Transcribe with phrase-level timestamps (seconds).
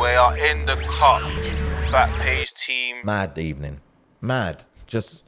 [0.00, 1.22] We are in the cup.
[1.92, 2.96] Back page team.
[3.04, 3.80] Mad evening.
[4.20, 4.64] Mad.
[4.86, 5.26] Just.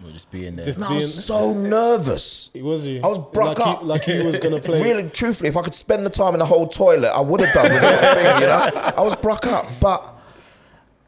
[0.00, 0.64] We'll just be in there.
[0.64, 2.50] Just No, I being, was so nervous.
[2.54, 3.02] was he?
[3.02, 3.80] I was broke like up.
[3.80, 4.82] He, like he was gonna play.
[4.82, 7.52] Really, truthfully, if I could spend the time in the whole toilet, I would have
[7.52, 8.92] done with that thing, you know?
[8.96, 10.18] I was broke up, but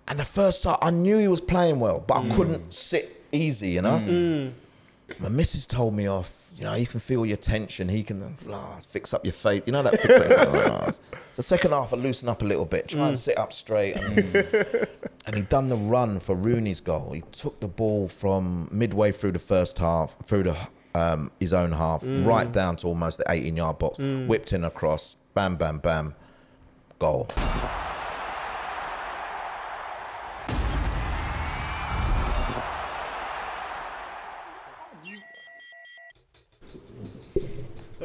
[0.08, 2.34] and the first time I knew he was playing well, but I mm.
[2.34, 3.98] couldn't sit easy, you know?
[3.98, 4.52] Mm.
[5.20, 8.36] My missus told me off, you know, you can feel your tension, he can
[8.90, 9.62] fix up your face.
[9.66, 10.90] You know that fix up ah.
[11.32, 14.18] So second half I loosen up a little bit, try and sit up straight and,
[15.26, 17.12] and he done the run for Rooney's goal.
[17.12, 20.56] He took the ball from midway through the first half, through the
[20.94, 25.16] um, his own half, right down to almost the 18 yard box, whipped in across,
[25.34, 26.14] bam, bam, bam,
[26.98, 27.28] goal.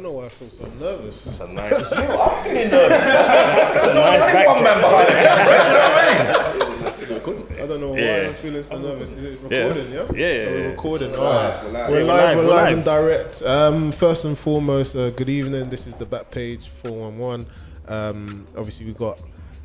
[0.05, 1.25] Know why I feel so nervous.
[1.25, 3.05] It's a nice, I'm feeling nervous.
[3.05, 7.61] There's one man behind the camera, do you know what I mean?
[7.63, 8.27] I don't know why Yeah.
[8.27, 9.11] I'm feeling so nervous.
[9.13, 9.91] Is it recording?
[9.91, 10.05] Yeah.
[10.13, 10.65] Yeah, yeah, So we're yeah.
[10.67, 11.15] recording.
[11.15, 11.63] All right.
[11.65, 11.87] we're We're live.
[11.89, 11.89] live.
[11.89, 12.73] We're live, We're we're live live.
[12.75, 13.41] and direct.
[13.41, 15.69] Um, first and foremost, uh, good evening.
[15.69, 17.47] This is the back page 411.
[17.87, 19.19] Um, obviously, we've got.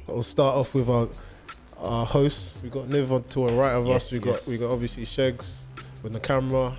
[0.07, 1.09] We'll start off with our
[1.79, 2.59] our hosts.
[2.63, 4.11] We've got Niv on to our right of us.
[4.11, 4.47] Yes, We got yes.
[4.47, 5.63] we got obviously Shegs
[6.03, 6.75] with the camera.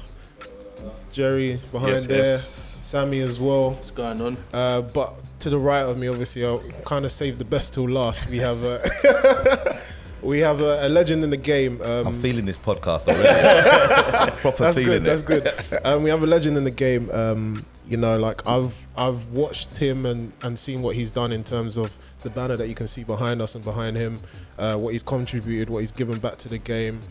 [1.11, 2.17] Jerry behind Yes, there.
[2.23, 2.79] yes.
[2.83, 3.71] Sammy as well.
[3.71, 4.37] what's going on?
[4.53, 7.89] Uh, but to the right of me, obviously, I'll kind of save the best till
[7.89, 8.29] last.
[8.29, 9.81] We have a,
[10.21, 11.81] we have a, a legend in the game.
[11.81, 14.31] Um, I'm feeling this podcast already.
[14.41, 15.03] Proper that's feeling good.
[15.03, 15.47] That's good.
[15.85, 17.09] Um, we have a legend in the game.
[17.11, 21.43] Um, you know, like I've I've watched him and and seen what he's done in
[21.43, 24.19] terms of the banner that you can see behind us and behind him,
[24.59, 27.01] uh, what he's contributed, what he's given back to the game.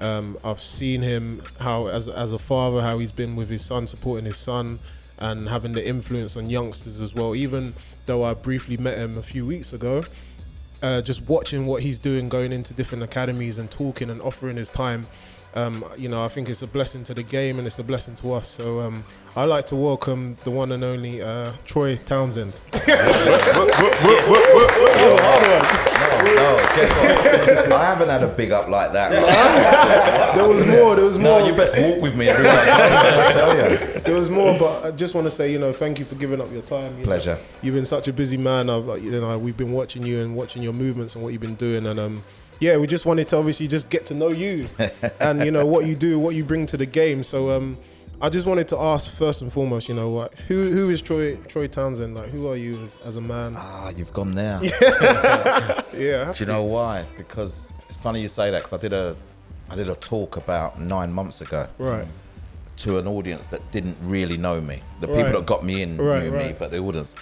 [0.00, 3.86] Um, I've seen him how as as a father how he's been with his son,
[3.86, 4.78] supporting his son,
[5.18, 7.34] and having the influence on youngsters as well.
[7.34, 7.74] Even
[8.06, 10.04] though I briefly met him a few weeks ago,
[10.82, 14.68] uh, just watching what he's doing, going into different academies and talking and offering his
[14.68, 15.06] time.
[15.54, 18.14] Um, you know, I think it's a blessing to the game and it's a blessing
[18.16, 18.48] to us.
[18.48, 19.02] So um,
[19.34, 22.60] I like to welcome the one and only uh, Troy Townsend.
[26.08, 27.72] No, no, guess what?
[27.72, 29.08] I haven't had a big up like that.
[30.38, 30.94] There was more.
[30.94, 31.40] There was more.
[31.40, 32.30] No, you best walk with me.
[32.30, 33.76] I tell you.
[34.00, 36.40] There was more, but I just want to say, you know, thank you for giving
[36.40, 36.92] up your time.
[36.92, 37.04] you know.
[37.04, 37.38] Pleasure.
[37.62, 38.70] You've been such a busy man.
[38.70, 41.40] I've, like, you know, we've been watching you and watching your movements and what you've
[41.42, 42.22] been doing, and um,
[42.60, 44.66] yeah, we just wanted to obviously just get to know you,
[45.20, 47.22] and you know what you do, what you bring to the game.
[47.22, 47.76] So um,
[48.20, 51.36] I just wanted to ask first and foremost, you know, what who who is Troy
[51.48, 52.16] Troy Townsend?
[52.16, 53.54] Like, who are you as, as a man?
[53.56, 54.60] Ah, you've gone there.
[55.98, 57.04] Yeah, Do you know why?
[57.16, 59.16] Because it's funny you say that because I did a,
[59.68, 62.06] I did a talk about nine months ago right.
[62.78, 64.80] to an audience that didn't really know me.
[65.00, 66.58] The people that got me in Right, knew me, right.
[66.58, 67.16] but the audience.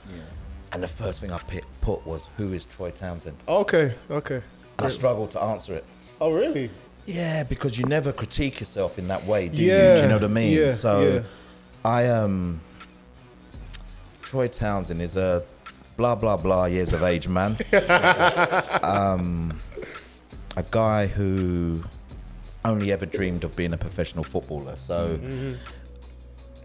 [0.73, 4.43] And the first thing I pi- put was, "Who is Troy Townsend?" Okay, okay.
[4.79, 5.85] And I struggled to answer it.
[6.21, 6.71] Oh, really?
[7.07, 9.71] Yeah, because you never critique yourself in that way, do you?
[9.71, 10.57] Do you know what I mean?
[10.59, 11.23] yeah, so yeah.
[11.85, 12.61] I um
[14.23, 15.45] Troy Townsend is a
[15.97, 17.57] blah blah blah years of age man.
[18.83, 19.57] um
[20.57, 21.83] a guy who
[22.65, 24.77] only ever dreamed of being a professional footballer.
[24.77, 25.55] So Mm-hmm.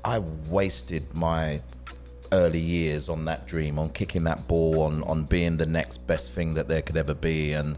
[0.03, 0.17] I
[0.49, 1.61] wasted my
[2.31, 6.31] early years on that dream, on kicking that ball, on on being the next best
[6.31, 7.77] thing that there could ever be, and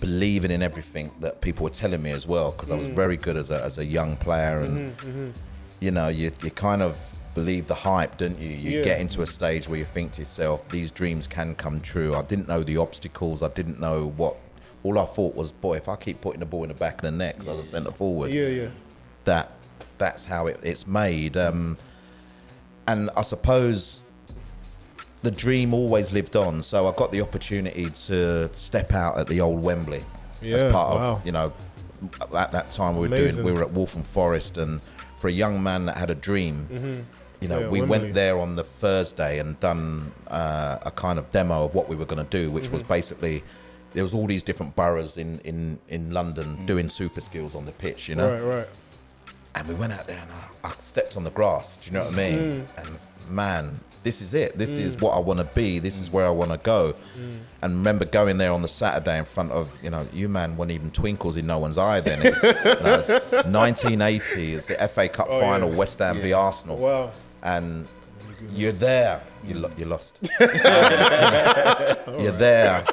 [0.00, 2.50] believing in everything that people were telling me as well.
[2.52, 2.78] Because I Mm.
[2.78, 5.30] was very good as a as a young player, and Mm-hmm,
[5.80, 8.48] you know, you you kind of believe the hype, don't you?
[8.48, 8.84] You Yeah.
[8.84, 12.14] get into a stage where you think to yourself, these dreams can come true.
[12.16, 13.42] I didn't know the obstacles.
[13.42, 14.36] I didn't know what.
[14.82, 17.02] All I thought was, boy, if I keep putting the ball in the back of
[17.02, 18.68] the net I was a centre forward, Yeah, yeah.
[19.24, 19.52] that
[19.98, 21.36] that's how it, it's made.
[21.36, 21.76] Um,
[22.88, 24.00] and I suppose
[25.22, 26.62] the dream always lived on.
[26.62, 30.04] So I got the opportunity to step out at the old Wembley
[30.42, 31.12] Yeah, as part wow.
[31.12, 31.52] of you know
[32.34, 33.34] at that time we were Amazing.
[33.42, 34.80] doing we were at Waltham Forest and
[35.18, 36.66] for a young man that had a dream.
[36.70, 37.64] You know, Mm-hmm.
[37.64, 37.98] Yeah, we Wembley.
[37.98, 41.96] went there on the Thursday and done uh, a kind of demo of what we
[41.96, 42.72] were going to do, which Mm-hmm.
[42.74, 43.42] was basically
[43.92, 47.72] there was all these different boroughs in in in London doing super skills on the
[47.72, 48.08] pitch.
[48.08, 48.46] You know, Mm.
[48.48, 48.68] Right, right.
[49.56, 51.76] and we went out there and I, I stepped on the grass.
[51.78, 52.38] Do you know what I mean?
[52.38, 52.66] Mm.
[52.84, 54.56] And man, this is it.
[54.56, 55.78] This is what I want to be.
[55.78, 56.94] This is where I want to go.
[57.18, 57.38] Mm.
[57.62, 60.70] And remember going there on the Saturday in front of you know you man weren't
[60.70, 62.20] even twinkles in no one's eye then.
[62.20, 64.54] No, it's 1980.
[64.54, 65.76] It's the FA Cup Oh, final, yeah.
[65.76, 67.10] West Ham v Arsenal, Wow.
[67.42, 67.86] and
[68.54, 69.20] you're there.
[69.44, 70.18] You lo- you lost.
[70.40, 72.84] you're there,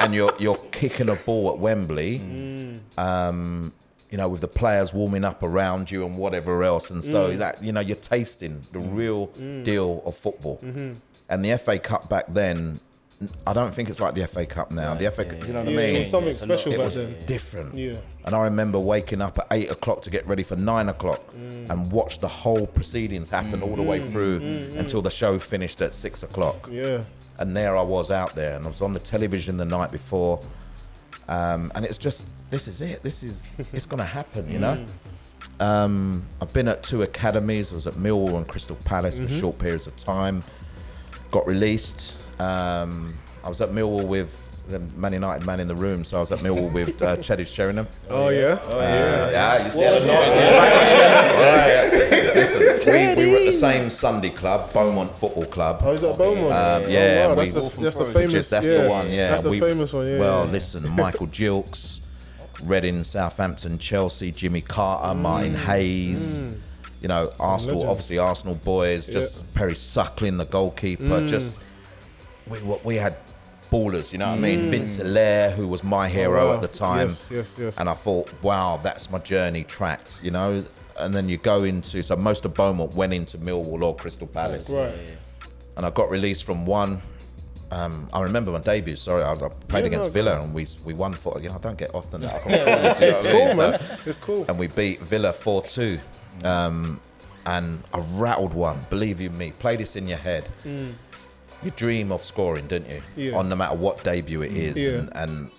[0.00, 2.20] and you're you're kicking a ball at Wembley.
[2.96, 3.72] Um,
[4.14, 7.38] you know, with the players warming up around you and whatever else, and so mm.
[7.38, 8.94] that you know you're tasting the mm.
[8.94, 9.64] real mm.
[9.64, 10.60] deal of football.
[10.62, 10.92] Mm-hmm.
[11.28, 12.78] And the FA Cup back then,
[13.44, 14.94] I don't think it's like the FA Cup now.
[14.94, 15.98] the FA, Cup, you know what Yeah, I it mean?
[15.98, 17.16] was something it's special it back was then.
[17.26, 17.74] different.
[17.74, 17.96] Yeah.
[18.24, 21.70] And I remember waking up at eight o'clock to get ready for nine o'clock Mm.
[21.70, 24.36] and watch the whole proceedings happen all the way through
[24.76, 26.68] until the show finished at six o'clock.
[26.70, 27.00] Yeah.
[27.40, 30.38] And there I was out there, and I was on the television the night before,
[31.28, 33.02] um, and it's just this is it.
[33.02, 33.42] This is
[33.72, 34.84] it's gonna happen, you know.
[35.60, 37.72] Um, I've been at two academies.
[37.72, 40.42] I was at Millwall and Crystal Palace for short periods of time.
[41.30, 42.18] Got released.
[42.40, 46.20] Um, I was at Millwall with the Man United man in the room, so I
[46.20, 47.86] was at Millwall with uh, Teddy Sheringham.
[48.08, 48.58] Oh yeah.
[48.72, 49.30] Oh yeah.
[49.30, 54.72] Yeah, you see how the noise Listen, we, we were at the same Sunday club,
[54.72, 55.80] Beaumont Football Club.
[55.84, 56.46] Oh, is that Beaumont?
[56.46, 58.34] Um, Oh, yeah, wow, we- that's, a, that's a famous.
[58.34, 58.82] is- that's yeah.
[58.82, 59.30] the one, yeah.
[59.30, 60.06] That's a famous one.
[60.06, 60.18] Yeah.
[60.18, 60.52] Well, yeah.
[60.52, 62.00] listen, Michael Gilkes,
[62.64, 65.64] Reading, Southampton, Chelsea, Jimmy Carter, Martin mm.
[65.64, 66.40] Hayes.
[66.40, 66.60] Mm.
[67.00, 67.90] You know, Arsenal, Legends.
[67.90, 69.06] obviously Arsenal boys.
[69.06, 71.04] Just Perry Suckling, the goalkeeper.
[71.04, 71.28] Mm.
[71.28, 71.58] Just
[72.48, 73.16] we we had
[73.70, 74.12] ballers.
[74.12, 74.70] You know what I mean?
[74.70, 76.54] Vince Hilaire, who was my oh, hero wow.
[76.54, 77.08] at the time.
[77.08, 77.78] Yes, yes, yes.
[77.78, 80.22] And I thought, wow, that's my journey tracked.
[80.22, 80.64] You know.
[80.98, 84.70] And then you go into so most of Beaumont went into Millwall or Crystal Palace
[84.70, 84.94] Right.
[85.76, 87.02] and I got released from one.
[87.74, 88.94] Um, I remember my debut.
[88.94, 89.36] Sorry, I, I
[89.68, 91.40] played Yeah, against no, Villa and we we won for.
[91.40, 92.20] You know, I don't get often.
[92.20, 92.34] that.
[92.34, 93.46] I can't- you know It's I mean?
[93.48, 93.80] cool, man.
[93.80, 94.44] So- It's cool.
[94.48, 95.98] and we beat Villa four two,
[96.44, 97.00] um,
[97.46, 98.78] and I rattled one.
[98.90, 100.48] Believe you me, play this in your head.
[100.64, 103.02] You dream of scoring, don't you?
[103.16, 103.38] Yeah.
[103.38, 104.98] On no matter what debut it is, Yeah.
[105.00, 105.50] and, and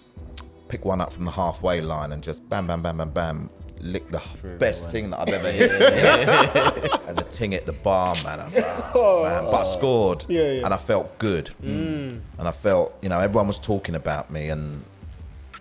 [0.67, 3.49] pick one up from the halfway line and just bam, bam, bam, bam, bam.
[3.85, 4.21] Lick the
[4.57, 5.71] best thing that I've ever hit.
[7.07, 8.39] and the ting at the bar, man.
[8.39, 9.23] I was like, oh, oh.
[9.23, 9.43] man.
[9.43, 10.65] But I scored, Yeah, yeah.
[10.65, 11.51] and I felt good.
[11.63, 11.69] Mm.
[11.69, 12.21] Mm.
[12.39, 14.49] And I felt, you know, everyone was talking about me.
[14.49, 14.83] And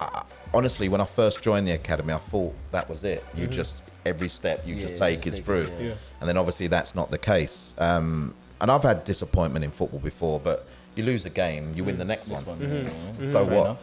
[0.00, 0.22] I,
[0.54, 3.22] honestly, when I first joined the academy, I thought that was it.
[3.34, 3.52] You mm-hmm.
[3.52, 5.70] just, every step you just Yeah, take just is take it, through.
[5.78, 5.88] yeah.
[5.88, 5.94] Yeah.
[6.20, 7.74] And then obviously that's not the case.
[7.78, 11.98] Um, and I've had disappointment in football before, but you lose a game, you win
[11.98, 12.44] the next one.
[12.46, 12.90] One, yeah,
[13.20, 13.26] yeah.
[13.26, 13.78] So Fair what?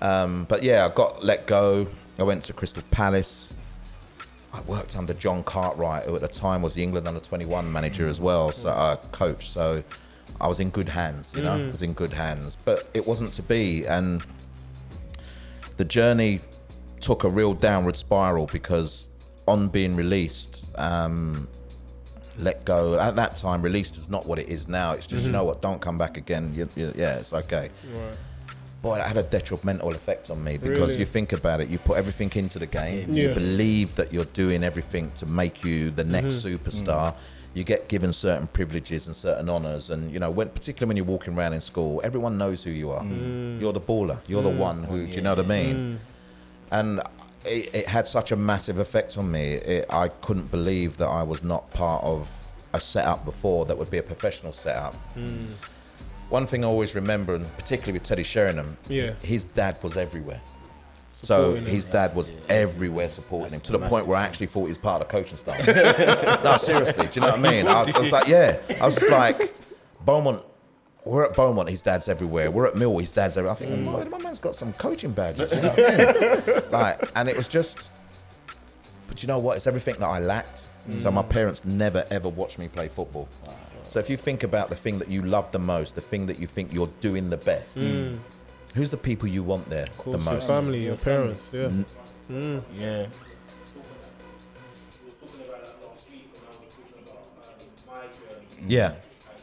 [0.00, 1.86] Um, but yeah, I got let go.
[2.18, 3.54] I went to Crystal Palace.
[4.54, 8.06] I worked under John Cartwright, who at the time was the England under 21 manager
[8.06, 9.48] as well, so uh, coach.
[9.48, 9.82] So
[10.40, 12.56] I was in good hands, you know, I was in good hands.
[12.64, 14.22] But it wasn't to be, and
[15.76, 16.40] the journey
[17.00, 19.08] took a real downward spiral because
[19.48, 21.48] on being released, um,
[22.38, 22.98] let go.
[22.98, 24.92] At that time, released is not what it is now.
[24.92, 26.52] It's just you know what, don't come back again.
[26.54, 28.16] You, you, yeah, it's okay Right.
[28.84, 30.98] Boy, that had a detrimental effect on me because Really?
[31.00, 33.28] you think about it, you put everything into the game, Yeah.
[33.28, 36.54] you believe that you're doing everything to make you the next Mm-hmm.
[36.54, 37.14] superstar.
[37.54, 41.06] You get given certain privileges and certain honors, and you know, when, particularly when you're
[41.16, 43.00] walking around in school, everyone knows who you are.
[43.02, 43.60] Mm.
[43.60, 44.18] You're the baller.
[44.26, 45.06] You're the one who.
[45.06, 45.98] Do you know what I mean?
[46.72, 47.00] And
[47.46, 49.44] it, it had such a massive effect on me.
[49.74, 52.28] It, I couldn't believe that I was not part of
[52.72, 54.94] a setup before that would be a professional setup.
[56.30, 59.12] One thing I always remember, and particularly with Teddy Sheringham, Yeah.
[59.22, 60.40] his dad was everywhere.
[61.12, 61.70] So Supporting him.
[61.70, 65.00] his dad was everywhere supporting him to the point where I actually thought he's part
[65.00, 65.66] of the coaching staff.
[66.44, 67.66] no, seriously, do you know what I mean?
[67.66, 68.58] I was, I was like, yeah.
[68.80, 69.54] I was just like,
[70.04, 70.42] Beaumont,
[71.04, 72.50] we're at Beaumont, his dad's everywhere.
[72.50, 73.52] We're at Mill, his dad's everywhere.
[73.52, 75.52] I think, "Oh, my man's got some coaching badges.
[75.52, 76.62] You know what I mean?
[76.70, 77.90] like, and it was just,
[79.08, 79.56] but you know what?
[79.56, 80.66] It's everything that I lacked.
[80.96, 81.14] So mm.
[81.14, 83.28] my parents never ever watched me play football.
[83.94, 86.40] So if you think about the thing that you love the most, the thing that
[86.40, 88.16] you think you're doing the best, hmm.
[88.74, 90.48] who's the people you want there Of course, the most?
[90.48, 91.48] your family, your parents.
[91.52, 91.68] Yeah.
[91.68, 92.58] Hmm.
[92.76, 93.06] Yeah.
[93.06, 93.86] we
[95.06, 97.22] were talking about that last week when I was talking about
[97.86, 98.66] my journey.
[98.66, 99.36] Yeah, I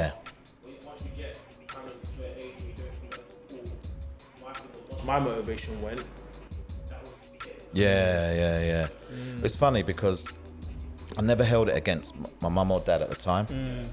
[0.00, 0.25] was
[5.06, 6.02] my motivation went,
[6.88, 7.12] that was
[7.46, 7.64] it.
[7.72, 8.88] yeah, yeah, yeah.
[9.42, 10.28] It's funny because
[11.16, 13.86] I never held it against my mum or dad at the time mm.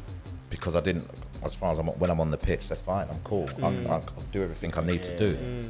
[0.50, 1.08] because I didn't.
[1.44, 3.08] As far as I'm when I'm on the pitch, that's fine.
[3.10, 3.50] I'm cool.
[3.62, 4.16] I, I, mm.
[4.16, 5.36] will do everything I need to do.
[5.36, 5.70] Mm.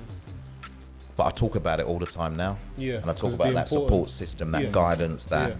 [1.17, 2.57] But I talk about it all the time now.
[2.77, 4.69] Yeah, and I talk about that support system, that Yeah.
[4.71, 5.55] guidance, that Yeah.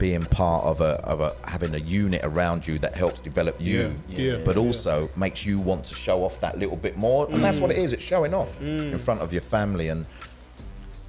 [0.00, 3.94] Being part of a of a having a unit around you that helps develop you.
[4.08, 4.62] Yeah, yeah, but yeah.
[4.62, 7.28] also makes you want to show off that little bit more.
[7.30, 7.62] And that's mm.
[7.62, 8.90] what it is, it's showing off mm.
[8.92, 9.88] in front of your family.
[9.88, 10.06] And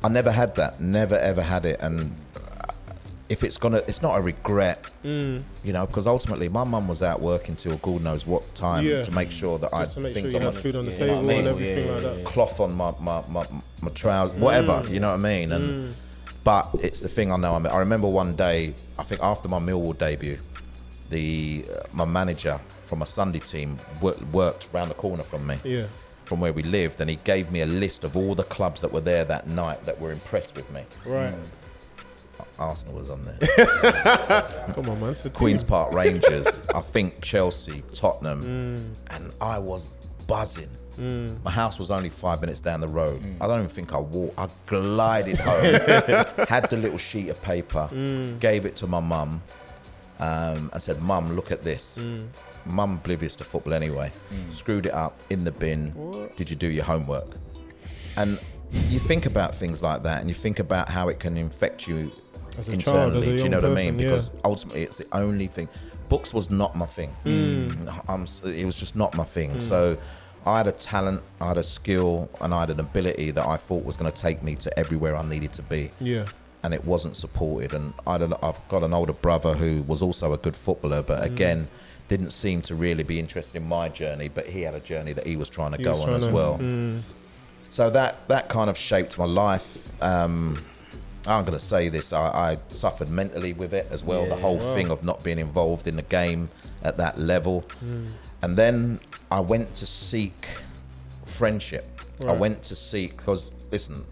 [0.03, 1.79] I never had that, never ever had it.
[1.79, 2.13] And
[3.29, 5.41] if it's gonna, it's not a regret, mm.
[5.63, 9.03] you know, because ultimately my mum was out working till God knows what time Yeah.
[9.03, 10.75] to make sure that I Just to make sure things you on have my food
[10.75, 12.25] on the Yeah, table you know what I and everything Yeah, like that.
[12.25, 13.47] cloth on my my, my,
[13.79, 15.53] my trousers, whatever, you know what I mean?
[15.53, 15.95] And
[16.43, 17.53] but it's the thing I know.
[17.55, 20.37] I, mean, I remember one day, I think after my Millwall debut,
[21.09, 25.57] the uh, my manager from a Sunday team wor- worked round the corner from me,
[25.63, 25.85] Yeah.
[26.25, 28.91] from where we lived, and he gave me a list of all the clubs that
[28.91, 30.83] were there that night that were impressed with me.
[31.05, 31.33] Right.
[32.57, 33.37] Arsenal was on there.
[34.73, 35.15] Come on, man.
[35.33, 35.63] Queens.
[35.63, 39.15] Park Rangers, I think Chelsea, Tottenham, Mm.
[39.15, 39.85] and I was
[40.27, 40.69] buzzing.
[40.97, 43.21] My house was only five minutes down the road.
[43.39, 44.39] I don't even think I walked.
[44.39, 45.63] I glided home,
[46.47, 48.39] had the little sheet of paper, Mm.
[48.39, 49.41] gave it to my mum,
[50.19, 52.27] um, and said, "Mum, look at this." Mm.
[52.65, 54.11] Mum oblivious to football anyway.
[54.47, 55.93] Screwed it up in the bin.
[56.35, 57.35] Did you do your homework?
[58.17, 58.37] And
[58.89, 62.11] you think about things like that, and you think about how it can infect you
[62.55, 63.33] child, internally.
[63.33, 63.93] a do you know what I mean?
[63.95, 64.05] person, yeah.
[64.05, 65.67] Because ultimately, it's the only thing.
[66.09, 67.15] Books was not my thing.
[67.25, 68.03] Mm.
[68.09, 69.59] I'm, it was just not my thing.
[69.61, 69.97] So
[70.45, 73.57] I had a talent, I had a skill, and I had an ability that I
[73.57, 75.91] thought was going to take me to everywhere I needed to be.
[75.99, 76.25] Yeah.
[76.63, 77.73] And it wasn't supported.
[77.73, 81.07] And I don't, I've got an older brother who was also a good footballer, Mm.
[81.07, 81.67] but again,
[82.07, 84.29] didn't seem to really be interested in my journey.
[84.29, 86.31] But he had a journey that he was trying to He go on as to-
[86.33, 86.57] well.
[86.59, 87.01] Mm.
[87.69, 89.95] So that that kind of shaped my life.
[90.03, 90.61] Um,
[91.25, 94.25] I'm going to say this: I, I suffered mentally with it as well.
[94.27, 96.49] the whole thing of not being involved in the game
[96.83, 97.63] at that level,
[98.41, 98.99] and then
[99.31, 100.45] I went to seek
[101.25, 101.87] friendship.
[102.27, 104.05] I went to seek because listen,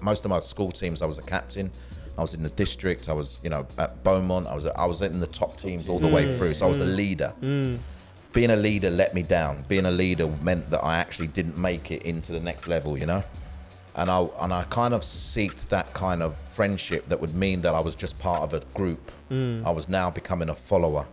[0.00, 1.70] most of my school teams, I was a captain.
[2.16, 3.08] I was in the district.
[3.08, 4.46] I was, you know, at Beaumont.
[4.46, 6.36] I was, I was in the top teams all the way mm.
[6.36, 6.54] through.
[6.54, 6.96] So I was a mm.
[6.96, 7.34] leader.
[7.42, 7.78] Mm.
[8.32, 9.64] Being a leader let me down.
[9.68, 12.96] Being a leader meant that I actually didn't make it into the next level.
[12.98, 13.24] You know,
[13.94, 17.74] and I and I kind of seeked that kind of friendship that would mean that
[17.74, 19.12] I was just part of a group.
[19.66, 21.06] I was now becoming a follower,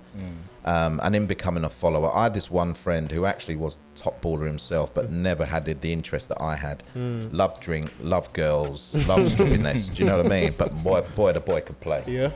[0.66, 4.22] um, and in becoming a follower, I had this one friend who actually was top
[4.22, 6.84] baller himself, but never had the, the interest that I had.
[6.96, 9.90] Loved drink, loved girls, loved stupidness.
[9.90, 10.54] do you know what I mean?
[10.58, 12.04] But boy, boy, the boy could play.
[12.08, 12.32] Yeah.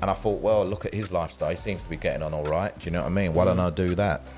[0.00, 1.50] And I thought, well, look at his lifestyle.
[1.50, 2.76] He seems to be getting on all right.
[2.78, 3.34] Do you know what I mean?
[3.34, 4.28] Why don't I do that?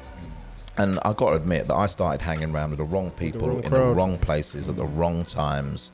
[0.78, 3.64] And I got to admit that I started hanging around with the wrong people wrong
[3.64, 5.92] in the wrong places at the wrong times,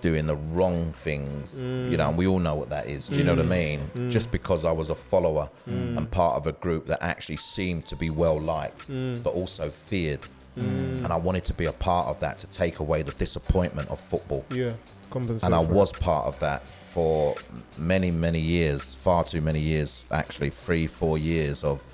[0.00, 1.62] doing the wrong things.
[1.62, 3.08] You know, and we all know what that is.
[3.08, 3.50] Do you know what I mm.
[3.50, 3.90] mean?
[3.94, 4.10] Mm.
[4.10, 5.96] Just because I was a follower mm.
[5.96, 10.20] and part of a group that actually seemed to be well liked, but also feared.
[10.56, 14.00] And I wanted to be a part of that to take away the disappointment of
[14.00, 14.72] football Yeah.
[15.08, 15.44] Compensate.
[15.46, 15.74] and I for it.
[15.74, 17.36] was part of that for
[17.78, 21.84] many, many years, far too many years, actually, three, four years of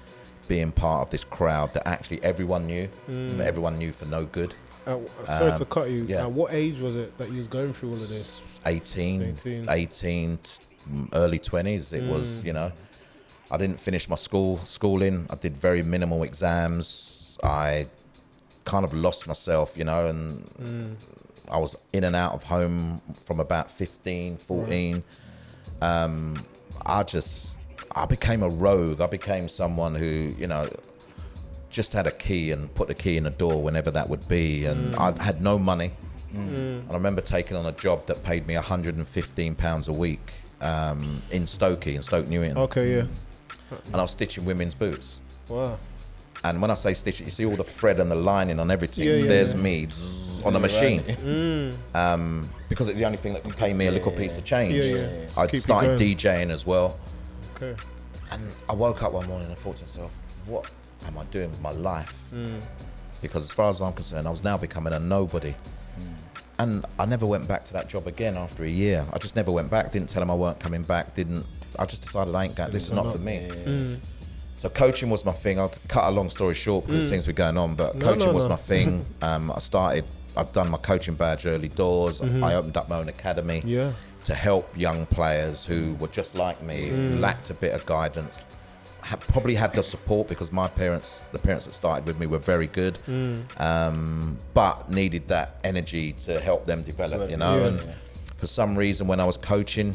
[0.49, 4.55] being part of this crowd that actually everyone knew, but everyone knew for no good.
[4.87, 6.05] At, sorry Um, to cut you.
[6.09, 6.23] yeah.
[6.23, 8.43] At what age was it that you was going through all of this?
[8.67, 9.67] 18, 18.
[9.69, 10.39] 18,
[11.15, 12.71] early 20s, it was, you know,
[13.51, 15.27] I didn't finish my school schooling.
[15.31, 17.39] I did very minimal exams.
[17.43, 17.87] I
[18.65, 20.97] kind of lost myself, you know, and
[21.51, 25.03] I was in and out of home from about 15, 14.
[25.83, 26.43] Um,
[26.87, 27.57] I just,
[27.95, 29.01] I became a rogue.
[29.01, 30.69] I became someone who, you know,
[31.75, 34.65] just had a key and put the key in a door whenever that would be.
[34.65, 35.91] And I had no money.
[36.33, 40.21] And I remember taking on a job that paid me 115 pounds a week
[40.61, 42.97] um, in Stokey, in Stoke Newington, Okay.
[42.97, 43.05] Yeah.
[43.87, 45.21] and I was stitching women's boots.
[45.49, 45.79] Wow.
[46.43, 49.07] And when I say stitching, you see all the thread and the lining on everything.
[49.07, 49.61] Yeah, yeah, There's yeah.
[49.61, 51.73] me zzz, on a machine.
[51.95, 54.75] Um, because it's the only thing that can pay me a little piece of change.
[54.75, 55.29] Yeah, yeah, yeah.
[55.37, 55.99] I Keep started.
[56.01, 56.99] DJing as well.
[57.57, 57.75] Okay.
[58.33, 60.15] And I woke up one morning and thought to myself,
[60.47, 60.67] what
[61.07, 62.15] am I doing with my life?
[62.33, 62.61] Mm.
[63.23, 65.55] Because as far as I'm concerned, I was now becoming a nobody.
[66.59, 69.05] And I never went back to that job again after a year.
[69.13, 69.91] I just never went back.
[69.91, 71.15] Didn't tell them I weren't coming back.
[71.15, 71.45] Didn't.
[71.79, 72.71] I just decided I ain't got.
[72.71, 73.49] This is not for me.
[73.51, 73.99] Mm.
[74.57, 75.59] So coaching was my thing.
[75.59, 77.75] I'll cut a long story short because it seems to going on.
[77.75, 79.05] But No, coaching no, was my thing.
[79.23, 80.05] Um, I started.
[80.37, 82.21] I've done my coaching badge early doors.
[82.21, 83.69] I opened up my own academy Mm-hmm.
[83.69, 83.93] Yeah.
[84.27, 87.21] to help young players who were just like me, Mm.
[87.21, 88.39] lacked a bit of guidance.
[89.05, 92.39] Had, probably had the support because my parents, the parents that started with me, were
[92.39, 93.43] very good, Mm.
[93.61, 97.31] um, but needed that energy to help them develop.
[97.31, 97.67] You know, Yeah.
[97.67, 97.81] and
[98.39, 99.95] for some reason, when I was coaching,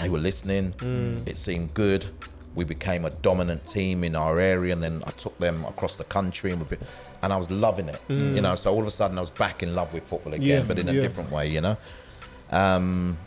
[0.00, 0.72] they were listening.
[0.78, 1.28] Mm.
[1.28, 2.06] It seemed good.
[2.54, 6.04] We became a dominant team in our area, and then I took them across the
[6.04, 6.78] country, and, be,
[7.22, 8.00] and I was loving it.
[8.08, 10.48] You know, so all of a sudden I was back in love with football again,
[10.48, 10.62] Mm.
[10.62, 11.46] Yeah, but in a different way.
[11.48, 11.76] You know.
[12.50, 13.18] Um,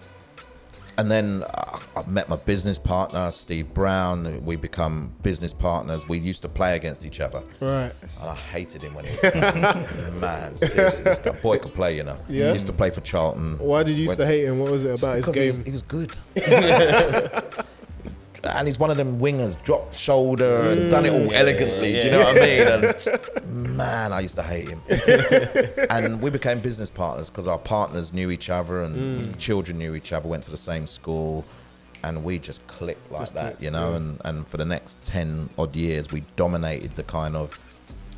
[0.99, 4.43] and then uh, I I met my business partner, Steve Brown.
[4.45, 6.07] We become business partners.
[6.07, 7.43] We used to play against each other.
[7.59, 7.91] Right.
[8.21, 9.33] And I hated him when he was
[10.13, 10.55] man.
[10.57, 12.17] Seriously, this guy, boy could play, you know.
[12.29, 12.47] Yeah.
[12.47, 13.57] He used to play for Charlton.
[13.57, 14.59] Why did you used Went to hate him?
[14.59, 15.41] What was it about his game?
[15.41, 16.17] he was, he was good.
[18.43, 21.33] and he's one of them wingers, dropped shoulder and done it all mm.
[21.33, 21.93] elegantly.
[21.93, 23.45] Do you know what I mean?
[23.45, 24.81] And man, I used to hate him.
[25.89, 29.39] and we became business partners because our partners knew each other and mm.
[29.39, 31.45] children knew each other, went to the same school.
[32.01, 33.89] And we just clicked like that, clicked, you know.
[33.89, 33.97] yeah.
[33.97, 37.59] And, and for the next 10 odd years, we dominated the kind of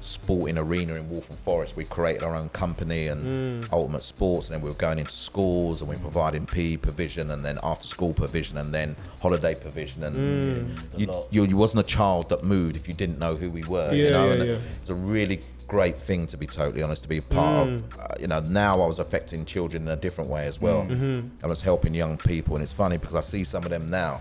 [0.03, 1.75] sporting arena in Waltham Forest.
[1.75, 5.81] We created our own company and Ultimate Sports, and then we were going into schools
[5.81, 10.03] and we were providing PE provision, and then after school provision, and then holiday provision,
[10.03, 11.27] and you, lot.
[11.31, 13.93] you, you wasn't a child that moved if you didn't know who we were.
[13.93, 14.57] you Yeah, know, yeah, and yeah.
[14.81, 17.75] it's a really great thing to be totally honest to be a part Mm.
[17.75, 17.99] of.
[17.99, 20.83] Uh, you know, now I was affecting children in a different way as well.
[20.83, 21.27] Mm-hmm.
[21.45, 24.19] I was helping young people, and it's funny because I see some of them now.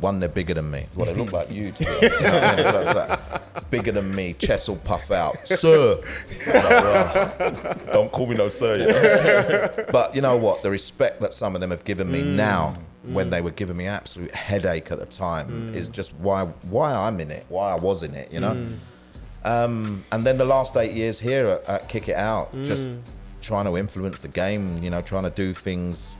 [0.00, 0.86] One, they're bigger than me.
[0.94, 2.02] Well, they look like you, to be honest.
[2.02, 2.64] You know what I mean?
[2.64, 3.10] So that's
[3.54, 5.46] like, bigger than me, chest will puff out.
[5.46, 6.02] Sir!
[6.46, 9.84] I'm like, "Well, don't call me no sir, you know?
[9.92, 10.62] But you know what?
[10.62, 12.34] The respect that some of them have given me mm.
[12.34, 12.76] now,
[13.06, 13.12] mm.
[13.12, 15.74] when they were giving me absolute headache at the time, mm.
[15.74, 18.66] is just why why I'm in it, why I was in it, you know?
[19.44, 22.88] Um, and then the last eight years here at, at Kick It Out, just
[23.40, 26.14] trying to influence the game, you know, trying to do things,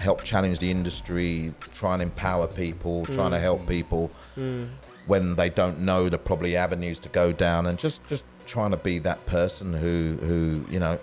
[0.00, 3.42] help challenge the industry, try and empower people, trying to mm.
[3.42, 4.66] help people mm.
[5.06, 8.78] when they don't know the probably avenues to go down, and just just trying to
[8.78, 10.98] be that person who who you know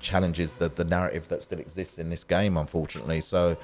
[0.00, 3.20] challenges the the narrative that still exists in this game, unfortunately.
[3.20, 3.56] So.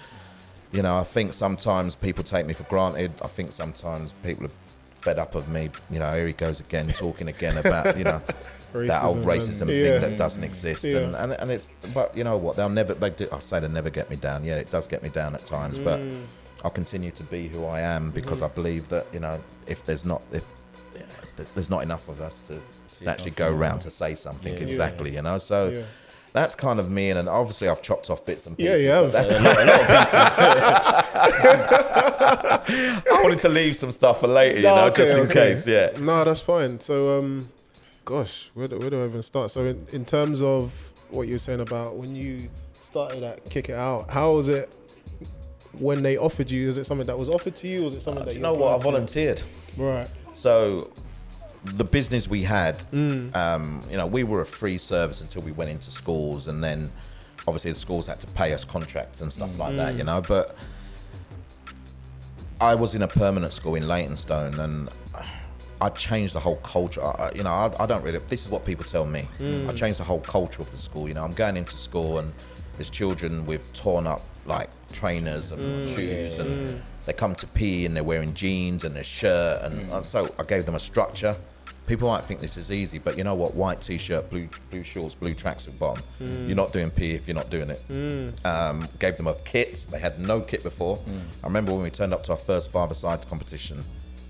[0.73, 3.13] You know, I think sometimes people take me for granted.
[3.23, 4.51] I think sometimes people are
[4.97, 5.71] fed up of me.
[5.89, 8.21] You know, here he goes again, talking again about you know
[8.89, 9.99] that old Racism racism and- thing yeah.
[9.99, 10.85] that doesn't exist.
[10.85, 10.99] Yeah.
[10.99, 12.57] And, and and it's but you know what?
[12.57, 12.95] They'll never.
[12.95, 13.29] They do.
[13.33, 14.45] I say they never get me down.
[14.45, 16.25] Yeah, it does get me down at times, but Mm.
[16.65, 18.45] I'll continue to be who I am because Mm-hmm.
[18.53, 20.45] I believe that you know if there's not if
[20.95, 21.03] yeah,
[21.37, 22.59] th- there's not enough of us to
[22.91, 24.61] Say actually go around to say something Yeah.
[24.61, 24.67] Yeah.
[24.67, 25.15] exactly.
[25.15, 25.69] You know, so.
[25.71, 25.83] Yeah.
[26.33, 28.83] That's kind of me, and obviously I've chopped off bits and pieces.
[28.83, 29.13] you but have.
[29.13, 30.15] That's A lot, a lot of pieces.
[33.07, 35.33] I wanted to leave some stuff for later, you No, know, okay, just in okay.
[35.35, 35.65] case.
[35.65, 35.91] Yeah.
[35.99, 36.81] No, that's fine.
[36.81, 37.49] So, um,
[38.05, 39.51] gosh, where do, where do I even start?
[39.51, 40.73] So, in, in terms of
[41.11, 42.49] what you're saying about when you
[42.85, 44.71] started at Kick It Out, how was it
[45.79, 46.69] when they offered you?
[46.69, 47.83] Is it something that was offered to you?
[47.83, 48.75] Or was it something that Uh, you you know what?
[48.79, 49.43] I volunteered.
[49.77, 50.09] Right.
[50.33, 50.91] So
[51.65, 53.35] the business we had, Mm.
[53.35, 56.91] um, you know, we were a free service until we went into schools, and then
[57.49, 59.77] obviously the schools had to pay us contracts and stuff like Mm.
[59.79, 60.21] that, you know.
[60.21, 60.57] But
[62.61, 64.89] I was in a permanent school in Leytonstone, and
[65.81, 67.03] I changed the whole culture.
[67.03, 68.19] I, you know, I, I don't really.
[68.29, 69.29] This is what people tell me.
[69.41, 69.75] I hmm.
[69.75, 71.09] changed the whole culture of the school.
[71.09, 72.33] You know, I'm going into school and
[72.77, 75.95] there's children with torn up like trainers and hmm.
[75.95, 76.81] shoes, and hmm.
[77.07, 80.45] they come to pee and they're wearing jeans and a shirt, and, and so I
[80.45, 81.35] gave them a structure.
[81.87, 83.55] People might think this is easy, but you know what?
[83.55, 86.03] White t-shirt, blue blue shorts, blue tracksuit bottom.
[86.19, 88.47] You're not doing pee if you're not doing it.
[88.47, 89.87] Um, gave them a kit.
[89.91, 90.99] They had no kit before.
[91.43, 93.85] I remember when we turned up to our first five-a-side competition,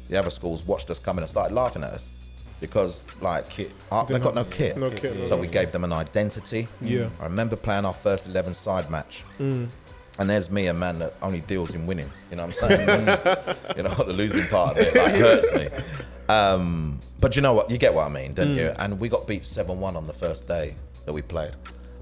[0.08, 2.14] the other schools watched us coming and started laughing at us
[2.60, 3.70] because like Kit.
[3.90, 4.76] uh, they got no kit.
[4.76, 6.68] No kit, no So we gave them an identity.
[6.80, 7.08] Yeah.
[7.20, 9.24] I remember playing our first 11 side match.
[10.16, 12.08] And there's me, a man that only deals in winning.
[12.30, 12.88] You know what I'm saying?
[13.76, 15.68] you know, the losing part of it like, hurts me.
[16.28, 17.68] Um, but you know what?
[17.68, 18.72] You get what I mean, don't you?
[18.78, 21.52] And we got beat 7 1 on the first day that we played.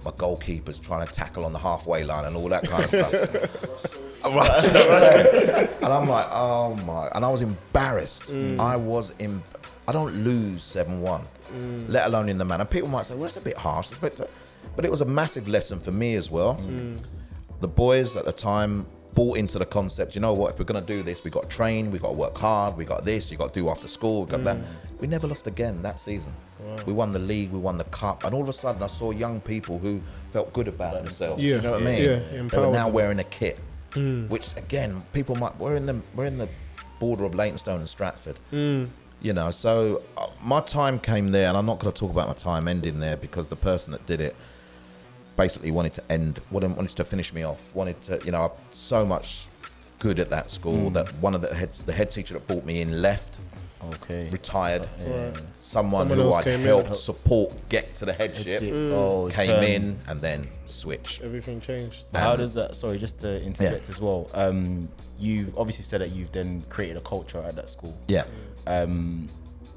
[0.04, 3.92] My goalkeeper's trying to tackle on the halfway line and all that kind of stuff.
[4.34, 5.68] Right, you know what I'm saying?
[5.82, 7.08] And I'm like, oh my.
[7.14, 8.32] And I was embarrassed.
[8.32, 9.42] I was in.
[9.88, 11.22] I don't lose 7 1,
[11.88, 12.60] let alone in the man.
[12.60, 13.90] And people might say, well, that's a bit harsh.
[13.90, 14.32] A bit-
[14.76, 16.54] But it was a massive lesson for me as well.
[17.60, 20.80] The boys at the time bought into the concept, you know what, if we're going
[20.80, 23.30] to do this, we got to train, we got to work hard, we got this,
[23.30, 24.56] you got to do after school, we got that.
[25.00, 26.32] We never lost again that season.
[26.86, 29.10] We won the league, we won the cup, and all of a sudden I saw
[29.10, 31.42] young people who felt good about themselves.
[31.42, 32.02] Yeah, You know what I mean?
[32.04, 33.60] yeah, they were now wearing a kit,
[33.94, 36.48] which again, people might, we're in the, we're in the
[37.00, 38.38] border of Leytonstone and Stratford.
[38.50, 42.26] You know, so uh, my time came there, and I'm not going to talk about
[42.26, 44.34] my time ending there because the person that did it
[45.36, 48.58] basically wanted to end, wanted, wanted to finish me off, wanted to, you know, I've
[48.74, 49.46] so much
[50.00, 50.94] good at that school Mm.
[50.94, 53.38] that one of the head, the head teacher that brought me in left,
[53.94, 54.28] Okay.
[54.30, 54.82] retired.
[55.06, 55.34] Right.
[55.58, 56.66] Someone, Someone who else I'd came in.
[56.66, 59.64] helped support get to the headship Oh, came turn.
[59.64, 61.22] in and then switched.
[61.22, 62.04] Everything changed.
[62.12, 62.76] But How does that?
[62.76, 64.30] Sorry, just to interject as well.
[64.34, 67.96] Um, you've obviously said that you've then created a culture at that school.
[68.08, 68.24] Yeah.
[68.66, 69.28] Um,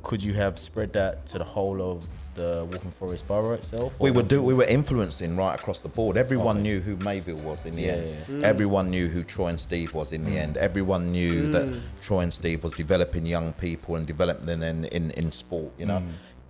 [0.03, 3.93] could you have spread that to the whole of the Waltham Forest borough itself?
[3.99, 6.17] We were would do we were influencing right across the board.
[6.17, 6.63] Everyone Okay.
[6.63, 8.09] knew who Mayville was in the Yeah, end.
[8.09, 8.43] yeah, mm.
[8.43, 10.43] Everyone knew who Troy and Steve was in the mm.
[10.43, 10.57] end.
[10.57, 11.51] Everyone knew mm.
[11.53, 15.71] that Troy and Steve was developing young people and developing them in, in, in sport,
[15.77, 16.01] you know,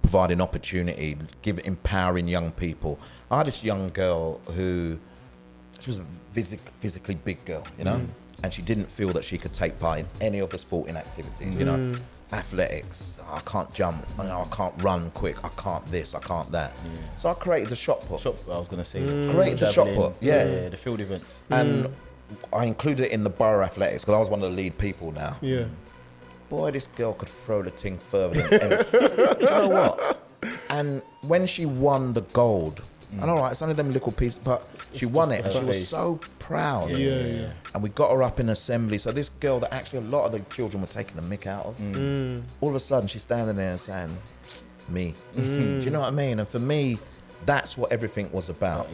[0.02, 3.00] providing opportunity, give empowering young people.
[3.32, 4.98] I had this young girl who
[5.80, 8.00] she was a physic, physically big girl, you know,
[8.44, 11.58] and she didn't feel that she could take part in any of the sporting activities,
[11.60, 11.96] you know.
[12.36, 16.52] Athletics, I can't jump, you know, I can't run quick, I can't this, I can't
[16.52, 16.76] that.
[16.76, 17.20] Mm.
[17.20, 18.20] So I created the shot put.
[18.20, 19.32] Shop, I was gonna say mm.
[19.32, 20.46] Created the shot put, yeah.
[20.46, 21.44] yeah, the field events.
[21.50, 21.92] and mm.
[22.52, 25.12] I included it in the borough athletics because I was one of the lead people
[25.14, 25.38] now.
[25.42, 25.66] Yeah.
[26.50, 29.38] boy, this girl could throw the thing further than ever.
[29.40, 30.22] You know what?
[30.70, 32.82] And when she won the gold,
[33.22, 35.88] and all right, it's only them little pieces, but she won it, and she was
[35.88, 36.92] so proud.
[36.92, 37.50] Yeah, yeah.
[37.74, 38.98] And we got her up in assembly.
[38.98, 41.66] So this girl that actually a lot of the children were taking the mick out
[41.66, 42.44] of, Mm.
[42.62, 44.18] all of a sudden she's standing there and saying,
[44.90, 45.80] "Me." Mm.
[45.80, 46.40] Do you know what I mean?
[46.40, 47.00] And for me,
[47.46, 48.88] that's what everything was about.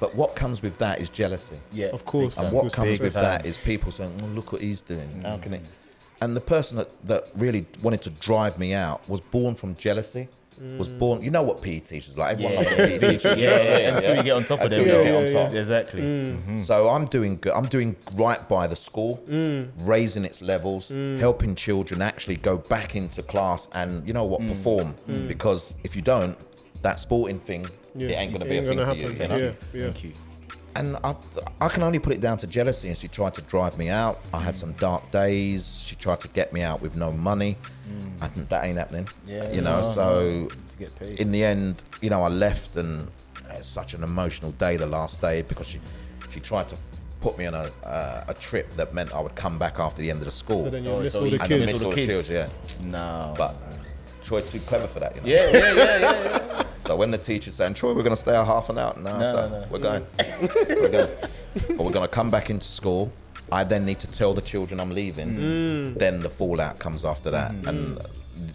[0.00, 1.56] But what comes with that is jealousy.
[1.72, 2.36] Yeah, Of course.
[2.38, 5.22] And what comes with that is people saying, "Well, look what he's doing.
[5.22, 5.62] How can it?"
[6.20, 10.28] And the person that, that really wanted to drive me out was born from jealousy.
[10.78, 11.22] Was born.
[11.22, 12.32] You know what PE teachers like?
[12.32, 12.58] Everyone Yeah.
[12.60, 13.34] loves a PE teacher.
[13.38, 14.80] Yeah, what I yeah, until you get on top of them.
[14.80, 15.54] you get on top.
[15.54, 16.02] Exactly.
[16.02, 16.62] Mm.
[16.64, 17.52] So I'm doing good.
[17.52, 19.68] I'm doing right by the school, Mm.
[19.78, 20.88] raising its levels,
[21.20, 24.30] helping children actually go back into class and you know Mm.
[24.30, 24.94] what perform.
[25.28, 26.36] Because if you don't,
[26.82, 28.08] that sporting thing, Yeah.
[28.08, 29.10] it ain't gonna be a thing for you.
[29.10, 29.36] You know.
[29.36, 29.84] Yeah, yeah.
[29.84, 30.12] Thank you.
[30.76, 31.14] And I,
[31.60, 32.88] I can only put it down to jealousy.
[32.88, 34.20] And she tried to drive me out.
[34.32, 35.84] I had some dark days.
[35.86, 37.56] She tried to get me out with no money,
[38.20, 39.08] and that ain't happening.
[39.26, 39.80] Yeah, you know.
[39.80, 41.20] no, so To get paid.
[41.20, 43.08] in the end, you know, I left, and
[43.50, 45.80] it's such an emotional day, the last day, because she
[46.30, 46.76] she tried to
[47.20, 50.10] put me on a uh, a trip that meant I would come back after the
[50.10, 50.64] end of the school.
[50.64, 52.28] So then you Oh, miss so all the you- I missed all the Kids.
[52.28, 52.48] kids, yeah.
[52.82, 53.34] No.
[53.38, 53.54] But
[54.24, 55.28] Troy too clever for that, you know.
[55.28, 56.62] yeah, yeah, yeah, yeah, yeah.
[56.80, 58.92] So when the teacher's saying, Troy, we're going to stay a half an hour.
[58.98, 60.06] No, No, no, we're going.
[60.68, 61.10] we're going.
[61.68, 63.10] But we're going to come back into school.
[63.50, 65.30] I then need to tell the children I'm leaving.
[65.34, 65.94] Mm.
[65.98, 67.52] Then the fallout comes after that.
[67.52, 67.68] Mm-hmm.
[67.68, 67.98] And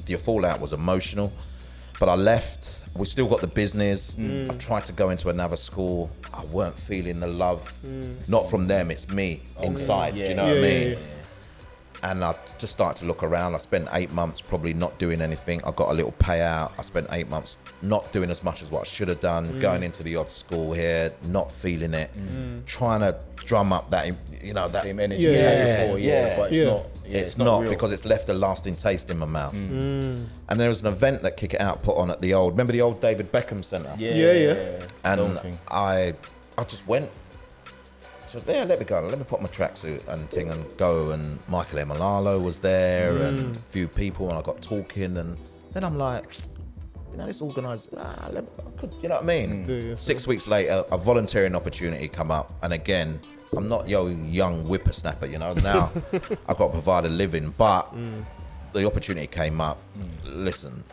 [0.05, 1.31] the fallout was emotional.
[1.99, 2.83] But I left.
[2.95, 4.13] We still got the business.
[4.13, 4.51] Mm.
[4.51, 6.11] I tried to go into another school.
[6.31, 7.73] I weren't feeling the love.
[8.27, 10.13] Not from them, it's me inside.
[10.13, 10.29] Do Mm.
[10.29, 10.89] You know Yeah, what I yeah, mean?
[10.91, 10.97] yeah.
[12.03, 13.55] And I just started to look around.
[13.55, 15.61] I spent eight months probably not doing anything.
[15.63, 16.71] I got a little payout.
[16.77, 19.59] I spent eight months not doing as much as what I should have done, Mm.
[19.61, 22.11] going into the odd school here, not feeling it,
[22.65, 24.07] trying to drum up that,
[24.43, 24.83] you know, that.
[24.83, 26.37] Same energy Yeah, yeah, before, yeah, yeah.
[26.37, 26.65] but it's Yeah.
[26.65, 26.85] not.
[27.05, 27.71] Yeah, it's, not, real.
[27.71, 29.55] because it's left a lasting taste in my mouth.
[29.55, 30.25] Mm.
[30.47, 32.71] And there was an event that Kick It Out put on at the old, remember
[32.71, 33.93] the old David Beckham Centre?
[33.97, 34.85] Yeah, Yeah, yeah.
[35.03, 35.39] and
[35.71, 36.13] I,
[36.57, 37.09] I just went.
[38.29, 39.01] So yeah, let me go.
[39.01, 41.09] Let me put my tracksuit and thing and go.
[41.09, 43.57] And Michael Emalalo was there, and mm.
[43.57, 45.35] a few people, and I got talking, and
[45.71, 46.37] then I'm like,
[47.11, 47.89] you know, this organised.
[47.97, 49.63] Ah, let me, could, you know what I mean?
[49.63, 49.95] Do?
[49.95, 53.19] Six weeks later, a volunteering opportunity come up, and again,
[53.57, 55.25] I'm not yo young whippersnapper.
[55.25, 55.91] You know, now
[56.47, 58.23] I've got to provide a living, but mm.
[58.73, 59.79] the opportunity came up.
[59.97, 60.43] Mm.
[60.45, 60.83] Listen,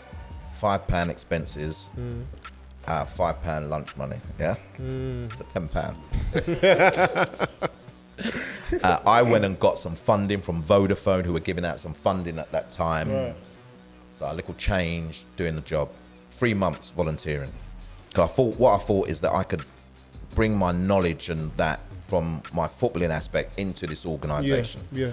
[0.55, 1.91] five pound expenses
[2.87, 4.17] uh, five pound lunch money.
[4.39, 5.99] Yeah, it's a ten pound.
[8.83, 12.39] uh, I went and got some funding from Vodafone, who were giving out some funding
[12.39, 13.11] at that time.
[13.13, 13.35] Right.
[14.11, 15.91] So a little change doing the job.
[16.31, 17.53] Three months volunteering.
[18.15, 19.63] 'Cause I thought what I thought is that I could
[20.35, 25.11] bring my knowledge and that from my footballing aspect into this Yeah, organisation yeah.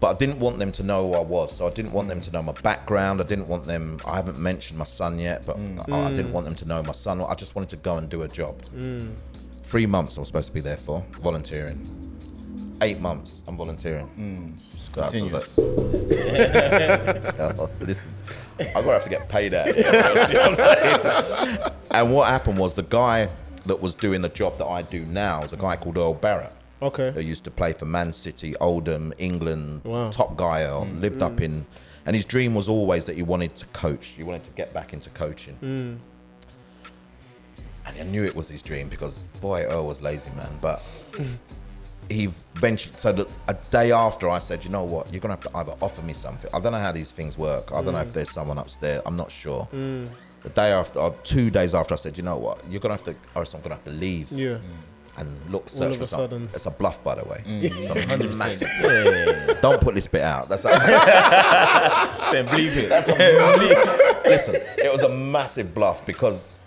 [0.00, 1.52] But I didn't want them to know who I was.
[1.56, 3.20] So I didn't want them to know my background.
[3.20, 4.00] I didn't want them.
[4.04, 5.92] I haven't mentioned my son yet, but mm.
[5.92, 6.34] I, I didn't mm.
[6.34, 7.20] want them to know my son.
[7.22, 8.60] I just wanted to go and do a job.
[8.74, 9.14] Mm.
[9.62, 11.78] Three months I was supposed to be there for volunteering.
[12.82, 14.54] Eight months I'm volunteering.
[14.58, 15.48] So I was like,
[17.58, 18.10] Oh, listen,
[18.60, 19.66] I'm gonna have to get paid out.
[19.66, 23.28] Here, you know what I'm and what happened was the guy
[23.64, 26.52] that was doing the job that I do now is a guy called Earl Barrett
[26.80, 27.20] who Okay.
[27.22, 30.10] used to play for Man City, Oldham, England, Wow.
[30.10, 31.00] top guy, uh, mm.
[31.00, 31.44] lived up mm.
[31.44, 31.66] in,
[32.04, 34.06] and his dream was always that he wanted to coach.
[34.06, 35.56] He wanted to get back into coaching.
[35.62, 35.96] Mm.
[37.86, 40.58] And I knew it was his dream because, boy, Earl was lazy, man.
[40.60, 40.82] But
[42.08, 45.42] he ventured, so that a day after I said, you know what, you're going to
[45.42, 46.50] have to either offer me something.
[46.52, 47.72] I don't know how these things work.
[47.72, 49.02] I don't know if there's someone upstairs.
[49.06, 49.68] I'm not sure.
[49.72, 53.04] The day after, or two days after, I said, you know what, you're going to
[53.04, 54.58] have to, or else I'm going to have to leave Yeah.
[55.18, 56.30] And look, search of for a something.
[56.30, 56.48] sudden.
[56.54, 57.42] It's a bluff, by the way.
[57.46, 58.06] Mm.
[58.08, 58.38] Hundred percent.
[58.38, 58.68] Massive.
[58.82, 59.60] Yeah, yeah, yeah.
[59.60, 60.48] Don't put this bit out.
[60.48, 60.68] That's a,
[62.32, 62.88] Then believe it.
[62.88, 63.12] that's a
[64.24, 64.56] listen.
[64.56, 66.58] It was a massive bluff because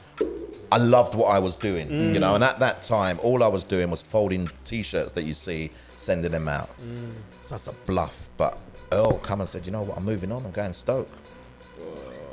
[0.71, 2.19] I loved what I was doing, you mm.
[2.19, 2.35] know.
[2.35, 6.31] And at that time, all I was doing was folding T-shirts that you see, sending
[6.31, 6.69] them out.
[6.81, 7.13] Mm.
[7.41, 8.29] So that's a bluff.
[8.37, 8.57] But
[8.91, 9.97] Earl come and said, you know what?
[9.97, 10.45] I'm moving on.
[10.45, 11.09] I'm going Stoke.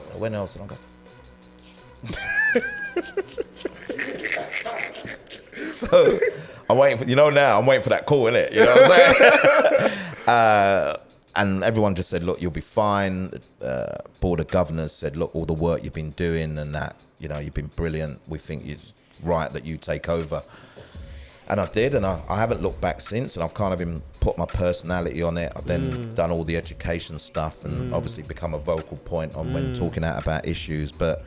[0.04, 0.80] So when Earl said, I'm going.
[5.90, 6.18] so
[6.70, 8.52] I'm waiting for you know now I'm waiting for that call, innit?
[8.52, 9.92] You know what I'm saying?
[10.26, 10.96] uh,
[11.36, 13.30] and everyone just said, look, you'll be fine.
[13.60, 17.28] Uh, board of governors said, look, all the work you've been doing and that, you
[17.28, 18.20] know, you've been brilliant.
[18.26, 20.42] We think it's right that you take over.
[21.48, 23.36] And I did, and I, I haven't looked back since.
[23.36, 25.52] And I've kind of been put my personality on it.
[25.54, 29.72] I've then done all the education stuff, and obviously become a vocal point on when
[29.72, 30.90] talking out about issues.
[30.90, 31.24] But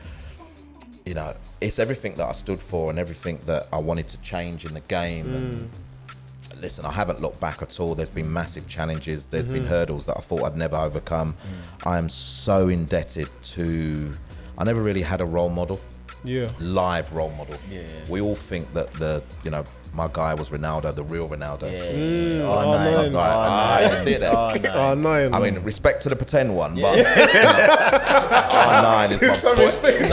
[1.04, 4.64] you know, it's everything that I stood for and everything that I wanted to change
[4.64, 5.34] in the game.
[5.34, 6.60] And hmm.
[6.60, 7.94] listen, I haven't looked back at all.
[7.94, 9.26] There's been massive challenges.
[9.26, 9.68] There's been hmm.
[9.68, 11.32] hurdles that I thought I'd never overcome.
[11.32, 11.88] Hmm.
[11.88, 14.12] I am so indebted to.
[14.58, 15.80] I never really had a role model
[16.22, 16.50] Yeah.
[16.58, 17.56] live role model.
[17.70, 17.82] Yeah.
[18.08, 21.62] We all think that the you know my guy was Ronaldo, the real Ronaldo.
[21.70, 22.44] Yeah.
[22.46, 22.94] oh, Oh, man.
[22.94, 23.12] nine.
[23.12, 24.32] Right, ah, you see it there.
[24.36, 24.66] Oh, nine.
[24.66, 25.34] Oh, nine.
[25.34, 29.64] I mean, respect to the pretend one, but you know, R9 is my Some boy.
[29.66, 29.98] respect.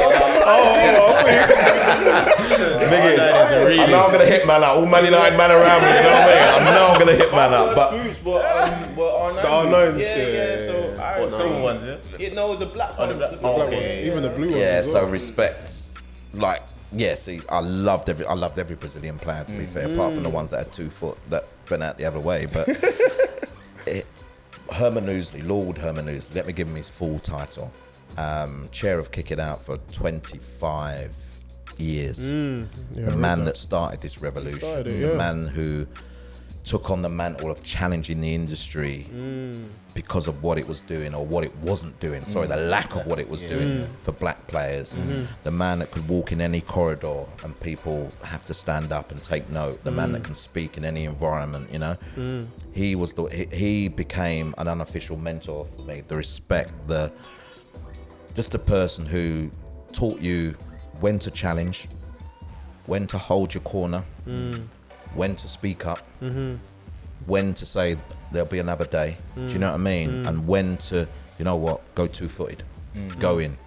[2.88, 4.76] Thing is, I know I'm gonna hit man up.
[4.78, 5.90] All Man United man around me.
[5.90, 6.68] You know what I mean?
[6.68, 9.42] I know I'm gonna hit man up, but boots were um, were R9.
[9.42, 10.34] The R9s, yeah, yeah, yeah.
[10.34, 11.04] yeah, So yeah.
[11.04, 11.98] I What, silver ones, yeah?
[12.20, 13.96] Yeah, no, the black Oh, the black- the oh, black okay.
[13.98, 14.58] ones, Even the blue ones.
[14.58, 14.82] yeah.
[14.82, 15.08] So well.
[15.08, 15.94] respects,
[16.34, 17.16] like yeah.
[17.16, 18.26] See, I loved every.
[18.26, 19.44] I loved every Brazilian player.
[19.44, 22.06] To be fair, apart from the ones that had two foot that went out the
[22.06, 22.68] other way, but.
[23.88, 24.06] it,
[24.72, 27.72] Herman Ouseley, Lord Herman Ouseley, let me give him his full title.
[28.18, 31.16] Um, chair of Kick It Out for 25
[31.78, 32.28] years.
[32.28, 34.60] the man that started this revolution.
[34.60, 35.88] Started it, The man who
[36.68, 39.66] took on the mantle of challenging the industry mm.
[39.94, 42.26] because of what it was doing or what it wasn't doing.
[42.26, 42.70] Sorry, the mm.
[42.70, 43.88] lack of what it was doing mm.
[44.04, 44.94] for black players.
[44.94, 45.24] Mm-hmm.
[45.44, 49.24] The man that could walk in any corridor and people have to stand up and
[49.24, 49.82] take note.
[49.86, 51.98] The man that can speak in any environment, you know.
[52.74, 56.04] He was the he, he became an unofficial mentor for me.
[56.06, 57.12] The respect, the
[58.36, 59.50] just a person who
[59.94, 60.54] taught you
[61.00, 61.88] when to challenge,
[62.88, 64.04] when to hold your corner,
[65.16, 66.00] when to speak up,
[67.26, 67.98] when to say
[68.32, 69.18] there'll be another day.
[69.36, 70.12] Do you know what I mean?
[70.24, 70.28] Mm.
[70.28, 72.64] And when to, you know what, go two footed,
[72.96, 73.20] mm.
[73.20, 73.58] go in.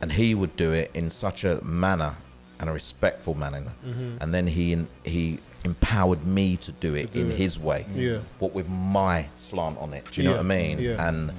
[0.00, 2.16] And he would do it in such a manner
[2.58, 3.62] and a respectful manner.
[3.86, 4.16] Mm-hmm.
[4.22, 7.36] And then he he empowered me to do it do in it.
[7.38, 8.20] his way, Yeah.
[8.38, 10.04] but with my slant on it.
[10.10, 10.78] Do you know Yeah, what I mean?
[10.78, 11.06] yeah.
[11.08, 11.32] And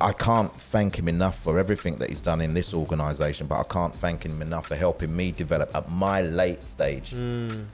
[0.00, 3.62] I can't thank him enough for everything that he's done in this organisation, but I
[3.64, 7.64] can't thank him enough for helping me develop at my late stage Mm.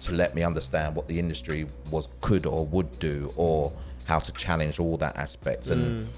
[0.00, 3.72] To let me understand what the industry was could or would do, or
[4.06, 5.68] how to challenge all that aspects.
[5.70, 6.08] And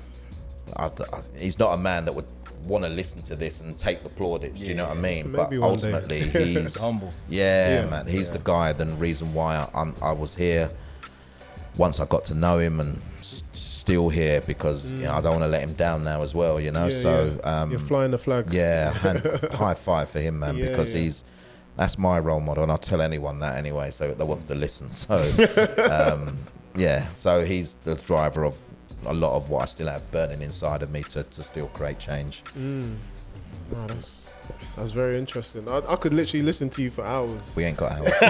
[0.76, 0.90] I, I,
[1.36, 2.26] he's not a man that would
[2.66, 4.60] want to listen to this and take the plaudits.
[4.60, 5.32] Do you know what I mean?
[5.32, 7.12] Maybe but ultimately, he's Humble.
[7.28, 7.90] Yeah, Yeah.
[7.90, 8.72] man, he's the guy.
[8.74, 10.70] The reason why I, I'm, I was here
[11.76, 15.32] once I got to know him and s- still here because you know I don't
[15.40, 16.60] want to let him down now as well.
[16.60, 17.62] You know, Yeah, so yeah.
[17.62, 18.52] um, You're flying the flag.
[18.52, 18.92] yeah,
[19.52, 21.00] high five for him, man, Yeah, because yeah.
[21.00, 21.24] he's
[21.80, 24.88] that's my role model, and I'll tell anyone that anyway, so that wants to listen.
[25.00, 25.16] So,
[25.90, 26.36] um,
[26.76, 28.60] yeah, so he's the driver of
[29.06, 31.98] a lot of what I still have burning inside of me to, to still create
[31.98, 32.44] change.
[32.54, 34.34] Wow, that's,
[34.76, 35.66] that's very interesting.
[35.70, 37.40] I, I could literally listen to you for hours.
[37.56, 38.12] We ain't got hours.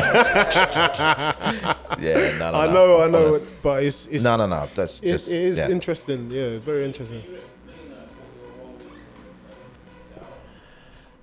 [2.01, 3.47] yeah, no, no, I no, know, I know, honest.
[3.65, 4.69] but it's it's No, no, no.
[4.77, 5.71] That's it's, just it is yeah.
[5.71, 6.31] interesting.
[6.31, 7.25] Yeah, very interesting.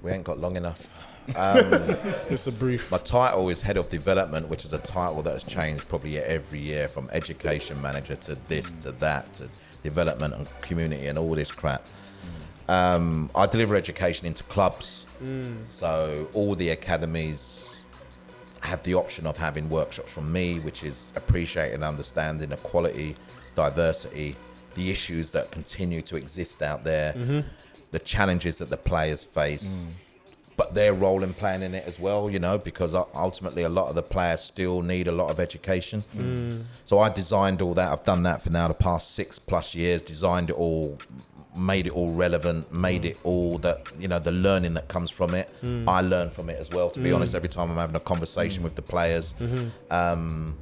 [0.01, 0.89] we ain't got long enough.
[1.35, 1.95] Um,
[2.29, 2.89] Just a brief.
[2.91, 6.59] My title is head of development, which is a title that has changed probably every
[6.59, 9.49] year from education manager to this to that to
[9.83, 11.87] development and community and all this crap.
[12.69, 15.65] Um, I deliver education into clubs, mm.
[15.65, 17.85] so all the academies
[18.61, 23.15] have the option of having workshops from me, which is appreciating, understanding equality,
[23.55, 24.35] diversity,
[24.75, 27.39] the issues that continue to exist out there, mm-hmm.
[27.91, 30.06] the challenges that the players face mm.
[30.57, 33.87] But their role in playing in it as well, you know, because ultimately a lot
[33.89, 36.03] of the players still need a lot of education.
[36.15, 36.63] Mm.
[36.83, 37.91] So I designed all that.
[37.91, 40.97] I've done that for now the past six plus years, designed it all,
[41.55, 43.11] made it all relevant, made mm.
[43.11, 45.47] it all that, you know, the learning that comes from it.
[45.63, 45.87] Mm.
[45.87, 48.63] I learn from it as well, to be honest, every time I'm having a conversation
[48.63, 49.35] with the players.
[49.39, 49.67] Mm-hmm.
[49.91, 50.57] Um,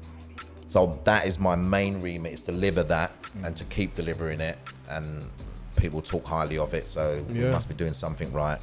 [0.68, 4.58] so that is my main remit is to deliver that and to keep delivering it.
[4.90, 5.32] And
[5.78, 8.60] people talk highly of it, so we must be doing something right.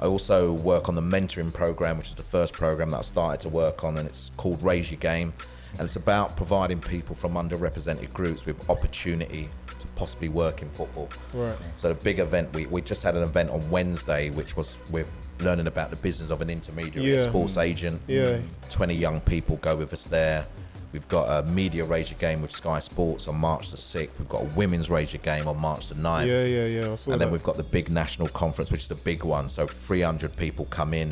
[0.00, 3.40] I also work on the mentoring program, which is the first program that I started
[3.40, 5.32] to work on, and it's called Raise Your Game.
[5.78, 11.08] And it's about providing people from underrepresented groups with opportunity to possibly work in football.
[11.34, 11.56] Right.
[11.76, 15.06] So the big event, we, we just had an event on Wednesday, which was we're
[15.40, 18.00] learning about the business of an intermediary, a sports agent.
[18.06, 18.38] Yeah.
[18.70, 20.46] 20 young people go with us there.
[20.92, 24.18] We've got a media Your Game with Sky Sports on March the 6th.
[24.18, 26.26] We've got a women's Your Game on March the 9th.
[26.26, 27.12] Yeah, yeah, yeah.
[27.12, 29.48] And then we've got the big national conference, which is the big one.
[29.48, 31.10] So 300 people come in,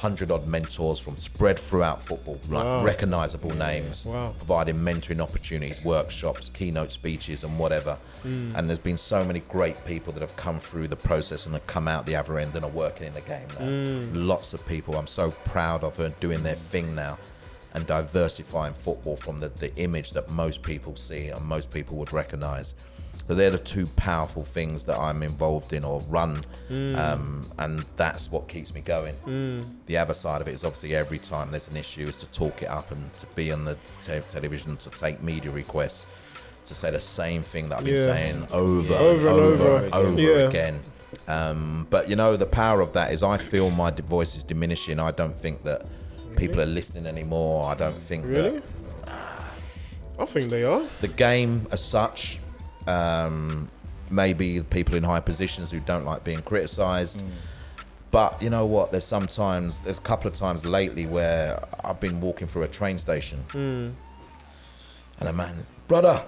[0.00, 2.84] 100 odd mentors from spread throughout football, like Wow.
[2.84, 4.34] recognizable names, Wow.
[4.38, 7.98] providing mentoring opportunities, workshops, keynote speeches, and whatever.
[8.24, 8.54] Mm.
[8.56, 11.66] And there's been so many great people that have come through the process and have
[11.66, 13.66] come out the other end and are working in the game now.
[13.66, 14.26] Mm.
[14.26, 17.18] Lots of people I'm so proud of and doing their thing now
[17.74, 22.12] and diversifying football from the, the image that most people see and most people would
[22.12, 22.74] recognize.
[23.26, 28.30] So they're the two powerful things that I'm involved in or run, um, and that's
[28.30, 29.66] what keeps me going.
[29.86, 32.62] The other side of it is obviously every time there's an issue, is to talk
[32.62, 36.06] it up and to be on the te- television to take media requests
[36.64, 38.04] to say the same thing that I've been Yeah.
[38.04, 39.84] saying over, Over and and over, over.
[39.84, 40.48] and over Yeah.
[40.48, 40.80] again.
[41.26, 44.98] Um, but you know, the power of that is I feel my voice is diminishing.
[45.00, 45.82] I don't think that
[46.38, 47.70] people are listening anymore.
[47.70, 48.62] I don't think Really?
[49.04, 49.12] that
[50.18, 50.82] I think they are.
[51.00, 52.40] the game as such,
[52.86, 53.68] um,
[54.10, 57.20] maybe people in high positions who don't like being criticised.
[57.20, 57.30] Mm.
[58.10, 58.90] But you know what?
[58.90, 62.96] There's sometimes, there's a couple of times lately where I've been walking through a train
[62.98, 63.92] station, mm.
[65.20, 66.24] and a man, brother,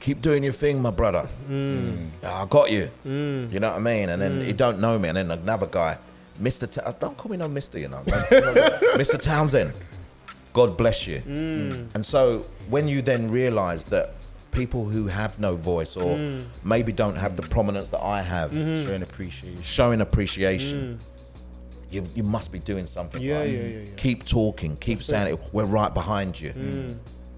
[0.00, 1.28] keep doing your thing, my brother.
[1.48, 2.08] Mm.
[2.24, 2.90] I got you.
[3.04, 4.08] You know what I mean?
[4.10, 5.96] And then he don't know me, and then another guy,
[6.40, 6.70] Mr.
[6.70, 9.20] Ta- uh, don't call me no Mister, you know, Mr.
[9.20, 9.72] Townsend.
[10.52, 11.20] God bless you.
[11.20, 11.94] Mm.
[11.94, 14.14] And so when you then realise that
[14.50, 16.44] people who have no voice or mm.
[16.64, 18.86] maybe don't have the prominence that I have, mm-hmm.
[18.86, 19.62] Showing appreciation.
[19.62, 20.98] showing appreciation.
[20.98, 21.92] Mm.
[21.92, 23.22] You, you must be doing something.
[23.22, 23.50] Yeah, right.
[23.50, 23.90] yeah, yeah, yeah.
[23.96, 24.76] Keep talking.
[24.76, 25.40] Keep saying it.
[25.52, 26.52] We're right behind you.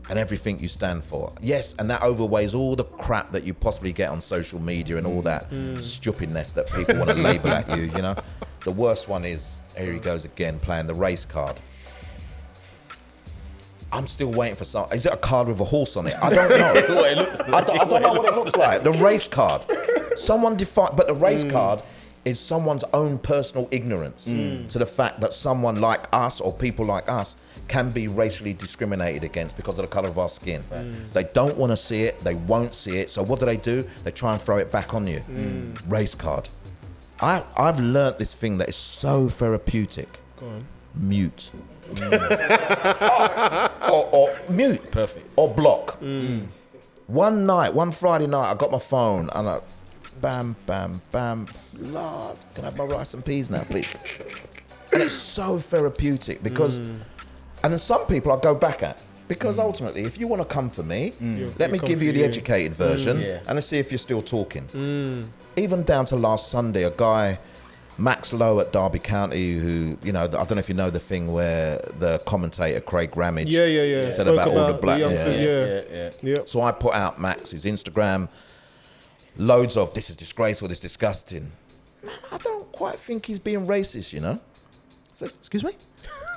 [0.09, 1.33] And everything you stand for.
[1.41, 5.07] Yes, and that overweighs all the crap that you possibly get on social media and
[5.07, 5.47] all that
[5.79, 8.17] stupidness that people want to label at you, you know?
[8.65, 11.61] The worst one is, here he goes again, playing the race card.
[13.93, 14.91] I'm still waiting for some.
[14.93, 16.15] Is it a card with a horse on it?
[16.23, 16.75] I don't know.
[16.95, 18.83] what I, don't, I don't know what it looks like.
[18.83, 19.65] The race card.
[20.17, 21.83] Someone defined, but the race card
[22.25, 27.11] is someone's own personal ignorance to the fact that someone like us or people like
[27.11, 27.35] us
[27.67, 30.63] can be racially discriminated against because of the color of our skin.
[31.15, 32.23] They don't want to see it.
[32.23, 33.11] They won't see it.
[33.11, 33.85] So what do they do?
[34.05, 35.23] They try and throw it back on you.
[35.89, 36.49] Race card.
[37.23, 40.09] I I've learnt this thing that is so therapeutic.
[40.41, 40.67] Go on.
[40.95, 41.51] Mute.
[41.95, 43.91] Mm.
[43.93, 44.91] or, or mute.
[44.91, 45.33] Perfect.
[45.37, 46.01] Or block.
[46.01, 46.23] Mm.
[46.41, 46.47] Mm.
[47.07, 49.61] One night, one Friday night, I got my phone and I,
[50.21, 51.47] bam, bam, bam.
[51.79, 53.97] Lord, can I have my rice and peas now, please?
[54.93, 57.03] and it's so therapeutic because, and
[57.63, 59.01] then some people I go back at.
[59.31, 59.63] Because mm.
[59.63, 61.57] ultimately, if you want to come for me, mm.
[61.57, 62.25] let me give you the you.
[62.25, 63.25] educated version mm.
[63.25, 63.39] Yeah.
[63.47, 65.31] and let's see if you're still talking.
[65.57, 67.39] Even down to last Sunday, a guy,
[67.97, 70.99] Max Lowe at Derby County, who, you know, I don't know if you know the
[70.99, 74.03] thing where the commentator Craig Ramage Yeah, yeah, yeah.
[74.11, 74.99] said Spoke about, all the black.
[74.99, 75.97] youngsters, yeah.
[75.97, 76.11] yeah.
[76.23, 76.37] yeah.
[76.39, 76.43] Yeah.
[76.47, 78.29] So I put out Max's Instagram,
[79.37, 81.53] loads of this is disgraceful, this is disgusting.
[82.03, 84.41] Man, I don't quite think he's being racist, you know.
[84.41, 85.73] I said, excuse me?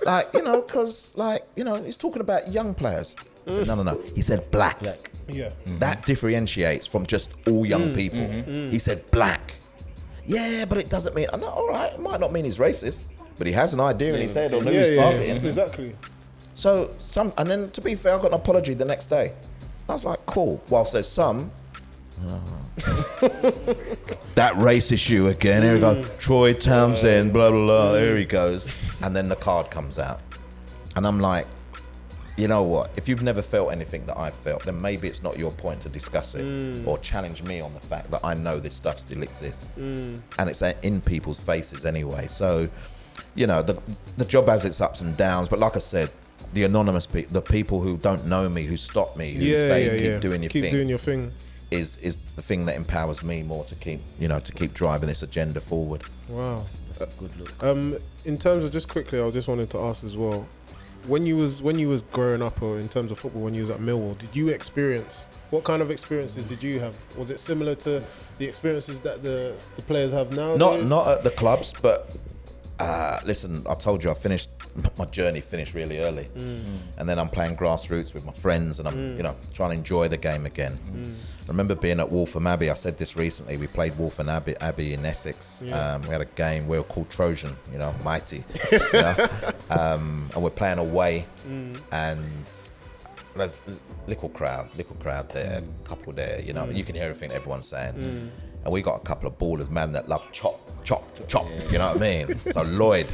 [0.05, 3.15] Like, you know, because, like, you know, he's talking about young players.
[3.47, 4.01] I said, no, no, no.
[4.15, 4.79] He said black.
[4.79, 5.11] Black.
[5.27, 5.45] Yeah.
[5.45, 5.79] Mm-hmm.
[5.79, 7.93] That differentiates from just all young mm-hmm.
[7.93, 8.19] people.
[8.19, 8.69] Mm-hmm.
[8.71, 9.55] He said black.
[10.25, 11.27] Yeah, but it doesn't mean.
[11.33, 13.01] I know, all right, it might not mean he's racist,
[13.37, 15.35] but he has an idea in his head on who Yeah, he's yeah, targeting.
[15.43, 15.49] yeah.
[15.49, 15.95] Exactly.
[16.55, 19.33] So some, and then to be fair, I got an apology the next day.
[19.89, 20.63] I was like, cool.
[20.69, 21.51] Whilst there's some,
[24.35, 25.63] that race issue again.
[25.63, 25.95] Here we go.
[25.95, 26.17] Mm.
[26.19, 27.93] Troy Townsend, blah blah blah.
[27.95, 28.67] Here he goes,
[29.03, 30.21] and then the card comes out,
[30.95, 31.45] and I'm like,
[32.35, 32.89] you know what?
[32.97, 35.89] If you've never felt anything that I've felt, then maybe it's not your point to
[35.89, 36.43] discuss it
[36.87, 40.63] or challenge me on the fact that I know this stuff still exists, and it's
[40.81, 42.25] in people's faces anyway.
[42.27, 42.67] So,
[43.35, 43.79] you know, the
[44.17, 46.09] the job has its ups and downs, but like I said.
[46.53, 49.85] The anonymous people, the people who don't know me, who stop me, who Yeah, say
[49.85, 50.19] yeah, keep yeah.
[50.19, 51.31] doing your keep thing, doing your thing.
[51.71, 55.07] is is the thing that empowers me more to keep you know to keep driving
[55.09, 56.03] this agenda forward.
[56.29, 56.65] Wow.
[56.99, 57.63] That's a good look.
[57.63, 60.47] Um, in terms of just quickly, I just wanted to ask as well.
[61.07, 63.61] When you was when you was growing up, or in terms of football, when you
[63.61, 66.95] was at Millwall, did you experience what kind of experiences did you have?
[67.17, 68.03] Was it similar to
[68.37, 70.55] the experiences that the, the players have now?
[70.55, 72.09] Not not at the clubs, but
[72.79, 74.49] uh, listen, I told you I finished
[74.97, 76.61] my journey finished really early, mm.
[76.61, 76.77] Mm.
[76.97, 79.17] and then I'm playing grassroots with my friends, and I'm mm.
[79.17, 80.79] you know trying to enjoy the game again.
[81.43, 82.69] I remember being at Waltham Abbey.
[82.69, 83.57] I said this recently.
[83.57, 85.61] We played Waltham Abbey, Abbey in Essex.
[85.71, 86.67] Um, we had a game.
[86.67, 89.27] We were called Trojan, you know, mighty, you know?
[89.69, 91.25] um, and we're playing away,
[91.91, 92.25] and
[93.35, 96.41] there's a little crowd, little crowd there, couple there.
[96.41, 98.31] You know, you can hear everything everyone's saying.
[98.63, 101.47] And we got a couple of ballers, man, that love chop, chop, chop.
[101.69, 102.39] You know what I mean?
[102.51, 103.07] So Lloyd,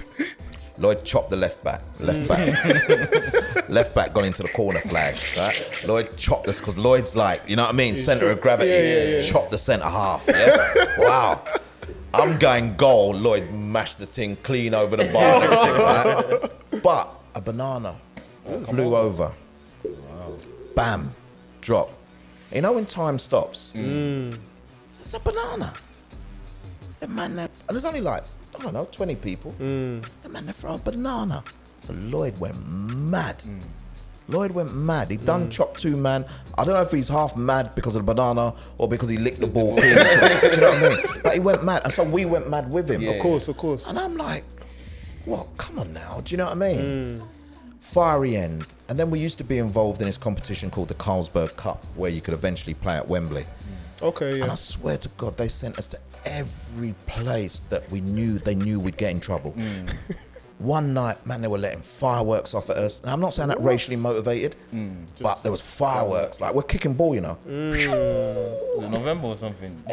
[0.79, 2.47] Lloyd chopped the left back, left back,
[3.69, 5.15] left back gone into the corner flag.
[5.37, 5.83] Right?
[5.85, 8.69] Lloyd chopped this because Lloyd's like, you know what I mean, center of gravity.
[8.69, 9.21] Yeah, yeah, yeah.
[9.21, 10.25] Chopped the center half.
[10.27, 10.95] Yeah.
[10.99, 11.43] wow.
[12.13, 13.13] I'm going goal.
[13.13, 15.43] Lloyd mashed the thing clean over the bar.
[15.43, 16.41] and everything,
[16.71, 16.81] right?
[16.83, 17.95] But a banana
[18.65, 19.31] flew over.
[20.75, 21.09] Bam,
[21.61, 21.89] drop.
[22.53, 23.73] You know when time stops?
[23.75, 25.73] It's a banana.
[26.99, 28.23] The man, there- and there's only like,
[28.57, 29.53] I don't know, 20 people.
[29.59, 30.03] Mm.
[30.23, 31.43] The man, they throw a banana.
[31.81, 33.37] So Lloyd went mad.
[33.39, 33.59] Mm.
[34.29, 35.09] Lloyd went mad.
[35.09, 35.51] He done mm.
[35.51, 36.25] chop two man.
[36.57, 39.39] I don't know if he's half mad because of the banana or because he licked
[39.39, 39.75] the ball.
[39.75, 39.95] clean.
[39.95, 41.21] Do you know what I mean?
[41.23, 43.07] But he went mad, and so we went mad with him.
[43.07, 43.85] Of course, of course.
[43.87, 44.43] And I'm like,
[45.25, 45.47] what?
[45.57, 46.21] Come on now.
[46.23, 47.23] Do you know what I mean?
[47.79, 48.67] Fiery end.
[48.87, 52.11] And then we used to be involved in this competition called the Carlsberg Cup, where
[52.11, 53.45] you could eventually play at Wembley.
[54.01, 58.39] Okay, And I swear to God, they sent us to every place that we knew
[58.39, 59.51] they knew we'd get in trouble.
[59.51, 59.87] Hmm.
[60.59, 62.99] One night, man, they were letting fireworks off at us.
[62.99, 66.41] And I'm not saying that racially motivated, hmm, but there was fireworks.
[66.41, 67.35] Like we're kicking ball, you know.
[67.35, 67.73] Hmm.
[67.73, 69.71] It November or something?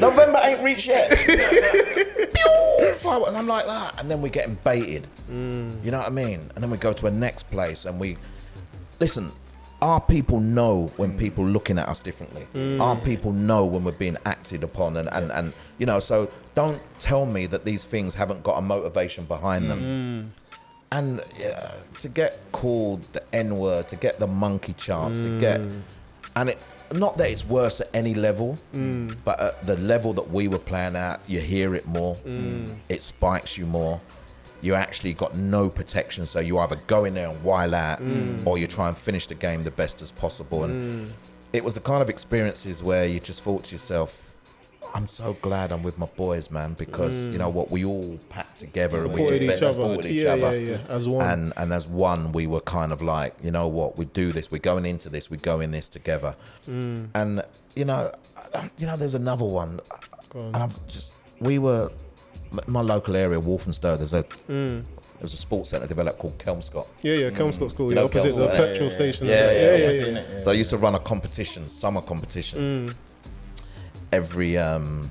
[0.00, 1.10] November ain't reached yet.
[3.02, 3.30] Fireworks.
[3.30, 4.00] And I'm like that.
[4.00, 5.08] And then we're getting baited.
[5.28, 6.40] You know what I mean?
[6.54, 8.16] And then we go to a next place and we
[9.00, 9.32] listen.
[9.82, 11.18] Our people know when mm.
[11.18, 12.46] people looking at us differently.
[12.54, 12.80] Mm.
[12.80, 15.98] Our people know when we're being acted upon, and, and, and you know.
[15.98, 19.80] So don't tell me that these things haven't got a motivation behind them.
[19.82, 20.28] Mm.
[20.92, 25.60] And yeah, to get called the N word, to get the monkey chance, to get,
[26.36, 28.58] and it not that it's worse at any level,
[29.24, 32.16] but at the level that we were playing at, you hear it more.
[32.88, 34.00] It spikes you more.
[34.62, 38.46] You actually got no protection, so you either go in there and while out, mm.
[38.46, 40.64] or you try and finish the game the best as possible.
[40.64, 41.12] And mm.
[41.52, 44.34] it was the kind of experiences where you just thought to yourself,
[44.94, 47.54] I'm so glad I'm with my boys, man, because you know mm.
[47.54, 49.72] what, we all packed together and we Supported each other.
[49.72, 50.60] supported each Yeah, other.
[50.60, 51.28] yeah, yeah, as one.
[51.28, 54.50] And and as one, we were kind of like, you know what, we do this,
[54.50, 56.36] we're going into this, we're going this together.
[56.68, 57.08] Mm.
[57.14, 57.42] And
[57.74, 58.12] you know,
[58.78, 59.80] you know, there's another one.
[60.34, 61.90] And I've just we were
[62.66, 63.96] my local area, Walthamstow.
[63.96, 64.84] There's a Mm.
[65.18, 66.86] there's a sports centre developed called Kelmscott.
[67.02, 69.26] Yeah, yeah, Kelmscott School, You know opposite the Kelmscott, petrol yeah, station.
[69.28, 70.24] yeah, yeah, yeah, yeah, yeah.
[70.36, 70.42] yeah.
[70.42, 72.94] So I used to run a competition, summer competition,
[74.12, 75.10] every um,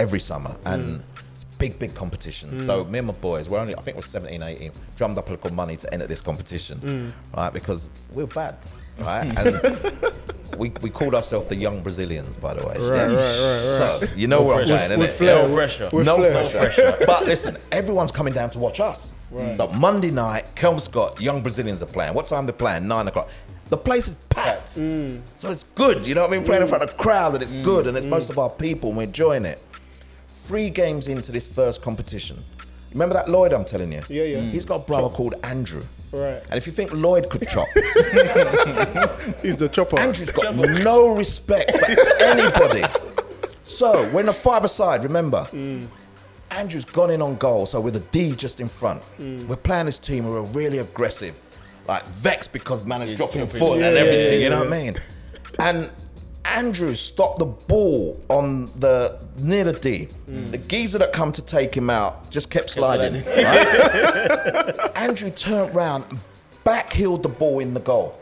[0.00, 1.02] every summer, and
[1.34, 2.58] it's a big, big competition.
[2.58, 5.32] So me and my boys, we're only, I think we're 17, 18, drummed up a
[5.32, 7.52] little money to enter this competition, right?
[7.52, 8.56] Because we're bad,
[8.98, 9.32] right?
[9.38, 10.12] And
[10.58, 12.74] we, we called ourselves the Young Brazilians, by the way.
[12.78, 13.18] Right, right, right, right.
[13.18, 14.88] So you know where I'm pressure.
[14.88, 15.14] going, With innit?
[15.16, 15.90] flair, No pressure.
[15.92, 16.32] With no flair.
[16.32, 16.96] pressure.
[17.06, 19.14] but listen, everyone's coming down to watch us.
[19.30, 19.56] Right.
[19.56, 22.14] So Monday night, Kelmscott, young Brazilians are playing.
[22.14, 22.86] What time they're playing?
[22.86, 23.28] Nine o'clock.
[23.66, 24.68] The place is packed.
[24.70, 26.06] So it's good.
[26.06, 26.44] You know what I mean?
[26.44, 28.90] Playing in front of a crowd and it's good and it's most of our people
[28.90, 29.64] and we're enjoying it.
[30.28, 32.44] Three games into this first competition.
[32.92, 34.02] Remember that Lloyd I'm telling you?
[34.10, 34.38] Yeah, yeah.
[34.40, 34.50] Mm.
[34.50, 35.84] He's got a brother called Andrew.
[36.12, 36.42] Right.
[36.50, 37.66] And if you think Lloyd could chop,
[39.42, 39.98] He's the chopper.
[39.98, 42.84] Andrew's got no respect for anybody.
[43.64, 45.48] So we're in a five-a-side, remember?
[46.50, 49.02] Andrew's gone in on goal, so with a D just in front.
[49.18, 49.46] Mm.
[49.46, 51.40] We're playing this team who are really aggressive,
[51.88, 54.58] like vexed because man is dropping dropping- foot Yeah, and yeah, everything, yeah, you know
[54.64, 54.96] what I mean?
[55.58, 55.90] And
[56.44, 60.08] Andrew stopped the ball on the near the D.
[60.26, 63.14] The geezer that come to take him out just kept sliding.
[63.24, 64.90] right?
[64.96, 66.18] Andrew turned round and
[66.64, 68.18] backheeled the ball in the goal.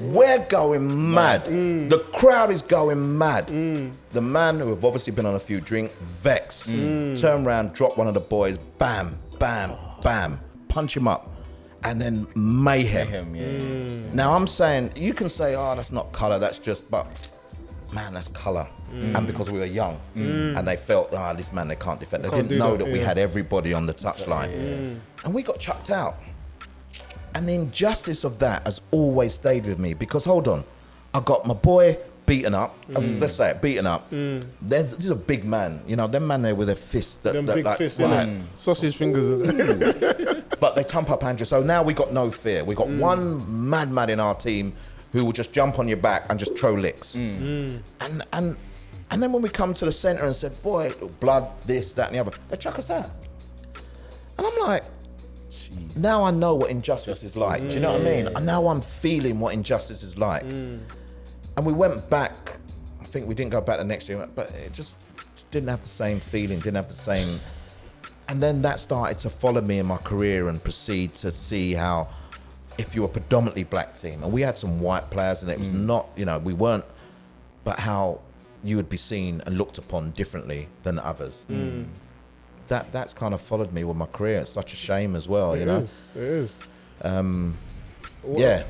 [0.00, 1.44] We're going mad.
[1.46, 3.48] The crowd is going mad.
[4.12, 8.06] The man who have obviously been on a few drink, Vex, turn around, drop one
[8.08, 11.30] of the boys, bam, bam, bam, punch him up,
[11.84, 13.08] and then mayhem.
[13.08, 14.14] Him, yeah, yeah.
[14.14, 17.30] Now I'm saying you can say, oh, that's not color, that's just, but
[17.92, 18.66] man, that's color.
[18.92, 19.16] Mm.
[19.16, 20.26] And because we were young, mm.
[20.54, 22.24] Mm, and they felt, ah, this man they can't defend.
[22.24, 25.58] They Can't didn't know that, that, we had everybody on the touchline, and we got
[25.58, 26.16] chucked out.
[27.34, 30.64] And the injustice of that has always stayed with me because hold on,
[31.12, 32.74] I got my boy beaten up.
[32.94, 34.08] as- Let's say it, beaten up.
[34.10, 37.34] There's this is a big man, you know, them man there with their fists that,
[37.34, 38.42] Them that big like, fists, right, innit?
[38.56, 40.44] Sausage fingers.
[40.60, 41.44] but they tump up Andrew.
[41.46, 42.64] So now we got no fear.
[42.64, 44.74] We got one madman in our team
[45.12, 47.16] who will just jump on your back and just throw licks.
[47.16, 47.38] Mm.
[47.38, 47.82] Mm.
[48.00, 48.56] And and
[49.10, 52.16] and then when we come to the centre and said, boy, blood, this, that, and
[52.16, 53.10] the other, they chuck us out.
[54.36, 54.84] And I'm like,
[55.96, 57.60] now I know what injustice is like.
[57.62, 58.26] Do you know what I mean?
[58.26, 58.36] Mm.
[58.36, 60.42] And now I'm feeling what injustice is like.
[60.42, 60.86] And
[61.62, 62.58] we went back.
[63.00, 64.94] I think we didn't go back the next year, but it just,
[65.34, 66.58] just didn't have the same feeling.
[66.58, 67.40] Didn't have the same.
[68.28, 72.08] And then that started to follow me in my career and proceed to see how,
[72.78, 75.58] if you were a predominantly black team, and we had some white players, and it
[75.58, 75.84] was mm.
[75.84, 76.84] not, you know, we weren't,
[77.64, 78.20] but how
[78.64, 81.44] you would be seen and looked upon differently than others.
[81.50, 81.86] Mm.
[82.68, 84.40] That that's kind of followed me with my career.
[84.40, 85.78] It's such a shame as well, you It know.
[85.78, 86.10] is.
[86.14, 86.58] It is.
[87.02, 87.56] Um,
[88.22, 88.64] what- Yeah.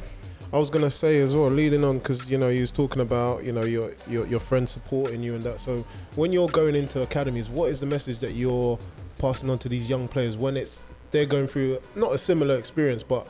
[0.51, 3.45] I was gonna say as well, leading on because you know you was talking about
[3.45, 5.61] you know your, your your friends supporting you and that.
[5.61, 5.85] So
[6.17, 8.79] when you're going into academies, what is the message that you're
[9.19, 13.03] passing on to these young players when it's they're going through not a similar experience,
[13.03, 13.29] but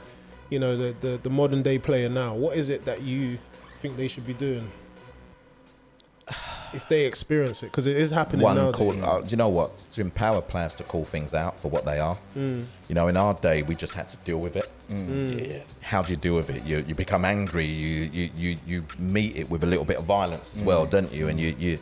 [0.50, 2.34] you know the the, the modern day player now?
[2.34, 3.38] What is it that you
[3.80, 4.70] think they should be doing?
[6.72, 9.04] if they experience it because it is happening one call.
[9.04, 9.76] Uh, do you know what?
[9.92, 12.16] To empower players to call things out for what they are.
[12.36, 12.64] Mm.
[12.88, 14.70] You know, in our day, we just had to deal with it.
[14.90, 15.06] Mm.
[15.06, 15.48] Mm.
[15.48, 15.62] Yeah.
[15.80, 16.64] How do you deal with it?
[16.64, 17.64] You you become angry.
[17.64, 21.12] You you you you meet it with a little bit of violence as well, don't
[21.12, 21.28] you?
[21.28, 21.78] And you you.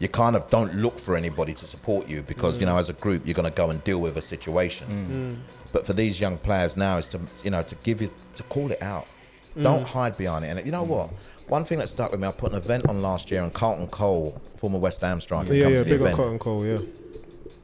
[0.00, 2.94] You kind of don't look for anybody to support you because you know, as a
[2.94, 5.40] group, you're going to go and deal with a situation.
[5.74, 8.70] But for these young players now, is to you know to give you to call
[8.70, 9.08] it out.
[9.60, 10.48] Don't hide behind it.
[10.48, 11.10] And you know what?
[11.48, 13.88] One thing that stuck with me, I put an event on last year, and Carlton
[13.88, 16.78] Cole, former West Ham striker, yeah, yeah, big event Cole, yeah.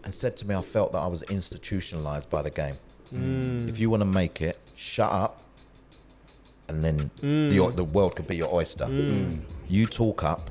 [0.04, 2.76] and said to me, I felt that I was institutionalized by the game.
[3.14, 3.68] Mm.
[3.68, 5.42] If you want to make it, shut up,
[6.68, 8.86] and then the, the world could be your oyster.
[8.86, 9.40] Mm.
[9.68, 10.50] You talk up,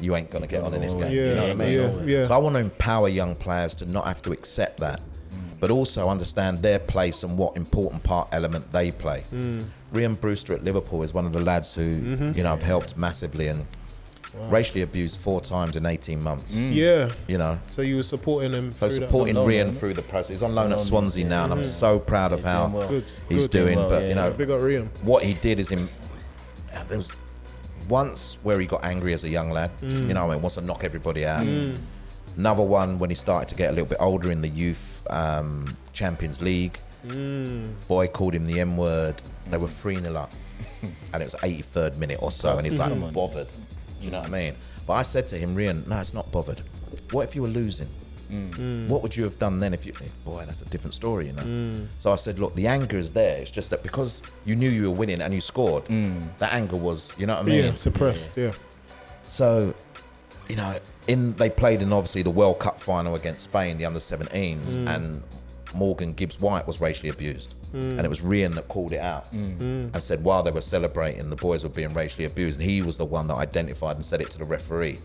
[0.00, 1.02] you ain't going to get on in this game.
[1.02, 1.72] Yeah, you know what I mean?
[1.72, 2.26] yeah, yeah.
[2.26, 5.00] So I want to empower young players to not have to accept that,
[5.60, 9.24] but also understand their place and what important part element they play.
[9.34, 9.64] Mm.
[9.92, 12.36] Rian Brewster at Liverpool is one of the lads who Mm-hmm.
[12.36, 13.66] you know have helped massively and
[14.50, 16.54] racially abused four times in 18 months.
[16.54, 17.10] Yeah.
[17.26, 18.72] You know, So you were supporting him.
[18.72, 19.06] so through that.
[19.06, 20.28] supporting On Rian isn't through the process.
[20.30, 22.88] He's on loan at loan, Swansea now, and I'm so proud of how doing well.
[22.88, 23.50] Good, he's good.
[23.50, 23.78] doing.
[23.78, 24.90] well, but yeah, you know, Big up Rian.
[25.02, 25.88] what he did is him.
[26.88, 27.10] There was
[27.88, 29.70] once where he got angry as a young lad.
[29.80, 30.08] Mm.
[30.08, 31.44] You know, I and wants to knock everybody out.
[32.38, 35.76] Another one when he started to get a little bit older in the youth um,
[35.92, 36.78] Champions League.
[37.04, 37.72] Mm.
[37.88, 39.20] Boy called him the M word.
[39.50, 40.32] They were three 0 up,
[41.12, 43.48] and it was 83rd minute or so, and he's like bothered.
[43.48, 44.54] Do you know what I mean?
[44.86, 46.62] But I said to him, Rian, no, it's not bothered.
[47.10, 47.88] What if you were losing?
[48.88, 49.92] What would you have done then if you?
[50.02, 51.86] eh, Boy, that's a different story, you know.
[51.98, 53.38] So I said, look, the anger is there.
[53.40, 57.10] It's just that because you knew you were winning and you scored, that anger was,
[57.18, 57.64] you know what I mean?
[57.64, 58.30] Yeah, suppressed.
[58.36, 58.52] Yeah.
[59.28, 59.74] So,
[60.48, 63.98] you know, in they played in obviously the World Cup final against Spain, the under
[63.98, 64.88] 17s, mm.
[64.94, 65.22] and
[65.74, 67.54] Morgan Gibbs White was racially abused.
[67.72, 67.92] Mm.
[67.92, 69.92] And it was Rian that called it out mm.
[69.92, 72.60] and said while they were celebrating, the boys were being racially abused.
[72.60, 74.98] And he was the one that identified and said it to the referee.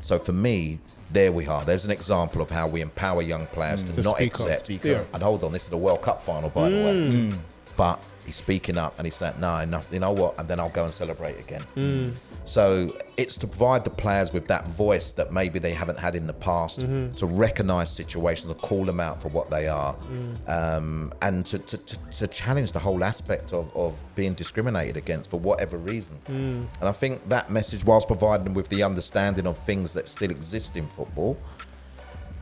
[0.00, 0.80] So for me,
[1.12, 1.64] there we are.
[1.64, 4.20] There's an example of how we empower young players to, To not up.
[4.20, 4.64] accept.
[4.66, 4.96] Speak Yeah.
[4.96, 5.14] up.
[5.14, 7.34] And hold on, this is the World Cup final, by the way.
[7.76, 10.38] But he's speaking up and he's saying, no, enough, you know what?
[10.38, 11.64] And then I'll go and celebrate again.
[11.76, 12.12] Mm.
[12.44, 16.26] So it's to provide the players with that voice that maybe they haven't had in
[16.26, 17.14] the past, mm-hmm.
[17.14, 20.48] to recognise situations, to call them out for what they are, mm.
[20.48, 25.30] um, and to, to, to, to challenge the whole aspect of, of being discriminated against
[25.30, 26.18] for whatever reason.
[26.28, 26.66] Mm.
[26.80, 30.30] And I think that message, whilst providing them with the understanding of things that still
[30.30, 31.36] exist in football,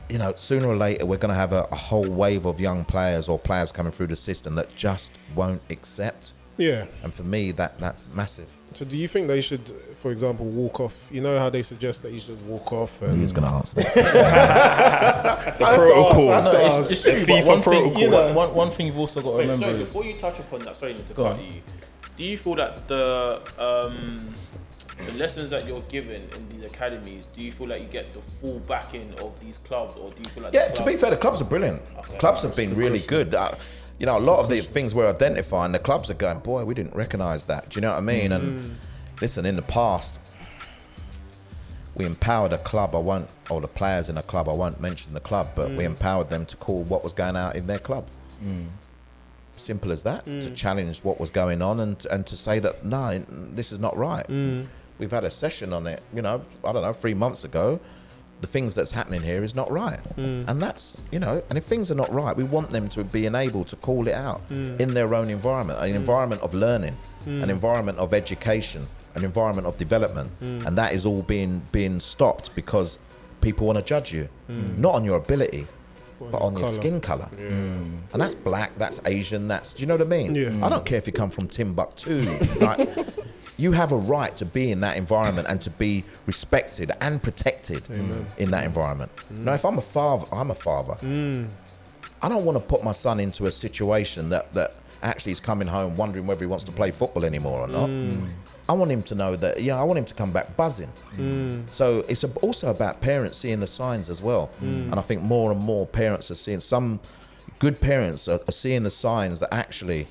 [0.08, 2.84] you know, sooner or later we're going to have a, a whole wave of young
[2.84, 6.32] players or players coming through the system that just won't accept.
[6.56, 6.86] Yeah.
[7.02, 8.48] And for me, that that's massive.
[8.72, 9.66] So do you think they should,
[10.00, 11.08] for example, walk off?
[11.10, 13.82] You know how they suggest that you should walk off and Who's going to answer
[13.82, 13.94] that?
[15.58, 16.26] the protocol.
[16.26, 17.12] No, it's, it's true.
[17.12, 19.66] but FIFA one thing, you know, one, one thing you've also got to Wait, remember
[19.66, 21.62] sorry, is before you touch upon that, sorry to cut you.
[22.16, 24.34] Do you feel that the um,
[25.04, 28.20] the lessons that you're given in these academies, do you feel like you get the
[28.20, 31.16] full backing of these clubs, or do you feel like Yeah, to be fair, the
[31.16, 31.82] clubs are brilliant.
[32.18, 33.34] clubs have been really good.
[33.34, 33.54] Uh,
[33.98, 36.74] you know, a lot of the things we're identifying, the clubs are going, boy, we
[36.74, 37.70] didn't recognise that.
[37.70, 38.32] Do you know what I mean?
[38.32, 38.74] And mm.
[39.20, 40.18] listen, in the past,
[41.94, 42.94] we empowered a club.
[42.94, 44.48] I won't, or the players in a club.
[44.48, 45.86] I won't mention the club, but we mm.
[45.86, 48.06] empowered them to call what was going out in their club.
[48.44, 48.66] Mm.
[49.56, 50.26] Simple as that.
[50.26, 53.96] To challenge what was going on and and to say that no, this is not
[53.96, 54.26] right.
[54.98, 56.00] We've had a session on it.
[56.14, 57.80] You know, I don't know, three months ago.
[58.42, 60.42] The things that's happening here is not right, hmm.
[60.46, 61.42] and that's you know.
[61.48, 64.14] And if things are not right, we want them to be enabled to call it
[64.14, 64.76] out hmm.
[64.78, 65.96] in their own environment, an hmm.
[65.96, 66.94] environment of learning,
[67.24, 72.54] an environment of education, an environment of development, and that is all being being stopped
[72.54, 72.98] because
[73.40, 74.28] people want to judge you,
[74.76, 75.66] not on your ability,
[76.18, 77.28] but on your skin color.
[77.38, 80.34] And that's black, that's Asian, that's do you know what I mean?
[80.34, 80.64] Yeah.
[80.64, 82.22] I don't care if you come from Timbuktu.
[82.60, 82.88] like,
[83.56, 87.88] you have a right to be in that environment and to be respected and protected
[88.38, 89.10] in that environment.
[89.30, 90.94] Now, if I'm a father, I'm a father.
[90.94, 91.48] Mm.
[92.22, 95.68] I don't want to put my son into a situation that that actually is coming
[95.68, 97.88] home wondering whether he wants to play football anymore or not.
[97.88, 98.28] Mm.
[98.68, 100.92] I want him to know that you know I want him to come back buzzing.
[101.16, 101.64] Mm.
[101.70, 105.60] So it's also about parents seeing the signs as well, and I think more and
[105.60, 107.00] more parents are seeing some
[107.58, 110.06] good parents are, are seeing the signs that actually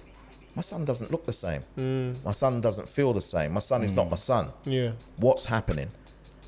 [0.56, 2.16] my son doesn't look the same, mm.
[2.24, 3.98] my son doesn't feel the same, my son is mm.
[3.98, 4.92] not my son Yeah.
[5.18, 5.90] what's happening.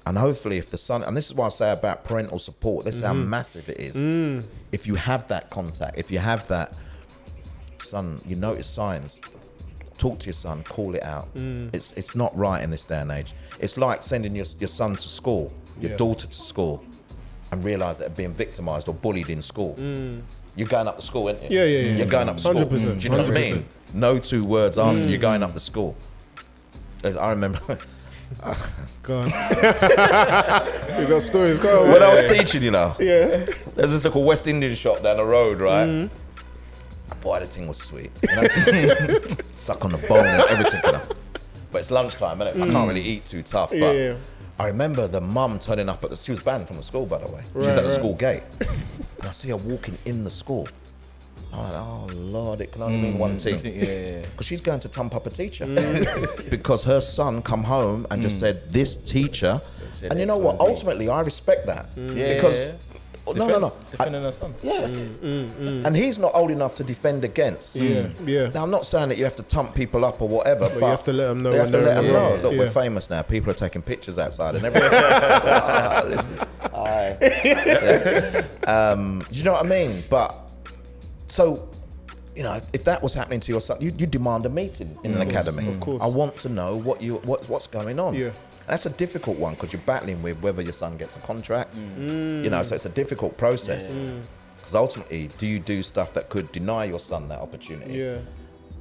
[0.06, 2.96] And hopefully, if the son, and this is what I say about parental support, this
[2.96, 3.30] is how mm-hmm.
[3.30, 3.96] massive it is.
[3.98, 4.44] Mm.
[4.72, 6.74] If you have that contact, if you have that,
[7.84, 9.20] son, you notice signs,
[9.98, 11.28] talk to your son, call it out.
[11.74, 13.34] It's it's not right in this day and age.
[13.60, 15.52] It's like sending your, your son to school,
[15.82, 15.98] your Yeah.
[15.98, 16.84] daughter to school,
[17.52, 19.76] and realize that they're being victimized or bullied in school.
[20.58, 21.60] You're going up the school, aren't you?
[21.60, 21.98] Yeah, yeah, yeah.
[21.98, 22.56] You're going up to school.
[22.56, 23.34] 100%, Do you know what I 100%.
[23.34, 23.66] mean?
[23.94, 25.08] No two words answered.
[25.08, 25.12] Mm.
[25.12, 25.96] You're going up the school.
[27.04, 27.78] I remember
[29.04, 29.28] Go on.
[31.00, 31.60] you got stories.
[31.60, 31.92] Go on.
[31.92, 33.46] When I was teaching, you know, yeah.
[33.76, 35.88] there's this little West Indian shop down the road, right?
[35.88, 36.10] Mm.
[37.22, 38.12] Boy, the thing was sweet.
[38.22, 39.20] You know?
[39.56, 41.02] Suck on the bone and everything, you know.
[41.72, 42.88] But it's lunchtime, and I can't mm.
[42.88, 43.70] really eat too tough.
[43.70, 44.16] But Yeah, yeah.
[44.60, 46.16] I remember the mum turning up at the.
[46.16, 47.42] She was banned from the school, by the way.
[47.46, 47.92] She's Right, at the right.
[47.92, 48.44] school gate,
[49.20, 50.68] and I see her walking in the school.
[51.54, 53.60] I'm like, oh lord, it can only mean one thing.
[53.64, 54.22] Yeah, yeah, yeah.
[54.22, 55.66] Because she's going to tump up a teacher.
[56.50, 59.62] because her son come home and just said, this teacher.
[60.04, 60.60] And you know what?
[60.60, 61.90] Ultimately, I respect that.
[61.96, 62.72] Yeah, Because,
[63.34, 63.72] yeah, no, no, no.
[63.92, 64.54] Defending her son.
[64.64, 64.96] Yes.
[64.96, 65.86] Mm, mm, mm.
[65.86, 67.76] And he's not old enough to defend against.
[67.76, 68.50] Yeah, yeah.
[68.54, 70.86] Now, I'm not saying that you have to tump people up or whatever, but, you
[70.86, 72.20] have to let 'em know You have to let them the know.
[72.32, 72.42] wrong.
[72.42, 73.22] Look, we're famous now.
[73.22, 74.90] People are taking pictures outside and everything.
[74.94, 76.40] Ah, listen,
[76.74, 80.04] I- um, do you know what I mean?
[80.10, 80.36] But
[81.28, 81.68] so,
[82.36, 84.98] you know, if, if that was happening to your son, you, you demand a meeting
[85.04, 85.68] in an academy.
[85.68, 86.02] Of course.
[86.04, 88.14] I want to know what you what, what's going on.
[88.14, 88.30] Yeah.
[88.68, 91.76] That's a difficult one because you're battling with whether your son gets a contract.
[91.78, 91.98] Mm.
[91.98, 92.44] Mm.
[92.44, 93.94] You know, so it's a difficult process.
[93.94, 94.76] Because mm.
[94.76, 97.94] ultimately, do you do stuff that could deny your son that opportunity?
[97.94, 98.20] Yeah.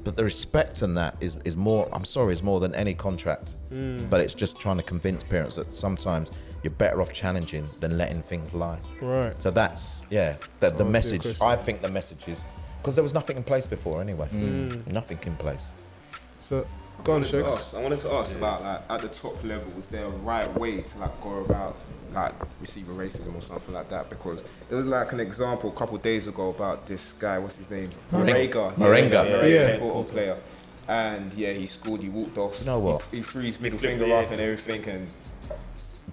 [0.03, 3.57] But the respect in that is, is more, I'm sorry, is more than any contract.
[3.71, 6.31] But it's just trying to convince parents that sometimes
[6.63, 8.79] you're better off challenging than letting things lie.
[9.01, 9.41] Right.
[9.41, 11.41] So that's, yeah, the, the Answer your message.
[11.41, 12.45] I think the message is,
[12.81, 14.29] because there was nothing in place before anyway.
[14.87, 15.73] Nothing in place.
[16.39, 16.67] So,
[17.07, 17.49] go on, to Shakes.
[17.51, 20.53] ask, I wanted to ask about like at the top level, is there a right
[20.59, 21.77] way to like go about
[22.13, 24.11] like receiving racism or something like that?
[24.11, 27.57] Because there was like an example a couple of days ago about this guy, what's
[27.57, 27.89] his name?
[28.13, 28.75] Morenga.
[28.75, 29.11] Morenga.
[29.13, 29.77] Yeah, Yeah.
[29.85, 30.37] yeah, player.
[30.89, 32.61] And yeah, he scored, he walked off.
[32.61, 33.03] You know what?
[33.11, 35.09] He, he threw his middle finger up and everything and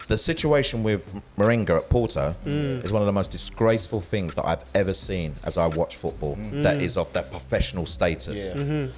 [0.08, 2.84] The situation with Moringa at Porto Mm.
[2.84, 6.36] is one of the most disgraceful things that I've ever seen as I watch football
[6.36, 6.64] Mm.
[6.64, 8.40] that is of that professional status.
[8.48, 8.54] Yeah.
[8.62, 8.92] Mm-hmm.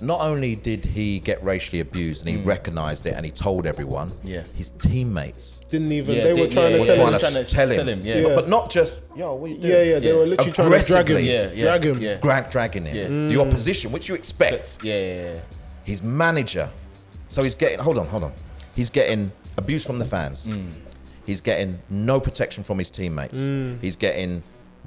[0.00, 2.48] Not only did he get racially abused and he hmm.
[2.48, 4.42] recognized it and he told everyone, Yeah.
[4.54, 6.14] his teammates Didn't even.
[6.14, 7.20] Yeah, they they- were trying yeah, were to tell trying him.
[7.20, 7.76] to to tell him.
[7.76, 8.14] tell him, yeah.
[8.22, 8.34] But, Yeah.
[8.34, 9.72] but not just, yo, what you doing?
[9.72, 9.98] Yeah, yeah.
[10.00, 11.16] They were literally trying to drag him.
[11.16, 11.32] Aggressively.
[11.32, 11.62] Yeah, yeah.
[11.64, 11.98] Drag him.
[12.00, 12.16] Yeah.
[12.20, 12.96] Grant dragging him.
[12.96, 13.08] Yeah.
[13.08, 13.46] The mm.
[13.46, 14.78] opposition, which you expect.
[14.82, 15.40] Yeah, yeah, yeah.
[15.84, 16.70] His manager.
[17.28, 18.32] So he's getting, hold on, hold on.
[18.74, 20.46] He's getting abuse from the fans.
[20.46, 20.70] Mm.
[21.26, 23.38] He's getting no protection from his teammates.
[23.38, 23.80] Mm.
[23.80, 24.42] He's getting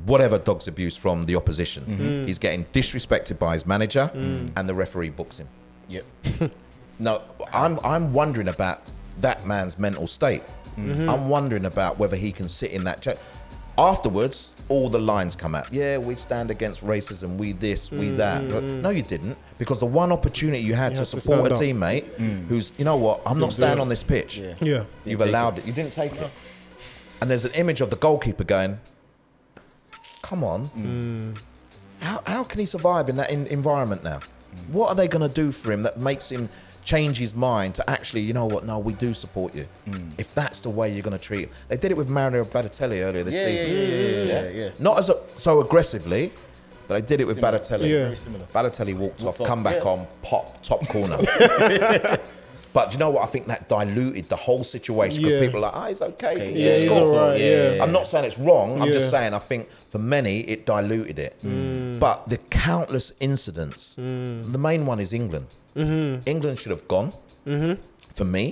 [0.05, 1.83] whatever dog's abuse from the opposition.
[1.83, 2.25] Mm-hmm.
[2.27, 5.47] He's getting disrespected by his manager, and the referee books him.
[5.89, 6.03] Yep.
[6.99, 7.21] No,
[7.53, 8.81] I'm I'm wondering about
[9.21, 10.41] that man's mental state.
[10.77, 13.15] I'm wondering about whether he can sit in that chair.
[13.79, 15.71] Afterwards, all the lines come out.
[15.71, 17.37] Yeah, we stand against racism.
[17.37, 18.49] We this, we that.
[18.49, 21.51] But No, you didn't, because the one opportunity you had You to had to support
[21.51, 24.39] a stand teammate who's, you know what, I'm not do staying on this pitch.
[24.39, 24.55] Yeah.
[24.59, 24.83] Yeah.
[25.05, 25.65] You've allowed it.
[25.65, 26.29] You didn't take it.
[27.21, 28.79] And there's an image of the goalkeeper going,
[30.28, 31.38] "Come on, mm.
[32.01, 34.19] how, how can he survive in that in- environment now?
[34.19, 34.71] Mm.
[34.71, 36.49] What are they going to do for him that makes him
[36.84, 38.65] change his mind to actually, you know what?
[38.65, 39.65] No, we do support you.
[39.88, 40.11] Mm.
[40.17, 43.01] If that's the way you're going to treat him, they did it with Mario Balotelli
[43.03, 43.67] earlier this Yeah, season.
[43.69, 44.69] yeah, yeah, yeah, yeah, yeah.
[44.80, 46.32] Not as a, so aggressively,
[46.88, 47.59] but I did it with Similar.
[47.59, 47.89] Balotelli.
[47.89, 48.45] Yeah.
[48.53, 51.17] Balotelli walked, Walked off, off, come back on, pop, top corner.
[52.78, 53.23] but do you know what?
[53.23, 55.45] I think that diluted the whole situation because Yeah.
[55.45, 56.34] people are like, ah, he's okay.
[56.34, 57.41] Okay, Yeah, just he's scored." alright.
[57.41, 57.84] Yeah.
[57.84, 58.69] I'm not saying it's wrong.
[58.82, 61.34] I'm just saying I think for many it diluted it.
[61.43, 61.97] Mm.
[62.05, 63.95] But the countless incidents,
[64.55, 65.47] the main one is England.
[65.75, 66.21] Mm-hmm.
[66.34, 67.09] England should have gone.
[68.17, 68.43] For me,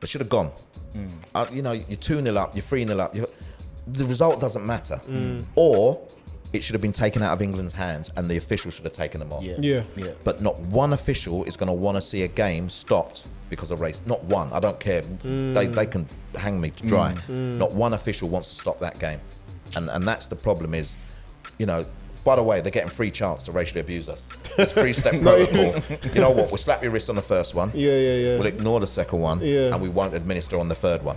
[0.00, 0.50] they should have gone.
[0.96, 1.08] Mm.
[1.34, 3.14] Uh, you know, you're 2 0 up, you're 3 0 up.
[3.14, 3.28] You're,
[4.00, 4.98] the result doesn't matter.
[5.10, 5.44] Mm.
[5.56, 6.00] Or
[6.56, 9.20] it should have been taken out of England's hands and the officials should have taken
[9.20, 9.44] them off.
[9.44, 9.56] Yeah.
[9.60, 9.82] Yeah.
[9.94, 10.10] Yeah.
[10.24, 13.80] But not one official is going to want to see a game stopped because of
[13.80, 14.00] race.
[14.06, 14.52] Not one.
[14.52, 15.02] I don't care.
[15.02, 15.74] They, mm.
[15.74, 17.12] they can hang me to dry.
[17.12, 17.54] Mm.
[17.54, 17.58] Mm.
[17.58, 19.20] Not one official wants to stop that game.
[19.76, 20.96] And and that's the problem is,
[21.58, 21.84] you know,
[22.24, 24.28] by the way, they're getting free chance to racially abuse us.
[24.58, 25.80] It's three step protocol.
[26.12, 26.48] You know what?
[26.48, 27.70] We'll slap your wrist on the first one.
[27.74, 28.38] Yeah, yeah, yeah.
[28.38, 29.40] We'll ignore the second one.
[29.40, 29.72] Yeah.
[29.72, 31.16] And we won't administer on the third one.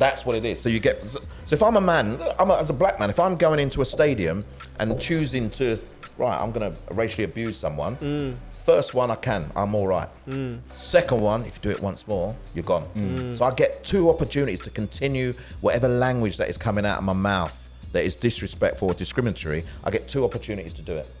[0.00, 0.58] That's what it is.
[0.58, 1.02] So you get.
[1.10, 1.20] So
[1.50, 3.84] if I'm a man, I'm a, as a black man, if I'm going into a
[3.84, 4.46] stadium
[4.78, 5.78] and choosing to,
[6.16, 7.96] right, I'm going to racially abuse someone.
[7.96, 8.34] Mm.
[8.64, 10.08] First one I can, I'm all right.
[10.26, 10.58] Mm.
[10.70, 12.84] Second one, if you do it once more, you're gone.
[12.94, 13.36] Mm.
[13.36, 17.12] So I get two opportunities to continue whatever language that is coming out of my
[17.12, 19.64] mouth that is disrespectful or discriminatory.
[19.84, 21.14] I get two opportunities to do it.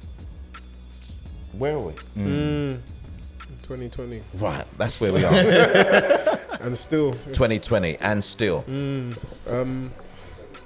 [1.52, 1.92] Where are we?
[3.80, 4.22] 2020.
[4.38, 5.30] Right, that's where we are.
[6.60, 7.12] And still.
[7.12, 8.64] 2020, and still.
[9.48, 9.90] Um,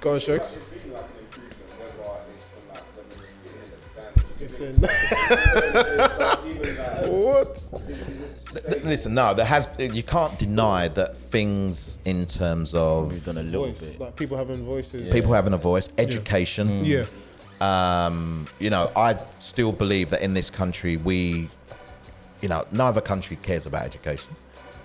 [0.01, 0.57] go on, Shakes.
[0.73, 4.23] Being like an improvement, whether it's from like when we're sitting in the stands.
[4.41, 4.75] It's in-
[6.49, 7.05] Even like,
[8.75, 8.83] what?
[8.83, 9.69] Listen, no, there has.
[9.79, 13.79] You can't deny that things in terms of We've done a little Voice.
[13.79, 13.99] bit.
[14.01, 15.13] Like people having voices.
[15.13, 16.83] people having a voice, education.
[16.83, 17.05] Yeah.
[17.61, 21.49] Um, you know, I still believe that in this country we,
[22.41, 24.35] you know, no other country cares about education.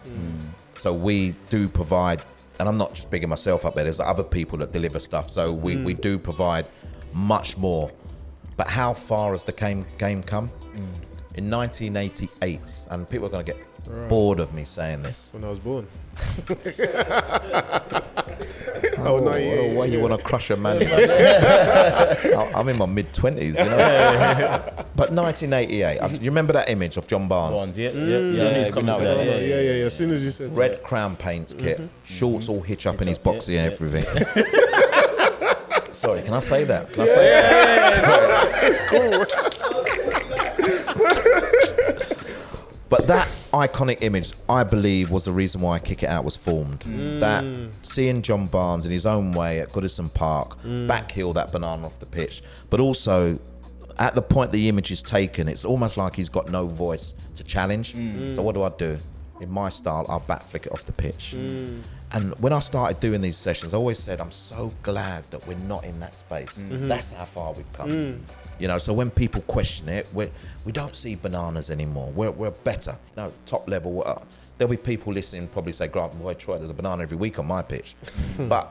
[0.07, 0.40] Mm.
[0.76, 2.22] So we do provide,
[2.59, 3.84] and I'm not just bigging myself up there.
[3.84, 5.30] There's other people that deliver stuff.
[5.30, 6.01] So we, we mm.
[6.01, 6.66] do provide
[7.12, 7.90] much more.
[8.57, 10.51] But how far has the game game come?
[10.74, 10.94] Mm.
[11.36, 15.30] In 1988, and people are going to get bored of me saying this.
[15.32, 15.86] when I was born.
[18.99, 20.82] Oh, no, what yeah, oh, a yeah, you want to crush a man.
[20.82, 24.84] I- I'm in my mid 20s, you know.
[24.97, 27.57] But 1988, I- you remember that image of John Barnes?
[27.57, 28.18] Ones, yeah, yeah, yeah.
[28.18, 28.36] Mm.
[28.36, 29.84] Yeah, coming out know Yeah, yeah, yeah, yeah.
[29.86, 31.88] As soon as you said Red crown paints kit, mm-hmm.
[32.05, 33.72] shorts all hitch up in his up, boxy yeah, and yeah.
[33.72, 34.05] everything.
[35.95, 36.93] Sorry, can I say that?
[36.93, 38.61] Can I say that?
[38.62, 39.24] it's cool.
[42.91, 43.28] But that
[43.66, 46.80] iconic image, I believe, was the reason why Kick It Out was formed.
[46.80, 47.20] Mm.
[47.20, 47.44] That
[47.82, 50.88] seeing John Barnes in his own way at Goodison Park, mm.
[50.88, 53.38] backheel that banana off the pitch, but also
[53.98, 57.44] at the point the image is taken, it's almost like he's got no voice to
[57.44, 57.94] challenge.
[57.94, 58.34] Mm.
[58.34, 58.98] So what do I do?
[59.40, 61.34] In my style, I'll back flick it off the pitch.
[62.12, 65.56] And when I started doing these sessions, I always said, I'm so glad that we're
[65.58, 66.58] not in that space.
[66.58, 66.88] Mm-hmm.
[66.88, 68.20] That's how far we've come.
[68.61, 70.30] You know, so when people question it, we
[70.64, 72.11] we don't see bananas anymore.
[72.14, 72.96] We're, we're better.
[73.16, 74.02] You know, top level.
[74.04, 74.20] Uh,
[74.58, 77.46] there'll be people listening probably say, Grant, boy, Troy, there's a banana every week on
[77.46, 77.94] my pitch.
[78.38, 78.70] but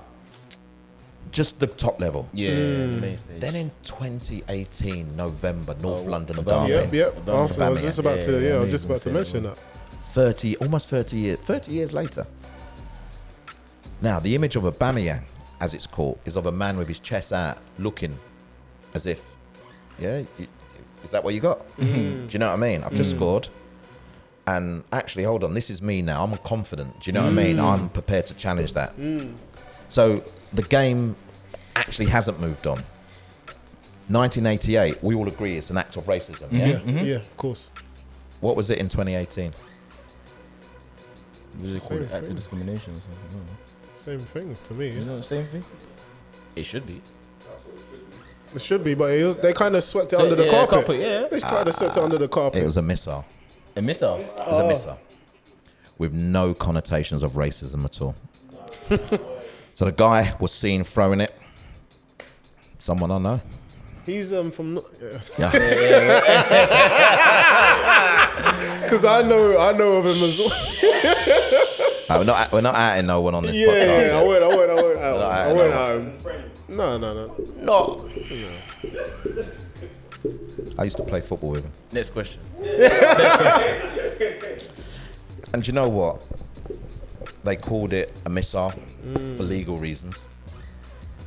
[1.31, 2.27] just the top level.
[2.33, 3.17] yeah, the.
[3.39, 6.67] Then in 2018, November, North Oh, London Aubameyang.
[6.67, 6.97] Derby.
[6.97, 7.25] Yep, yep.
[7.25, 7.39] Aubameyang.
[7.39, 9.57] Arsenal, I was just about to, Yeah, yeah, I was just about to mention that.
[10.05, 12.25] 30, almost 30 years, 30 years later.
[14.01, 15.23] Now, the image of Aubameyang,
[15.61, 18.15] as it's called, is of a man with his chest out, looking
[18.93, 19.35] as if,
[19.99, 20.47] yeah, y-
[21.03, 21.67] is that what you got?
[21.77, 22.27] Mm-hmm.
[22.27, 22.83] Do you know what I mean?
[22.83, 23.17] I've just mm.
[23.17, 23.49] scored.
[24.47, 26.23] And actually, hold on, this is me now.
[26.23, 27.01] I'm confident.
[27.01, 27.57] Do you know what I mean?
[27.57, 27.63] Mm.
[27.63, 28.97] I'm prepared to challenge that.
[28.97, 29.35] Mm.
[29.89, 30.23] So
[30.53, 31.15] the game
[31.75, 32.83] actually hasn't moved on.
[34.09, 36.51] 1988, we all agree it's an act of racism.
[36.51, 36.67] Yeah.
[36.67, 36.89] Mm-hmm.
[36.89, 37.05] Mm-hmm.
[37.05, 37.69] Yeah, of course.
[38.41, 39.53] What was it in 2018?
[41.61, 42.35] Did they call it Same active thing.
[42.35, 43.19] discrimination or something?
[43.33, 44.03] No.
[44.03, 44.87] Same thing to me.
[44.89, 45.63] Is it the same thing?
[46.55, 47.01] It should be.
[48.55, 50.69] It should be, but it was, they kind of swept it under the yeah, carpet.
[50.85, 51.27] carpet, yeah.
[51.29, 52.61] They kind of swept it under the carpet.
[52.61, 53.25] It was a missile.
[53.75, 54.17] A missile.
[54.17, 54.99] It was a missile
[55.99, 58.15] with no connotations of racism at all.
[59.73, 61.35] so the guy was seen throwing it.
[62.79, 63.41] Someone I know.
[64.05, 64.85] He's um from no-
[65.37, 65.51] yeah.
[67.99, 68.81] Yeah.
[68.83, 70.51] because I know I know of him as well.
[72.09, 74.09] Uh, we're not we're not outing no one on this Yeah, podcast.
[74.11, 75.19] yeah, I went, I went, I went out.
[75.19, 75.97] No, I- I
[76.77, 76.97] went no.
[76.97, 78.09] No, no, no.
[80.77, 81.71] I used to play football with him.
[81.91, 82.41] Next question.
[85.53, 86.25] And do you know what?
[87.43, 89.39] They called it a missile for mm.
[89.47, 90.27] legal reasons.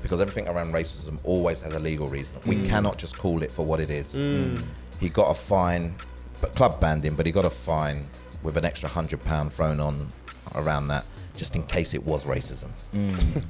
[0.01, 2.37] Because everything around racism always has a legal reason.
[2.47, 2.69] We mm.
[2.69, 4.17] cannot just call it for what it is.
[4.17, 4.63] Mm.
[5.01, 5.95] He got a fine,
[6.41, 8.07] but club banned him, but he got a fine
[8.43, 10.09] with an extra hundred pound thrown on
[10.55, 11.05] around that,
[11.37, 12.71] just in case it was racism.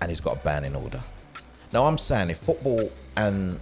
[0.00, 1.00] and he's got a ban in order.
[1.72, 3.60] Now I'm saying if football and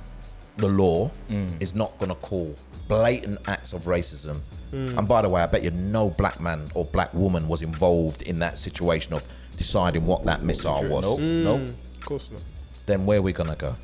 [0.56, 1.50] the law mm.
[1.60, 2.54] is not going to call
[2.88, 4.40] blatant acts of racism,
[4.72, 4.96] mm.
[4.96, 8.22] and by the way, I bet you no black man or black woman was involved
[8.22, 9.26] in that situation of
[9.56, 11.02] deciding what that missile was.
[11.02, 11.20] Nope.
[11.20, 11.68] Nope.
[11.98, 12.42] Of course not.
[12.86, 13.76] Then where are we going to go?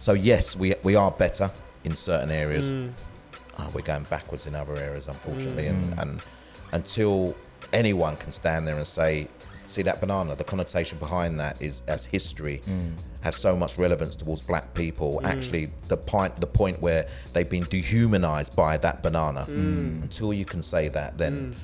[0.00, 1.50] So yes, we we are better
[1.84, 2.72] in certain areas.
[3.58, 6.20] Uh, we're going backwards in other areas, unfortunately, and, and
[6.72, 7.34] until
[7.72, 9.28] anyone can stand there and say,
[9.66, 12.92] "See that banana?" The connotation behind that is as history mm.
[13.20, 15.20] has so much relevance towards black people.
[15.22, 15.28] Mm.
[15.28, 19.46] Actually, the point the point where they've been dehumanized by that banana.
[19.48, 20.02] Mm.
[20.02, 21.54] Until you can say that, then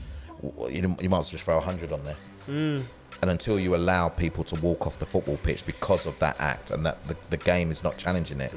[0.42, 2.16] w- you, you might as well just throw a hundred on there.
[3.22, 6.72] And until you allow people to walk off the football pitch because of that act
[6.72, 8.52] and that the, the game is not challenging it,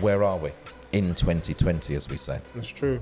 [0.00, 0.50] where are we?
[0.90, 2.40] In 2020, as we say.
[2.56, 3.00] That's true.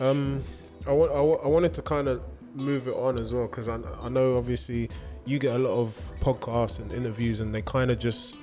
[0.00, 0.42] Um,
[0.86, 2.22] I, wa- I, I wanted to kind of
[2.54, 4.90] move it on as well because I, I know obviously
[5.24, 8.34] you get a lot of podcasts and interviews and they kind of just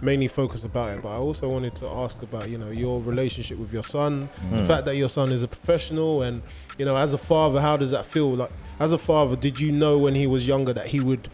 [0.00, 1.02] mainly focus about it.
[1.02, 4.58] But I also wanted to ask about you know your relationship with your son, the
[4.58, 4.66] mm.
[4.66, 6.42] fact that your son is a professional, and
[6.76, 8.30] you know as a father, how does that feel?
[8.30, 11.28] Like as a father, did you know when he was younger that he would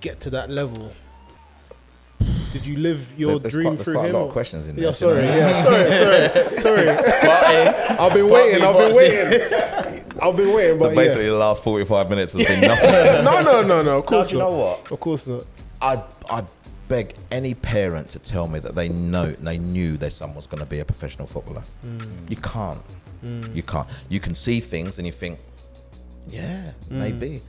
[0.00, 0.90] get to that level?
[2.52, 4.14] Did you live your There's dream quite, there's through quite him?
[4.14, 4.84] a lot of questions in there.
[4.84, 6.88] Yeah, sorry, yeah, sorry, sorry, sorry.
[7.44, 9.90] Eh, I've been waiting, I've been waiting.
[10.28, 11.30] I've been waiting, So but basically, yeah.
[11.32, 12.90] the last 45 minutes has been nothing.
[13.24, 13.98] No, no, no, no.
[13.98, 14.90] Of No, course you know what?
[14.92, 15.44] Of course not.
[15.82, 16.44] I I
[16.88, 20.60] beg any parent to tell me that they know they knew their son was going
[20.62, 21.62] to be a professional footballer.
[21.86, 22.30] Mm.
[22.30, 22.80] You can't.
[23.24, 23.54] Mm.
[23.56, 23.86] You can't.
[24.08, 25.38] You can see things and you think,
[26.28, 26.72] yeah, mm.
[26.90, 27.40] maybe.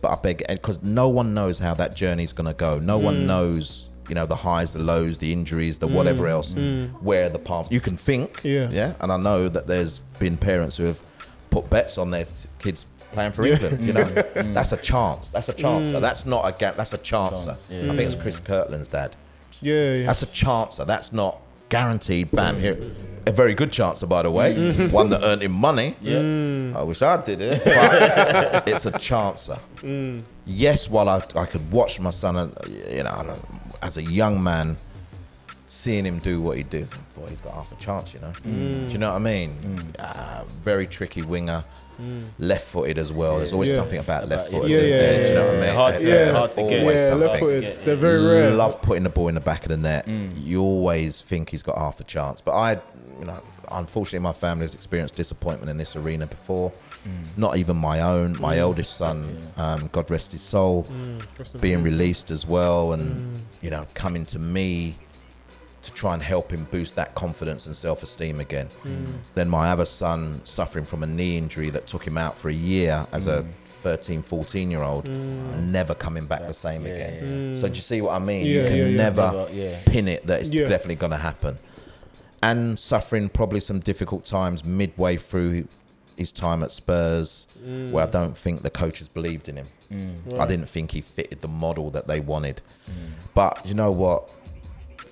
[0.00, 2.78] But I beg, because no one knows how that journey's going to go.
[2.78, 6.54] No one knows, you know, the highs, the lows, the injuries, the whatever else,
[7.00, 7.70] where the path.
[7.70, 8.70] You can think, Yeah.
[8.72, 8.94] yeah.
[9.00, 11.02] And I know that there's been parents who have
[11.50, 12.24] put bets on their
[12.58, 13.84] kids' playing for England.
[13.84, 14.54] You know, mm.
[14.54, 15.30] that's a chance.
[15.30, 15.90] That's a chance.
[15.92, 16.00] Mm.
[16.00, 16.76] That's not a gap.
[16.76, 17.46] That's a chancer.
[17.46, 17.92] Chance, yeah.
[17.92, 19.16] I think it's Chris Kirkland's dad.
[19.60, 20.06] Yeah, yeah.
[20.06, 20.86] That's a chancer.
[20.86, 22.30] That's not guaranteed.
[22.32, 22.78] Bam here.
[23.26, 24.54] A very good chancer, by the way.
[24.54, 24.90] Mm-hmm.
[24.90, 25.94] One that earned him money.
[26.00, 26.18] Yeah.
[26.18, 26.76] Mm.
[26.76, 29.58] I wish I did it, but it's a chancer.
[30.46, 32.50] Yes, while I, I could watch my son, uh,
[32.90, 33.38] you know,
[33.82, 34.76] as a young man,
[35.70, 38.32] seeing him do what he does, boy, he's got half a chance, you know.
[38.44, 38.86] Mm.
[38.86, 39.94] Do you know what I mean?
[40.00, 41.62] Uh, very tricky winger,
[42.02, 42.26] mm.
[42.40, 43.38] left-footed as well.
[43.38, 43.76] There's always Yeah.
[43.76, 44.68] something about About- left-footed.
[44.68, 45.22] yeah, yeah, there?
[45.22, 45.74] Do you know what I mean?
[45.76, 46.82] Hard to- There's hard to get.
[46.82, 47.84] yeah, left footed.
[47.84, 48.50] They're very rare.
[48.50, 50.08] Love putting the ball in the back of the net.
[50.08, 52.40] You always think he's got half a chance.
[52.40, 52.72] But I,
[53.20, 53.38] you know,
[53.70, 56.72] unfortunately, my family has experienced disappointment in this arena before.
[57.36, 58.36] Not even my own.
[58.40, 60.84] My eldest son, um, God rest his soul,
[61.60, 64.96] being released as well, and you know, coming to me
[65.82, 68.68] to try and help him boost that confidence and self-esteem again.
[68.84, 69.14] Mm.
[69.34, 72.54] Then my other son suffering from a knee injury that took him out for a
[72.54, 73.46] year as a mm.
[73.68, 75.64] 13, 14 year old, mm.
[75.68, 77.56] never coming back the same Yeah, again.
[77.56, 78.44] So do you see what I mean?
[78.44, 78.96] you can yeah, yeah.
[78.96, 79.78] never Never, yeah.
[79.86, 80.68] pin it that it's Yeah.
[80.68, 81.56] definitely going to happen.
[82.42, 85.66] And suffering probably some difficult times midway through
[86.16, 87.46] his time at Spurs,
[87.90, 89.66] where I don't think the coaches believed in him.
[90.38, 92.60] I didn't think he fitted the model that they wanted.
[93.34, 94.28] But you know what?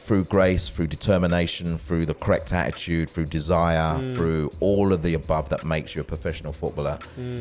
[0.09, 5.51] Through grace, through determination, through the correct attitude, through desire, through all of the above
[5.51, 6.99] that makes you a professional footballer,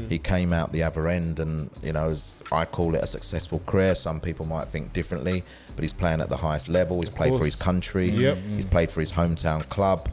[0.10, 3.62] he came out the other end, and you know, as I call it a successful
[3.66, 3.96] career.
[3.96, 5.46] Some people might think differently,
[5.76, 7.00] but he's playing at the highest level.
[7.00, 8.10] He's played for his country.
[8.10, 8.38] Yep.
[8.52, 10.10] He's played for his hometown club,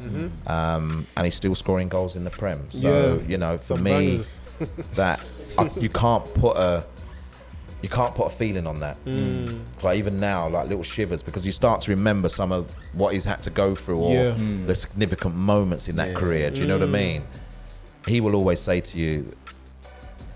[0.46, 2.70] um, and he's still scoring goals in the Prem.
[2.70, 3.28] So Yeah.
[3.28, 4.20] you know, for Some me,
[4.94, 5.18] that
[5.58, 6.84] I, you can't put a
[7.84, 8.96] you can't put a feeling on that.
[9.04, 9.60] Mm.
[9.82, 13.26] Like even now, like little shivers because you start to remember some of what he's
[13.26, 14.30] had to go through or Yeah.
[14.32, 14.66] Mm.
[14.66, 16.14] the significant moments in that Yeah.
[16.14, 16.50] career.
[16.50, 17.24] Do you know what I mean?
[18.08, 19.30] He will always say to you,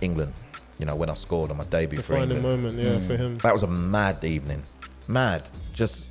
[0.02, 0.34] England.
[0.78, 2.42] You know when I scored on my debut for England.
[2.42, 3.34] moment, yeah, for him.
[3.36, 4.62] That was a mad evening,
[5.06, 5.48] mad.
[5.72, 6.10] Just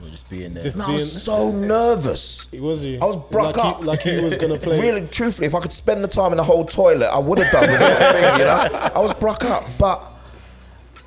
[0.00, 0.62] We'll just be in there.
[0.62, 2.46] Just no, I was so nervous.
[2.52, 2.98] was he?
[3.00, 3.78] I was broke like up.
[3.80, 4.78] He, like he was gonna play.
[4.78, 7.50] Really, truthfully, if I could spend the time in the whole toilet, I would have
[7.50, 7.70] done.
[7.70, 10.12] With that thing, you know, I was broke up, but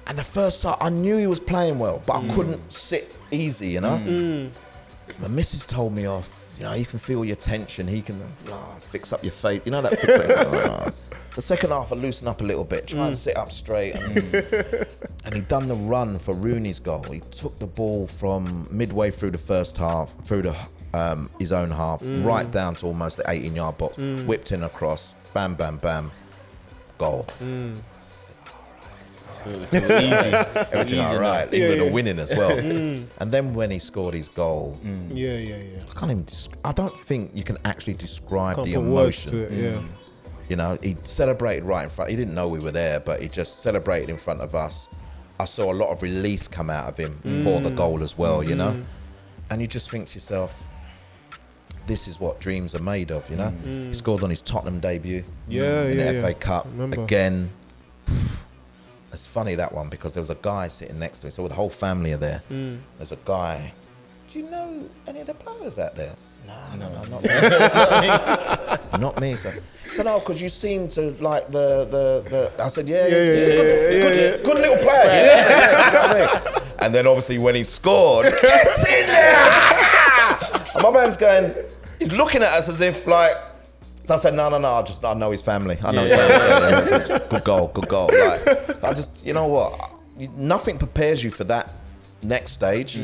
[0.09, 2.33] and the first time I knew he was playing well, but I mm.
[2.33, 4.01] couldn't sit easy, you know.
[4.03, 4.49] Mm.
[4.49, 5.19] Mm.
[5.21, 6.35] My missus told me off.
[6.57, 7.87] You know, you can feel your tension.
[7.87, 9.61] He can ah, fix up your face.
[9.63, 10.93] You know that fix up.
[11.35, 13.95] the second half, I loosen up a little bit, try and sit up straight.
[13.95, 14.17] And,
[15.25, 17.03] and he done the run for Rooney's goal.
[17.03, 20.55] He took the ball from midway through the first half, through the
[20.93, 25.15] um, his own half, right down to almost the 18 yard box, whipped in across,
[25.33, 26.11] bam, bam, bam,
[26.97, 27.25] goal.
[29.47, 29.55] Easy.
[29.75, 31.53] Everything Easy all right.
[31.53, 31.87] England yeah.
[31.87, 32.57] are winning as well.
[32.69, 33.05] Mm.
[33.19, 35.09] And then when he scored his goal, mm.
[35.13, 35.79] Yeah, yeah, yeah.
[35.89, 36.25] I can't even.
[36.65, 39.39] I don't think you can actually describe Can't the emotion.
[39.39, 39.51] it.
[39.51, 39.69] Yeah.
[39.71, 39.87] Mm.
[40.49, 42.09] You know, he celebrated right in front.
[42.09, 44.89] He didn't know we were there, but he just celebrated in front of us.
[45.39, 47.63] I saw a lot of release come out of him for Mm.
[47.63, 48.43] the goal as well.
[48.43, 48.81] You know,
[49.49, 50.67] and you just think to yourself,
[51.87, 53.29] this is what dreams are made of.
[53.29, 55.21] You know, he scored on his Tottenham debut.
[55.21, 55.25] Mm.
[55.47, 56.21] Yeah, in yeah, the yeah.
[56.21, 57.51] FA Cup again.
[59.11, 61.53] It's funny that one because there was a guy sitting next to me, so the
[61.53, 62.41] whole family are there.
[62.51, 62.79] Mm.
[62.97, 63.73] There's a guy.
[64.31, 66.15] Do you know any of the players out there?
[66.45, 68.99] No, no, no, not me.
[68.99, 69.35] not me.
[69.35, 69.51] So,
[69.91, 72.63] so no, because you seem to like the the the.
[72.63, 74.43] I said, yeah, yeah, yeah, yeah, good, yeah, good, yeah, yeah.
[74.43, 75.05] good little player.
[75.05, 76.63] Yeah, yeah, you know I mean?
[76.79, 80.65] And then obviously when he scored, get in there.
[80.75, 81.55] and my man's going.
[81.97, 83.35] He's looking at us as if like.
[84.09, 84.73] So I said, no, no, no.
[84.73, 85.77] I just I know his family.
[85.83, 86.33] I know his family.
[86.33, 87.27] Yeah, yeah, yeah.
[87.29, 88.07] Good goal, good goal.
[88.07, 90.01] Like I just, you know what?
[90.35, 91.71] Nothing prepares you for that
[92.23, 92.99] next stage,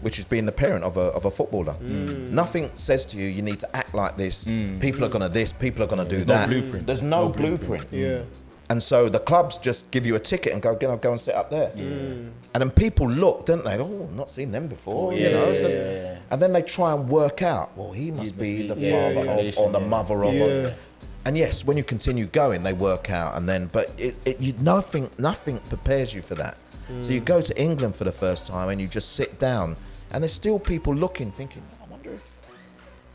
[0.00, 1.74] which is being the parent of a of a footballer.
[1.74, 2.30] Mm.
[2.30, 4.44] Nothing says to you, you need to act like this.
[4.80, 5.52] People are gonna this.
[5.52, 6.48] People are gonna do no that.
[6.48, 6.86] blueprint.
[6.86, 7.88] There's no, blueprint.
[7.92, 8.22] Yeah.
[8.68, 11.34] And so the clubs just give you a ticket and go, go, go and sit
[11.34, 11.70] up there.
[11.70, 12.32] Mm.
[12.54, 13.78] And then people look, don't they?
[13.78, 15.12] Oh, not seen them before.
[15.12, 16.18] Oh, you yeah, know, yeah, just- yeah, yeah.
[16.30, 19.14] And then they try and work out, well, he must must be be- the yeah,
[19.14, 19.86] father yeah, of, or the yeah.
[19.86, 20.34] mother of.
[20.34, 20.74] Yeah.
[21.24, 24.52] And yes, when you continue going, they work out, and then, but it, it you
[24.60, 26.56] nothing, nothing prepares you for that.
[27.00, 27.24] So you mm.
[27.24, 29.76] go to England for the first time, and you just sit down,
[30.12, 32.32] and there's still people looking, thinking, I wonder if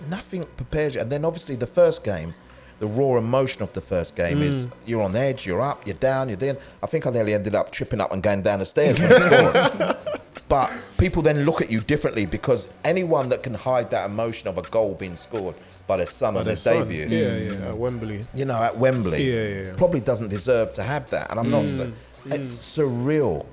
[0.09, 1.01] nothing prepares you.
[1.01, 2.33] And then obviously the first game,
[2.81, 4.71] the raw emotion of the first game is mm.
[4.87, 6.57] you're on edge, you're up, you're down, you're down.
[6.81, 9.19] I think I nearly ended up tripping up and going down the stairs when I
[9.19, 10.19] scored.
[10.49, 14.57] But people then look at you differently because anyone that can hide that emotion of
[14.57, 15.55] a goal being scored
[15.85, 16.89] by their son on their Son.
[16.89, 17.69] debut, Yeah, yeah.
[17.69, 18.25] At Wembley.
[18.33, 19.75] you know, at Wembley, Yeah, yeah, yeah.
[19.77, 21.29] probably doesn't deserve to have that.
[21.29, 21.77] And I'm not mm.
[21.77, 21.93] saying
[22.25, 22.33] mm.
[22.33, 23.45] it's surreal.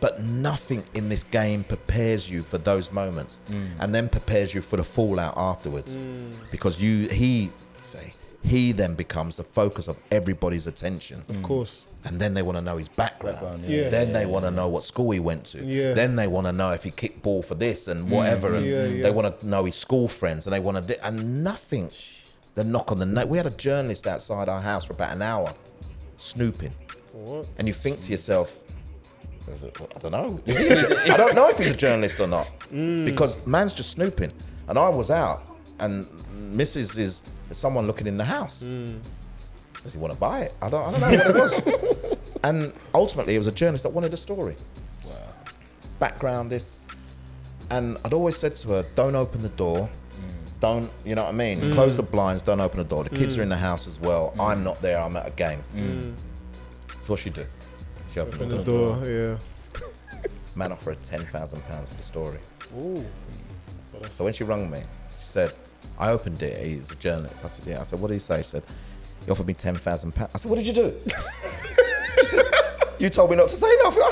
[0.00, 3.40] But nothing in this game prepares you for those moments,
[3.78, 5.96] and then prepares you for the fallout afterwards,
[6.50, 8.12] because you he say
[8.44, 11.24] he then becomes the focus of everybody's attention.
[11.28, 11.84] Of course.
[12.04, 13.38] And then they want to know his background.
[13.38, 13.82] Background, yeah.
[13.82, 13.88] Yeah.
[13.88, 15.64] Then they want to know what school he went to.
[15.64, 15.94] Yeah.
[15.94, 18.50] Then they want to know if he kicked ball for this and whatever.
[18.50, 18.56] Mm.
[18.56, 19.02] And Yeah, yeah.
[19.04, 21.06] they want to know his school friends and they want to.
[21.06, 21.90] And nothing.
[22.54, 23.28] The knock on the neck.
[23.28, 25.54] We had a journalist outside our house for about an hour,
[26.16, 26.72] snooping.
[27.12, 27.46] What?
[27.58, 28.58] And you think to yourself,
[29.48, 30.40] I don't know.
[30.46, 33.04] Is he a jour- I don't know if he's a journalist or not mm.
[33.04, 34.32] because man's just snooping.
[34.68, 35.42] And I was out,
[35.80, 36.06] and
[36.52, 36.98] Mrs.
[36.98, 37.22] is
[37.56, 38.62] someone looking in the house.
[38.62, 38.98] Hmm.
[39.82, 40.54] Does he want to buy it?
[40.62, 42.18] I don't, I don't know what it was.
[42.44, 44.54] and ultimately, it was a journalist that wanted a story.
[45.98, 46.76] Background, this.
[47.70, 49.86] And I'd always said to her, don't open the door.
[49.86, 50.28] Hmm.
[50.60, 51.58] Don't, you know what I mean?
[51.60, 51.72] Hmm.
[51.72, 53.04] Close the blinds, don't open the door.
[53.04, 54.34] The kids are in the house as well.
[54.38, 55.62] I'm not there, I'm at a game.
[57.00, 57.44] So what she do?
[58.12, 58.96] She opened In the the door.
[58.96, 59.36] door, yeah.
[60.54, 62.38] Man offered her ten thousand pounds for the story.
[62.78, 63.02] Ooh.
[64.10, 64.82] So when she rang me,
[65.18, 65.54] she said,
[66.02, 66.56] "I opened it.
[66.64, 68.62] He's a journalist." I said, "Yeah." I said, "What did he say?" He said,
[69.24, 70.88] "He offered me ten thousand pounds." I said, "What did you do?"
[72.24, 72.44] said,
[72.98, 74.02] "You told me not to say nothing."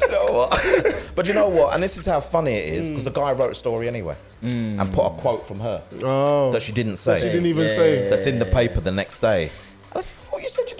[0.00, 1.12] you know what?
[1.14, 1.74] But you know what?
[1.74, 4.92] And this is how funny it is because the guy wrote a story anyway and
[4.92, 6.52] put a quote from her Oh.
[6.52, 7.16] that she didn't say.
[7.20, 8.08] she didn't even say.
[8.08, 9.44] That's in the paper the next day.
[9.90, 10.71] And I said, I thought you said.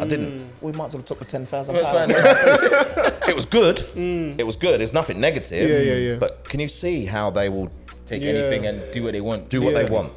[0.00, 0.36] I didn't.
[0.36, 0.48] Mm.
[0.60, 2.10] We might as well have took the ten thousand pounds.
[3.28, 3.76] it was good.
[3.94, 4.38] Mm.
[4.38, 4.80] It was good.
[4.80, 5.68] There's nothing negative.
[5.68, 6.18] Yeah, yeah, yeah.
[6.18, 7.70] But can you see how they will
[8.08, 8.30] Take Yeah.
[8.30, 9.50] anything and do what they want.
[9.50, 9.82] do what Yeah.
[9.82, 10.12] they want?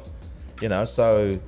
[0.62, 0.86] You know.
[0.86, 1.38] So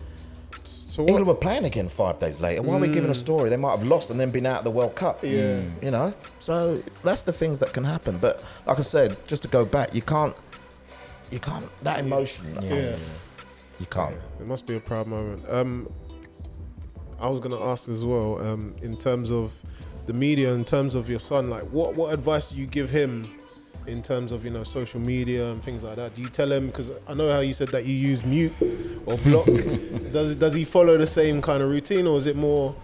[0.67, 1.37] So England what?
[1.37, 2.63] were playing again five days later.
[2.63, 3.27] Why are we giving a mm.
[3.27, 3.51] story?
[3.51, 5.25] They might have lost and then been out of the World Cup.
[5.25, 5.63] Yeah.
[5.83, 6.13] You know.
[6.39, 8.19] So that's the things that can happen.
[8.19, 10.37] But like I said, just to go back, you can't.
[11.31, 11.67] You can't.
[11.83, 12.59] That emotion.
[12.63, 12.97] Yeah.
[13.81, 14.17] You can't.
[14.39, 15.43] It must be a proud moment.
[15.49, 15.89] Um,
[17.21, 19.53] I was gonna ask as well, um, in terms of
[20.07, 23.31] the media, in terms of your son, like what what advice do you give him
[23.87, 26.15] in terms of you know social media and things like that?
[26.15, 28.53] Do you tell him because I know how you said that you use mute
[29.07, 29.47] or block?
[30.13, 32.75] does does he follow the same kind of routine or is it more?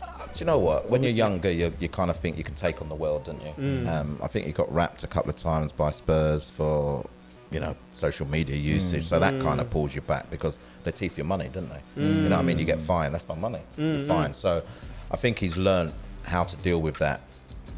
[0.00, 0.90] Do you know what?
[0.90, 3.40] When you're younger, you, you kind of think you can take on the world, don't
[3.40, 3.54] you?
[3.58, 3.88] Mm.
[3.88, 7.08] Um, I think he got wrapped a couple of times by Spurs for,
[7.50, 9.04] you know, social media usage.
[9.04, 9.62] So that kind Mm.
[9.62, 12.02] of pulls you back because they teeth your money, don't they?
[12.02, 12.58] You know what I mean?
[12.58, 13.14] You get fined.
[13.14, 13.60] That's my money.
[13.76, 13.98] Mm-hmm.
[13.98, 14.34] You're fined.
[14.36, 14.62] So
[15.10, 15.92] I think he's learned
[16.24, 17.20] how to deal with that.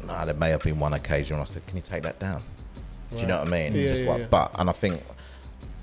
[0.05, 2.41] Nah, there may have been one occasion when I said, "Can you take that down?"
[3.09, 3.73] Do you know what I mean?
[3.75, 4.27] Yeah, just yeah, what, yeah.
[4.29, 5.01] But and I think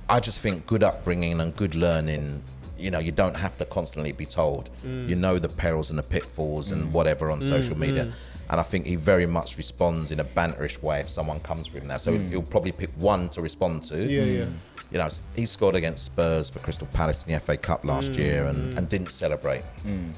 [0.08, 2.42] I just think good upbringing and good learning.
[2.78, 4.70] You know, you don't have to constantly be told.
[4.86, 5.08] Mm.
[5.08, 8.12] You know the perils and the pitfalls and whatever on social media.
[8.48, 11.78] And I think he very much responds in a banterish way if someone comes for
[11.78, 11.96] him now.
[11.96, 12.28] So hmm.
[12.28, 14.04] he'll probably pick one to respond to.
[14.04, 14.44] Yeah, yeah.
[14.44, 14.54] Hmm.
[14.92, 18.18] You know, he scored against Spurs for Crystal Palace in the FA Cup last Mm,
[18.18, 19.62] year and, and didn't celebrate.
[19.82, 20.10] Hmm.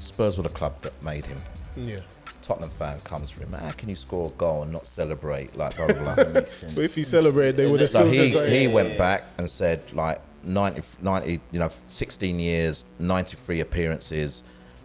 [0.00, 1.40] Spurs were the club that made him.
[1.76, 2.00] Yeah.
[2.42, 3.52] Tottenham fan comes for him.
[3.52, 5.56] How can you score a goal and not celebrate?
[5.56, 6.14] Like blah blah.
[6.14, 6.24] blah.
[6.24, 8.72] But if he celebrated, they would have So he, said he something.
[8.72, 14.42] went back and said like 90, 90, you know, 16 years, 93 appearances.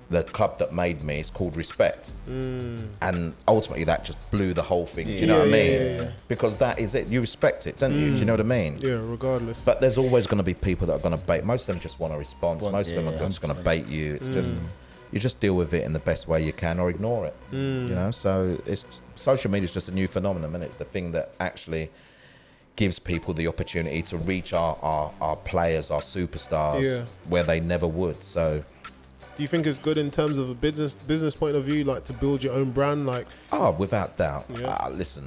[0.10, 2.86] The club that made me is called Respect, mm.
[3.02, 5.08] and ultimately that just blew the whole thing.
[5.08, 5.46] Do you know Mm.
[5.46, 5.72] Yeah, what I mean?
[5.96, 6.12] yeah, yeah.
[6.28, 7.08] Because that is it.
[7.08, 8.12] You respect it, don't you?
[8.12, 8.48] Do you know what I mm.
[8.74, 8.78] mean?
[8.80, 9.60] Yeah, regardless.
[9.62, 11.44] But there's always going to be people that are going to bait.
[11.46, 12.64] Most of them just want a response.
[12.64, 14.14] Want- Most of them yeah, are just going to bait you.
[14.16, 14.62] It's just mm.
[15.12, 17.36] you just deal with it in the best way you can or ignore it.
[17.52, 17.60] You
[17.96, 18.12] know.
[18.12, 18.86] So it's
[19.16, 21.90] social media is just a new phenomenon, and it's the thing that actually
[22.76, 27.06] gives people the opportunity to reach our our, our players, our superstars, Yeah.
[27.30, 28.22] where they never would.
[28.22, 28.64] So.
[29.36, 32.04] Do you think it's good in terms of a business business point of view, like
[32.06, 33.06] to build your own brand?
[33.08, 34.46] Like, Oh, without doubt.
[34.50, 34.68] Yeah.
[34.68, 35.26] Uh, listen,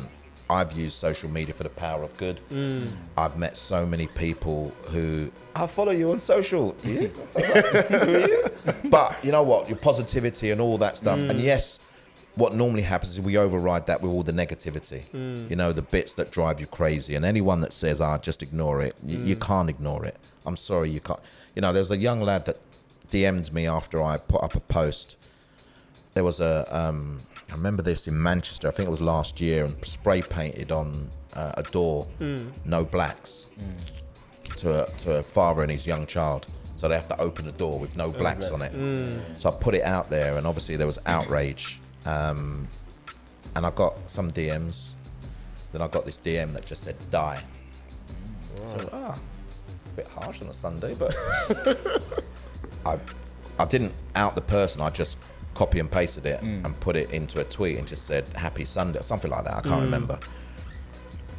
[0.49, 2.41] I've used social media for the power of good.
[2.53, 2.93] Mm.
[3.17, 6.71] I've met so many people who I follow you on social.
[6.83, 7.09] Do you?
[7.09, 8.45] Who are you?
[8.85, 9.69] But you know what?
[9.69, 11.19] Your positivity and all that stuff.
[11.19, 11.31] Mm.
[11.31, 11.81] And yes,
[12.37, 15.03] what normally happens is we override that with all the negativity.
[15.11, 15.51] Mm.
[15.51, 17.17] You know, the bits that drive you crazy.
[17.17, 19.27] And anyone that says, "Ah, just ignore it," you, Mm.
[19.27, 20.17] you can't ignore it.
[20.45, 21.19] I'm sorry, you can't.
[21.57, 22.59] You know, there was a young lad that
[23.11, 25.17] DM'd me after I put up a post
[26.17, 28.69] there was a um, I remember this in Manchester.
[28.69, 32.07] I think it was last year, and spray painted on uh, a door,
[32.65, 33.45] no blacks,
[34.57, 36.47] to a, to a father and his young child.
[36.77, 38.73] So they have to open the door with no blacks on it.
[39.39, 42.67] So I put it out there, and obviously there was outrage, um,
[43.55, 44.95] and I got some DMs.
[45.73, 47.43] Then I got this DM that just said "die."
[48.65, 49.19] So ah,
[49.87, 51.15] a bit harsh on a Sunday, but
[52.85, 52.99] I,
[53.59, 54.81] I didn't out the person.
[54.81, 55.19] I just
[55.55, 56.65] copy and pasted it mm.
[56.65, 59.55] and put it into a tweet and just said "Happy Sunday" or something like that.
[59.55, 59.85] I can't mm.
[59.85, 60.19] remember.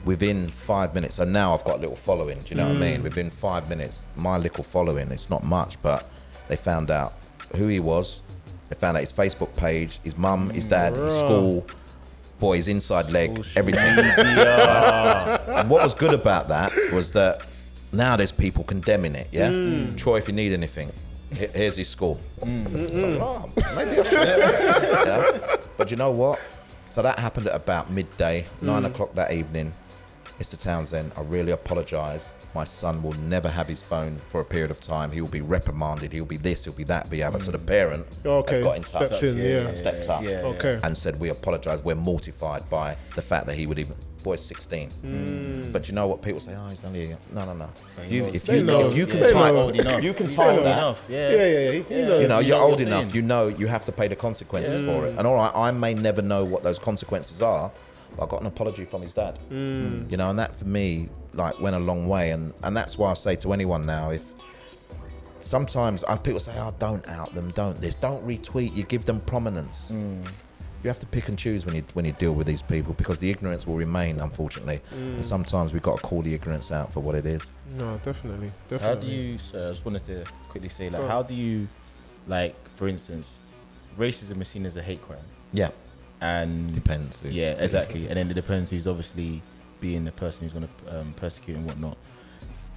[0.06, 2.40] Within five minutes, so now I've got a little following.
[2.40, 3.02] Do you know what I mean?
[3.02, 3.04] Mm.
[3.04, 5.12] Within five minutes, my little following.
[5.12, 6.10] It's not much, but
[6.48, 7.14] they found out
[7.56, 8.22] who he was.
[8.70, 11.20] They found out his Facebook page, his mum, his dad, his Bruh.
[11.20, 11.68] school,
[12.40, 13.84] boys inside leg, everything.
[13.98, 17.42] and what was good about that was that
[17.92, 19.28] now there's people condemning it.
[19.32, 19.50] Yeah,
[19.96, 20.92] Troy, if you need anything,
[21.32, 22.18] here's his score.
[22.42, 22.98] Mm.
[22.98, 24.20] So I'm like, "Oh, maybe I should.
[25.00, 25.58] You know?
[25.78, 26.40] But you know what?
[26.90, 28.64] So that happened at about midday, mm.
[28.64, 29.74] nine o'clock that evening.
[30.40, 30.60] Mr.
[30.60, 32.32] Townsend, I really apologise.
[32.54, 35.12] My son will never have his phone for a period of time.
[35.12, 36.14] He will be reprimanded.
[36.14, 36.64] He'll be this.
[36.64, 37.10] He'll be that.
[37.10, 37.40] Be other.
[37.40, 37.66] So the mm.
[37.66, 39.68] parent Okay, got in touch stepped in, yeah.
[39.68, 40.80] and stepped up yeah, Okay.
[40.84, 41.84] and said, "We apologise.
[41.84, 45.72] We're mortified by the fact that he would even." Boy's 16, Mm.
[45.72, 46.56] but you know what people say?
[46.56, 47.70] Oh, he's only a, no, no, no.
[48.04, 48.88] If you, if you, know.
[48.88, 49.70] if you can They type, know.
[49.70, 51.30] if you can He's type old that, enough, yeah.
[51.30, 51.72] Yeah, yeah, yeah.
[51.72, 52.08] He, he Yeah.
[52.08, 52.22] knows.
[52.22, 53.04] you know, You you're old you're enough.
[53.04, 53.16] saying.
[53.16, 55.18] You know you have to pay the consequences for it.
[55.18, 57.72] And all right, I may never know what those consequences are,
[58.16, 59.40] but I got an apology from his dad.
[59.52, 60.10] Mm.
[60.12, 62.32] You know, and that for me like went a long way.
[62.32, 64.24] And and that's why I say to anyone now, if
[65.40, 69.20] sometimes uh, people say, "Oh, don't out them, don't this, don't retweet." You give them
[69.22, 69.92] prominence.
[69.94, 70.26] Mm.
[70.84, 73.20] You have to pick and choose when you when you deal with these people because
[73.20, 74.80] the ignorance will remain, unfortunately.
[74.94, 75.16] Mm.
[75.16, 77.52] And sometimes we've got to call the ignorance out for what it is.
[77.76, 78.88] No, definitely, definitely.
[78.88, 79.38] How do you?
[79.38, 81.68] So I just wanted to quickly say, like, how do you,
[82.28, 83.42] like, for instance,
[83.98, 85.20] racism is seen as a hate crime,
[85.52, 85.72] Yeah,
[86.22, 87.24] and depends.
[87.24, 89.42] yeah, exactly, and then it depends who's obviously
[89.82, 91.98] being the person who's going to um, persecute and whatnot.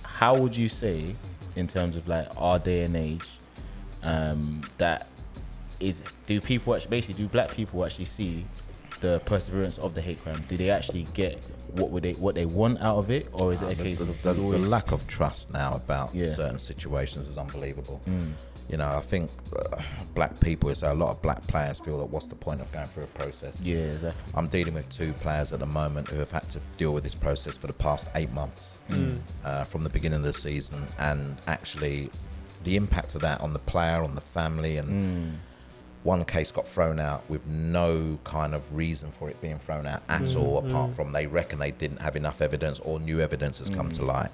[0.02, 1.14] How would you say,
[1.56, 3.26] in terms of like our day and age,
[4.02, 5.06] um, that
[5.80, 8.44] is do people actually basically do black people actually see
[9.00, 10.44] the perseverance of the hate crime?
[10.48, 13.62] Do they actually get what would they what they want out of it, or is
[13.62, 16.26] it a the, case the- of the- the always- lack of trust now about Yeah.
[16.26, 18.00] certain situations is unbelievable.
[18.08, 18.32] Mm.
[18.68, 19.80] You know, I think uh,
[20.14, 22.86] black people is a lot of black players feel that what's the point of going
[22.86, 23.58] through a process?
[23.60, 24.22] Yeah, exactly.
[24.34, 27.14] I'm dealing with two players at the moment who have had to deal with this
[27.16, 28.70] process for the past eight months
[29.44, 32.10] uh, from the beginning of the season, and actually
[32.62, 35.40] the impact of that on the player, on the family, and
[36.02, 40.02] one case got thrown out with no kind of reason for it being thrown out
[40.08, 40.96] at mm, all, apart mm.
[40.96, 44.06] from they reckon they didn't have enough evidence or new evidence has come to mm.
[44.06, 44.30] light.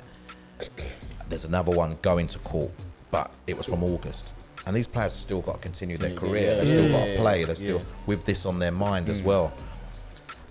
[1.29, 2.71] There's another one going to court,
[3.11, 4.31] but it was from August.
[4.65, 6.51] And these players have still got to continue their career.
[6.51, 7.45] yeah, They've still got to play.
[7.45, 7.85] They're still Yeah.
[8.07, 9.53] with this on their mind as well.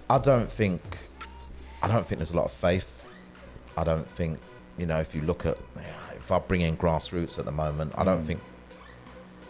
[0.09, 0.81] I don't think
[1.81, 3.11] I don't think there's a lot of faith.
[3.77, 4.39] I don't think
[4.77, 5.57] you know if you look at
[6.15, 8.41] if I bring in grassroots at the moment, I don't think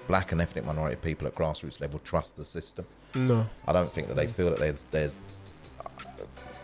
[0.08, 2.86] black and ethnic minority people at grassroots level trust the system.
[3.14, 3.46] No.
[3.68, 5.18] I don't think that they feel that there's there's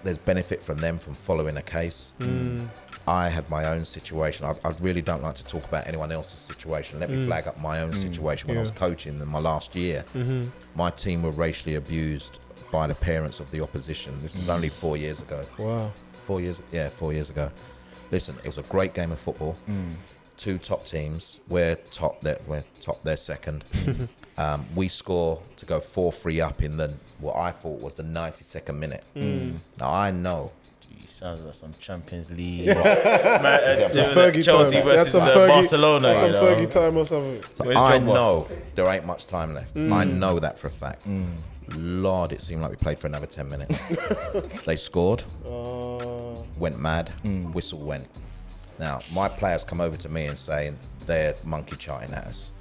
[0.04, 2.16] there's benefit from them from following a case.
[2.20, 2.68] Mm.
[3.08, 4.46] I had my own situation.
[4.46, 7.00] I, I really don't like to talk about anyone else's situation.
[7.00, 7.26] Let me mm.
[7.26, 7.96] flag up my own mm.
[7.96, 10.06] situation when I was coaching in my last year.
[10.16, 10.46] Mm-hmm.
[10.76, 12.40] My team were racially abused
[12.72, 14.18] by the parents of the opposition.
[14.22, 15.44] This was only four years ago.
[15.58, 15.92] Wow.
[16.26, 17.52] Four years, yeah, four years ago.
[18.12, 19.58] Listen, it was a great game of football.
[20.42, 21.40] Two top teams.
[21.50, 22.20] We're top.
[22.22, 23.04] They're, we're top.
[23.04, 23.64] They're second.
[24.40, 28.02] um, we score to go four three up in the what I thought was the
[28.02, 29.04] ninety second minute.
[29.16, 30.52] Now I know.
[30.82, 32.66] Gee, sounds like some Champions League.
[32.66, 34.84] Man, uh, Some Fergie Chelsea time.
[34.86, 36.08] versus That's some uh, Fergie, Barcelona.
[36.08, 36.56] That's you some know.
[36.56, 37.44] Fergie time or something.
[37.54, 38.06] So I Drogba?
[38.06, 39.78] know there ain't much time left.
[39.78, 41.06] I know that for a fact.
[41.76, 43.80] Lord, it seemed like we played for another ten minutes.
[44.66, 45.24] they scored.
[45.46, 47.10] Uh, went mad,
[47.54, 48.08] whistle went.
[48.82, 52.52] Now, my players come over to me and saying they're monkey charting at us.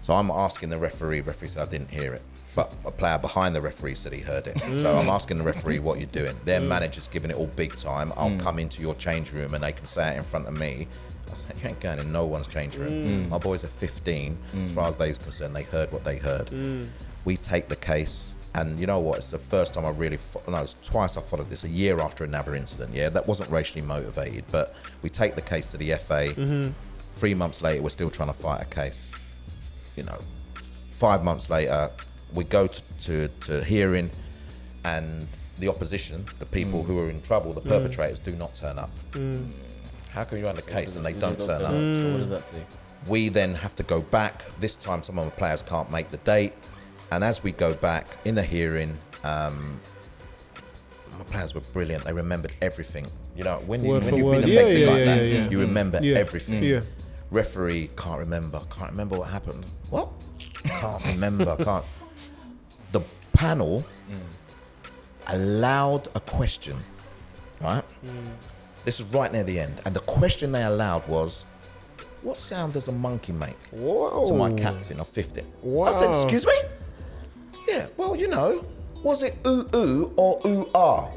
[0.00, 2.22] So I'm asking the referee, referee said I didn't hear it.
[2.56, 4.58] But a player behind the referee said he heard it.
[4.58, 5.12] So I'm mm.
[5.12, 6.34] asking the referee what you're doing.
[6.46, 6.66] Their mm.
[6.66, 8.12] manager's giving it all big time.
[8.16, 8.40] I'll mm.
[8.40, 10.88] come into your change room and they can say it in front of me.
[11.30, 13.28] I said, You ain't going in no one's change room.
[13.28, 14.36] My boys are 15.
[14.64, 16.50] As far as they're concerned, they heard what they heard.
[17.26, 19.18] We take the case, and you know what?
[19.18, 22.00] It's the first time I really, fo- no, it's twice I followed this, a year
[22.00, 22.94] after another incident.
[22.94, 26.34] Yeah, that wasn't racially motivated, but we take the case to the FA.
[26.34, 26.70] Mm-hmm.
[27.16, 29.14] Three months later, we're still trying to fight a case.
[29.96, 30.18] You know,
[30.90, 31.90] five months later,
[32.34, 34.10] we go to, to, to hearing,
[34.84, 35.28] and
[35.58, 36.86] the opposition, the people mm.
[36.86, 37.68] who are in trouble, the mm.
[37.68, 38.90] perpetrators, do not turn up.
[39.12, 39.50] Mm.
[40.10, 41.70] How can you run the case and they don't turn up?
[41.70, 42.64] So what does that say?
[43.06, 44.42] We then have to go back.
[44.58, 46.52] This time, some of the players can't make the date.
[47.10, 49.80] And as we go back in the hearing, um,
[51.18, 52.04] my players were brilliant.
[52.04, 53.06] They remembered everything.
[53.36, 54.40] You know, when, you, when you've word.
[54.42, 55.50] been Yeah, affected yeah, like yeah, that, yeah, yeah.
[55.50, 56.16] you remember Yeah.
[56.18, 56.62] everything.
[56.62, 56.80] Yeah.
[57.30, 58.60] Referee can't remember.
[58.70, 59.64] Can't remember what happened.
[59.90, 60.08] What?
[60.64, 61.56] Can't remember.
[61.56, 61.84] Can't.
[62.92, 63.00] The
[63.32, 63.84] panel
[65.28, 66.76] allowed a question,
[67.60, 67.84] right?
[68.84, 71.44] This is right near the end, and the question they allowed was,
[72.22, 74.26] "What sound does a monkey make?" Whoa.
[74.26, 75.40] to my captain of 50.
[75.42, 75.92] I Wow.
[75.92, 76.52] said, excuse me?
[77.70, 78.64] Yeah, well, you know,
[79.04, 81.08] was it ooh ooh or ooh ah?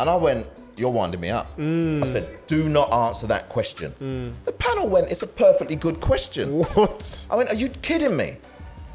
[0.00, 1.46] And I went, you're winding me up.
[1.58, 4.34] I said, do not answer that question.
[4.46, 6.60] The panel went, it's a perfectly good question.
[6.74, 7.26] What?
[7.30, 8.38] I went, are you kidding me?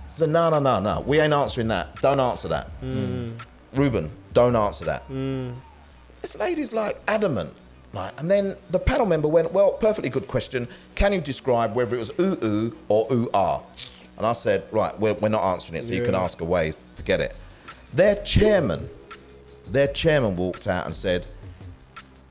[0.08, 1.02] said, no, no, no, no.
[1.02, 2.02] We ain't answering that.
[2.02, 2.72] Don't answer that.
[3.74, 5.04] Ruben, don't answer that.
[6.24, 7.54] This lady's like adamant.
[7.94, 10.68] Like, and then the panel member went, well, perfectly good question.
[10.96, 13.62] Can you describe whether it was ooh ooh or ooh ah?
[14.18, 16.72] And I said, right, we're, we're not answering it, so you can ask away.
[16.96, 17.36] Forget it.
[17.94, 18.90] Their chairman,
[19.72, 21.26] their chairman walked out and said,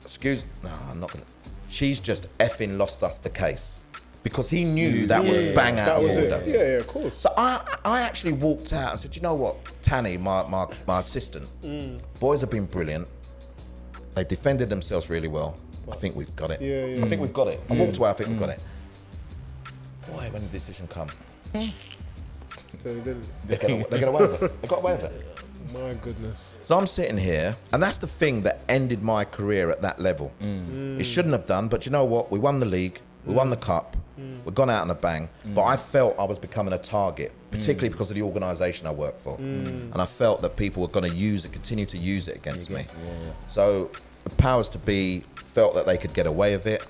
[0.03, 1.25] excuse, no, I'm not gonna.
[1.69, 3.81] She's just effing lost us the case
[4.23, 6.37] because he knew that was bang out of order.
[6.37, 6.47] it.
[6.47, 7.17] Yeah, yeah, of course.
[7.17, 11.01] So I, I actually walked out and said, you know what, Tanny, my, my, my
[11.01, 11.47] assistant,
[12.21, 13.07] boys have been brilliant.
[14.15, 15.59] They've defended themselves really well.
[15.91, 16.63] I think we've got it.
[16.63, 17.05] Yeah, yeah.
[17.05, 17.61] I think we've got it.
[17.69, 18.61] I walked away, I think we've got it.
[20.09, 21.11] Boy, when did the decision come?
[22.83, 24.63] So you didn't- They got, they got away with it.
[24.63, 25.27] They got away with it.
[25.73, 26.39] My goodness.
[26.63, 30.33] So I'm sitting here, and that's the thing that ended my career at that level.
[30.43, 31.01] Mm.
[31.01, 32.31] It shouldn't have done, but you know what?
[32.31, 34.45] We won the league, we won the cup, mm.
[34.45, 35.29] we've gone out on a bang.
[35.47, 35.55] Mm.
[35.55, 39.19] But I felt I was becoming a target, particularly because of the organisation I work
[39.19, 42.37] for, and I felt that people were going to use it, continue to use it
[42.37, 42.85] against me.
[43.49, 43.91] So
[44.25, 46.83] the powers to be felt that they could get away with it.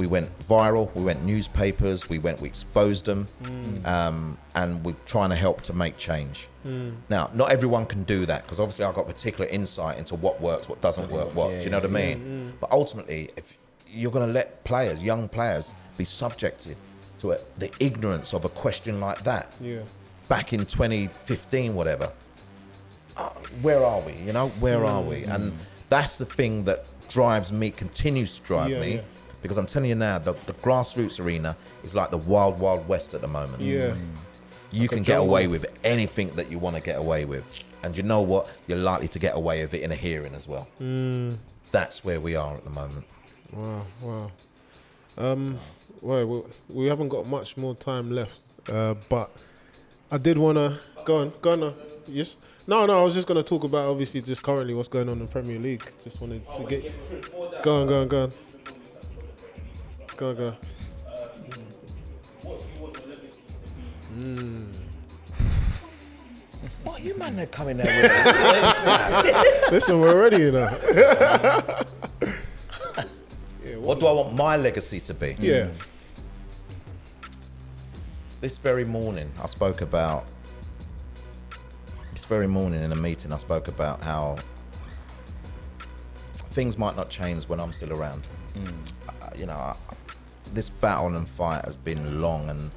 [0.00, 0.92] We went viral.
[0.94, 2.08] We went newspapers.
[2.08, 2.40] We went.
[2.40, 3.84] We exposed them, hmm.
[3.84, 6.48] um, and we're trying to help to make change.
[6.62, 6.92] Hmm.
[7.10, 10.70] Now, not everyone can do that because obviously I've got particular insight into what works,
[10.70, 11.50] what doesn't work, what.
[11.50, 12.18] do you know what I mean?
[12.18, 12.50] Hmm.
[12.62, 13.58] But ultimately, if
[13.90, 16.78] you're going to let players, young players, be subjected
[17.18, 19.80] to it, the ignorance of a question like that, Yeah.
[20.30, 22.10] back in 2015, whatever.
[23.18, 23.28] uh,
[23.60, 24.14] Where are we?
[24.14, 25.24] You know, where are we?
[25.24, 25.52] And
[25.90, 29.00] that's the thing that drives me, continues to drive Yeah, me, yeah.
[29.42, 33.14] Because I'm telling you now, the, the grassroots arena is like the wild, wild west
[33.14, 33.62] at the moment.
[33.62, 33.94] Yeah.
[34.72, 37.44] You Like can get away with anything that you want to get away with.
[37.82, 38.48] And you know what?
[38.66, 40.68] You're likely to get away with it in a hearing as well.
[40.80, 41.36] Mm.
[41.72, 43.04] That's where we are at the moment.
[43.52, 44.30] Wow, wow.
[45.18, 45.58] Um,
[46.02, 48.38] well, we, we haven't got much more time left,
[48.68, 49.30] uh, but
[50.10, 51.62] I did want to go on, go on.
[51.62, 51.72] uh,
[52.06, 52.36] Yes.
[52.66, 53.00] No, no.
[53.00, 55.30] I was just going to talk about obviously just currently what's going on in the
[55.30, 55.82] Premier League.
[56.04, 56.84] Just wanted to get.
[57.62, 58.32] Go on, go on, go on.
[60.20, 60.56] Go on, go on.
[66.84, 68.12] What you man are coming there with?
[69.72, 70.68] Listen, we're ready, you know.
[73.78, 75.36] what do I want my legacy to be?
[75.38, 75.68] Yeah.
[75.68, 75.78] Hmm.
[78.42, 80.26] This very morning, I spoke about.
[82.12, 84.36] This very morning in a meeting, I spoke about how
[86.50, 88.26] things might not change when I'm still around.
[88.52, 88.68] Hmm.
[89.08, 89.74] Uh, you know, I,
[90.54, 92.70] this battle and fight has been long, and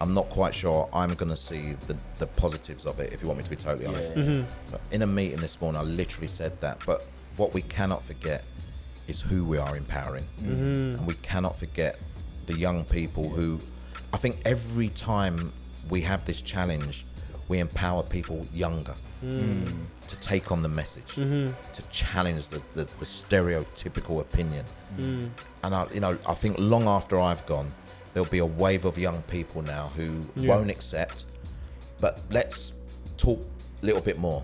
[0.00, 3.28] I'm not quite sure I'm going to see the, the positives of it, if you
[3.28, 4.14] want me to be totally honest.
[4.16, 4.48] Mm-hmm.
[4.66, 6.80] So, in a meeting this morning, I literally said that.
[6.84, 8.44] But what we cannot forget
[9.08, 10.26] is who we are empowering.
[10.40, 10.98] Mm-hmm.
[10.98, 11.98] And we cannot forget
[12.46, 13.60] the young people who,
[14.12, 15.52] I think every time
[15.88, 17.06] we have this challenge,
[17.48, 18.94] we empower people younger
[19.24, 19.72] mm.
[20.08, 21.52] to take on the message, mm-hmm.
[21.72, 24.64] to challenge the, the, the stereotypical opinion.
[24.96, 25.28] Mm.
[25.64, 27.70] And I, you know, I think long after I've gone,
[28.14, 30.48] there'll be a wave of young people now who Yeah.
[30.56, 31.24] won't accept.
[32.00, 32.72] But let's
[33.16, 33.40] talk
[33.82, 34.42] a little bit more.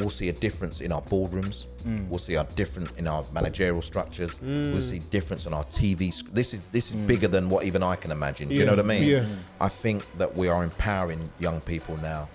[0.00, 1.66] We'll see a difference in our boardrooms.
[1.86, 2.08] Mm.
[2.08, 4.40] We'll see a difference in our managerial structures.
[4.42, 4.82] We'll mm.
[4.82, 6.12] see difference in our TV.
[6.12, 7.06] sc- This is this is mm.
[7.06, 8.48] bigger than what even I can imagine.
[8.48, 9.04] Do you know what I mean?
[9.04, 9.26] yeah.
[9.60, 12.28] I think that we are empowering young people now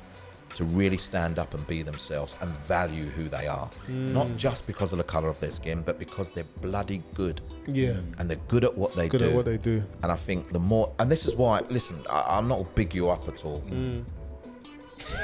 [0.59, 3.67] to really stand up and be themselves and value who they are.
[3.85, 4.11] Hmm.
[4.13, 7.39] Not just because of the colour of their skin, but because they're bloody good.
[7.65, 8.01] Yeah.
[8.17, 9.29] And they're good at what they Good do.
[9.29, 9.81] at what they do.
[10.03, 13.07] And I think the more, and this is why, listen, I, I'm not big you
[13.09, 13.61] up at all.
[13.61, 14.01] Hmm.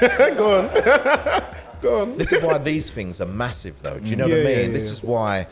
[0.00, 1.44] go on.
[1.82, 2.16] go on.
[2.16, 3.98] This is why these things are massive, though.
[3.98, 4.66] Do you know Yeah, what I mean?
[4.68, 5.46] yeah, this is why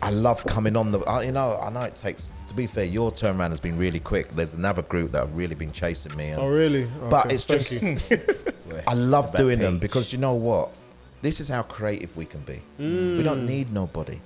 [0.00, 1.00] I love coming on the.
[1.22, 2.32] You know, I know it takes.
[2.54, 4.28] To be fair, your turnaround has been really quick.
[4.28, 6.86] There's another group that have really been chasing me, and, Oh, really?
[7.10, 7.82] but it's thank just.
[8.86, 10.78] I love That doing them because you know what?
[11.20, 12.62] This is how creative we can be.
[12.78, 13.24] We Mm.
[13.24, 14.20] don't need nobody.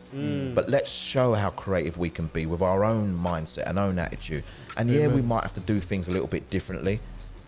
[0.54, 4.44] But let's show how creative we can be with our own mindset and own attitude.
[4.76, 7.00] And yeah, we might have to do things a little bit differently.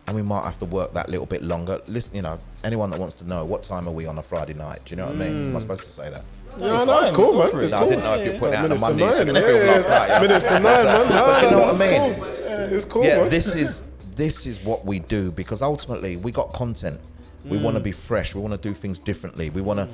[0.07, 1.83] And we might have to work that little bit longer.
[1.89, 4.55] Listen, you know, anyone that wants to know what time are we on a Friday
[4.55, 4.79] night?
[4.87, 5.43] Do you know what I mean?
[5.51, 6.25] Am I supposed to say that?
[6.59, 7.63] No, no, it's cool, man.
[7.63, 7.89] It's No, I cool.
[7.91, 9.33] didn't know if you put it out on a Minutes to Monday.
[9.33, 9.35] Nine.
[9.35, 10.21] Yeah, yeah, yeah.
[10.21, 11.09] Minutes to nine, man.
[11.09, 12.41] No, But you know what I mean?
[12.75, 13.29] It's cool, yeah, man.
[13.29, 13.85] this is
[14.17, 17.01] this is what we do because ultimately we got content.
[17.45, 17.85] We want to mm.
[17.85, 18.35] be fresh.
[18.35, 19.49] We want to do things differently.
[19.49, 19.93] We want to, mm.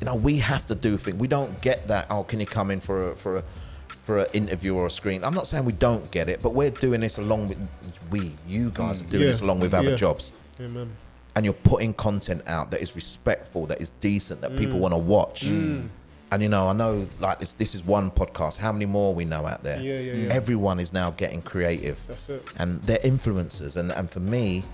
[0.00, 1.16] you know, we have to do things.
[1.18, 2.06] We don't get that.
[2.08, 3.44] Oh, can you come in for a, for a
[4.04, 5.24] for an interview or a screen?
[5.24, 7.58] I'm not saying we don't get it, but we're doing this along with
[8.10, 8.32] we.
[8.46, 9.30] You guys are doing Yeah.
[9.32, 9.96] this along with other Yeah.
[9.96, 10.90] jobs, Amen.
[11.36, 14.58] And you're putting content out that is respectful, that is decent, that Mm.
[14.58, 15.44] people want to watch.
[15.46, 15.88] Mm.
[16.32, 18.56] And you know, I know like this, this is one podcast.
[18.58, 19.80] How many more we know out there?
[19.80, 20.32] Yeah, yeah, yeah.
[20.32, 22.44] Everyone is now getting creative That's it.
[22.56, 24.64] and they're influencers and, and for me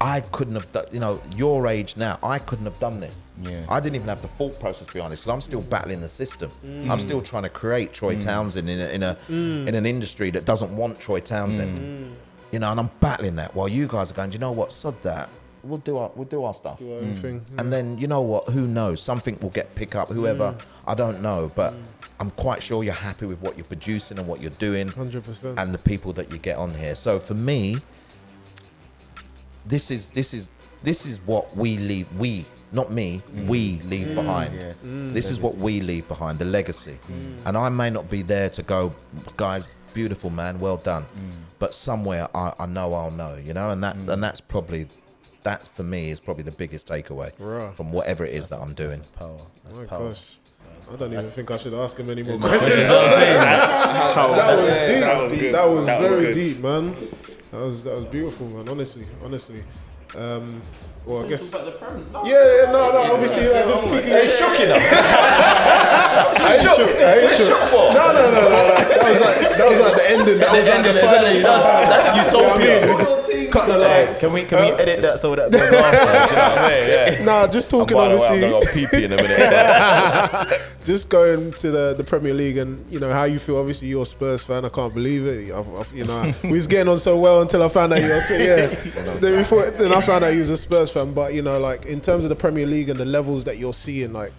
[0.00, 3.24] I couldn't have done, you know, your age now, I couldn't have done this.
[3.42, 3.64] Yeah.
[3.68, 6.52] I didn't even have the thought process behind this because I'm still battling the system.
[6.64, 6.88] Mm.
[6.88, 8.22] I'm still trying to create Troy mm.
[8.22, 12.16] Townsend in a, in a in an industry that doesn't want Troy Townsend.
[12.50, 14.72] You know, and I'm battling that while you guys are going, "Do you know what,
[14.72, 15.28] sod that.
[15.62, 16.78] We'll do our we'll do our stuff.
[16.78, 17.20] Do our own mm.
[17.20, 17.44] thing.
[17.58, 18.48] And then you know what?
[18.48, 19.02] Who knows?
[19.02, 20.08] Something will get pick up.
[20.08, 20.60] Whoever mm.
[20.86, 21.74] I don't know, but
[22.18, 25.58] I'm quite sure you're happy with what you're producing and what you're doing, 100%.
[25.58, 26.94] and the people that you get on here.
[26.94, 27.76] So for me,
[29.66, 30.48] this is this is
[30.82, 32.10] this is what we leave.
[32.16, 33.22] We not me.
[33.32, 33.46] Mm.
[33.46, 34.54] We leave behind.
[34.54, 34.72] yeah.
[34.82, 36.38] This is what we leave behind.
[36.38, 36.98] The legacy.
[37.44, 38.94] And I may not be there to go,
[39.36, 39.68] guys.
[39.94, 41.06] Beautiful man, well done.
[41.58, 44.86] But somewhere I, I know I'll know, you know, and that's and that's probably
[45.42, 47.74] that for me is probably the biggest takeaway Right.
[47.74, 49.00] from whatever it is that I'm doing.
[49.18, 49.38] Power.
[49.64, 50.08] That's My power.
[50.10, 50.34] gosh.
[50.92, 52.86] I don't even think I should ask him any more questions.
[52.86, 55.00] That that was deep.
[55.00, 55.54] That was good.
[55.54, 56.34] That was That was very good.
[56.34, 56.96] deep, man.
[57.50, 58.68] That was that was beautiful, man.
[58.68, 59.64] Honestly, honestly.
[60.16, 60.62] Um,
[61.08, 61.52] well, I guess.
[61.54, 63.14] Yeah, yeah, no, no.
[63.14, 64.12] Obviously, I just quickly.
[64.12, 64.68] It's shocking.
[64.70, 64.76] I
[66.52, 67.00] ain't shook.
[67.00, 67.48] I ain't shook.
[67.72, 68.44] No, no, no, no.
[68.44, 68.76] no.
[68.76, 70.38] That was like that was like the ending.
[70.38, 71.40] That was like the final.
[71.40, 73.17] That's, that's You know what I utopia.
[73.28, 73.50] Mean?
[73.50, 74.20] Cut the lights.
[74.20, 75.98] Can we can we edit that so that goes after?
[76.28, 76.88] Do you know what I mean?
[76.88, 77.24] Yeah.
[77.24, 78.44] Nah, just talking By the way, obviously.
[78.44, 80.70] I'm going to pee pee in a minute.
[80.84, 83.58] just going to the, the Premier League and you know how you feel.
[83.58, 84.64] Obviously, you're a Spurs fan.
[84.64, 85.52] I can't believe it.
[85.52, 88.08] I've, I've, you know, we was getting on so well until I found out you
[88.08, 88.24] were.
[88.30, 88.66] Yeah.
[88.66, 91.12] then before, then I found out you was a Spurs fan.
[91.12, 93.74] But you know, like in terms of the Premier League and the levels that you're
[93.74, 94.32] seeing, like,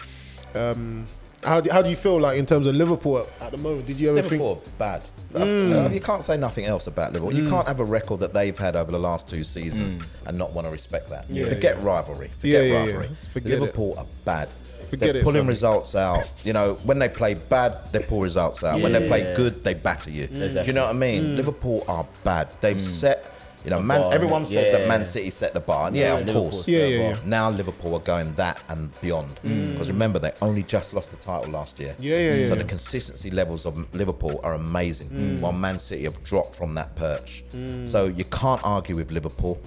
[0.54, 1.04] um,
[1.42, 3.86] how do, how do you feel like in terms of Liverpool at, at the moment?
[3.86, 5.02] Did you ever Liverpool, bad.
[5.32, 5.86] Mm.
[5.86, 7.34] Uh, You can't say nothing else about Liverpool.
[7.34, 7.50] You mm.
[7.50, 10.04] can't have a record that they've had over the last two seasons mm.
[10.26, 11.30] and not want to respect that.
[11.30, 12.28] Yeah, Forget rivalry.
[12.38, 12.86] Forget Yeah, yeah, yeah.
[12.92, 13.16] rivalry.
[13.30, 13.60] Forget it.
[13.60, 14.48] Liverpool are bad.
[14.90, 15.48] Forget They're it, pulling Sonny.
[15.48, 16.30] results out.
[16.44, 18.80] You know, when they play bad, they pull results out.
[18.80, 19.36] when they play Yeah.
[19.36, 20.26] good, they batter you.
[20.26, 21.36] Do you know what I mean?
[21.36, 22.48] Liverpool are bad.
[22.60, 23.24] They've set.
[23.64, 24.52] You know, Man, bar, everyone innit?
[24.54, 26.68] says that Man City set the bar, and yeah, of Liverpool course.
[26.68, 27.16] Yeah, yeah, yeah.
[27.26, 29.38] Now Liverpool are going that and beyond.
[29.42, 31.94] Because remember, they only just lost the title last year.
[31.98, 36.22] Yeah, yeah, yeah, So the consistency levels of Liverpool are amazing, while Man City have
[36.24, 37.44] dropped from that perch.
[37.86, 39.60] So you can't argue with Liverpool.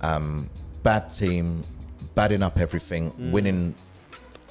[0.00, 0.48] Um,
[0.82, 1.62] bad team,
[2.14, 3.74] badding up everything, winning.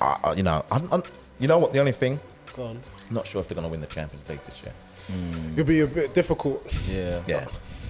[0.02, 1.04] Uh, uh, you know, I'm, I'm-
[1.40, 1.74] you know what?
[1.74, 2.20] The only thing,
[2.56, 2.80] Go on.
[3.10, 4.74] I'm not sure if they're going to win the Champions League this year.
[5.54, 6.66] It'll be a bit difficult.
[6.88, 7.22] Yeah.
[7.28, 7.46] Yeah,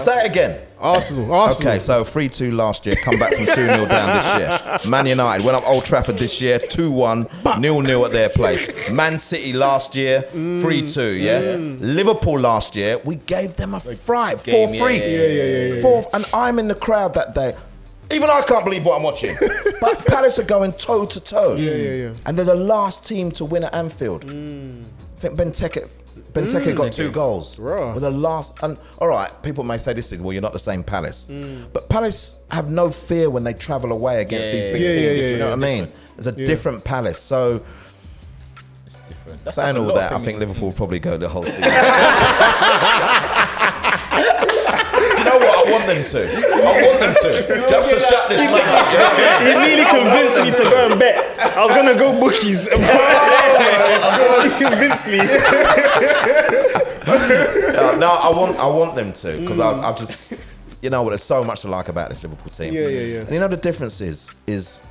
[0.00, 0.60] Say it again.
[0.78, 1.32] Arsenal.
[1.32, 1.72] Arsenal.
[1.72, 4.90] Okay, so 3 2 last year, come back from 2 0 down this year.
[4.90, 7.28] Man United went up Old Trafford this year, 2 1,
[7.62, 8.90] 0 0 at their place.
[8.90, 11.22] Man City last year, 3 2, mm.
[11.22, 11.84] yeah?
[11.84, 14.98] Liverpool last year, we gave them a fright, 4 game, 3.
[14.98, 15.82] yeah, yeah, yeah, yeah, yeah.
[15.82, 17.56] Fourth, and I'm in the crowd that day.
[18.10, 19.36] Even I can't believe what I'm watching.
[19.80, 21.56] but Palace are going toe to toe.
[21.56, 22.14] Yeah, yeah, yeah.
[22.24, 24.24] And they're the last team to win at Anfield.
[24.24, 25.88] I think Benteke,
[26.32, 26.76] Benteke mm.
[26.76, 27.58] got two goals.
[27.58, 27.94] Right.
[27.94, 28.52] We're the last.
[28.62, 31.64] And all right, people may say this is well, you're not the same Palace, mm.
[31.72, 35.02] but Palace have no fear when they travel away against Yeah, these big yeah, teams.
[35.02, 35.50] yeah, you know yeah.
[35.56, 35.88] what I mean?
[36.18, 37.18] It's a different Palace.
[37.20, 37.62] So
[38.86, 39.44] It's different.
[39.44, 40.38] That's saying like all that, I think.
[40.38, 41.62] Liverpool will probably go the whole season.
[41.62, 41.70] you
[45.24, 45.68] know what?
[45.68, 46.20] I want them to.
[46.26, 47.66] I want them to.
[47.70, 48.92] Just to shut this man up.
[48.92, 49.46] You know what I mean?
[49.46, 51.38] He nearly convinced me to go and bet.
[51.56, 52.68] I was gonna go bookies.
[54.42, 55.20] he convinced me.
[57.08, 60.32] Uh, no, I want I want them to because I, I just
[60.82, 62.74] you know what there's so much to like about this Liverpool team.
[62.74, 63.20] Yeah, yeah, yeah.
[63.20, 64.82] And you know the difference is is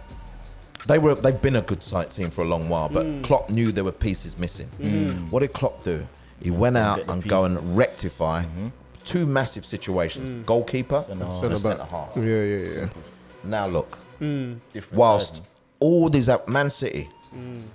[0.87, 3.23] they were they've been a good side team for a long while, but Mm.
[3.23, 4.67] Klopp knew there were pieces missing.
[4.79, 4.89] Mm.
[4.89, 5.31] Mm.
[5.31, 6.07] What did Klopp do?
[6.41, 7.71] He went out Get the and go and pieces.
[7.75, 8.67] rectify mm-hmm.
[9.03, 10.45] two massive situations: mm.
[10.45, 11.39] goalkeeper Centre and half.
[11.41, 12.09] Centre centre half.
[12.15, 12.71] Yeah, yeah, yeah.
[12.71, 13.03] Simple.
[13.43, 15.47] Now look, Different whilst
[15.79, 17.09] all these at Man City,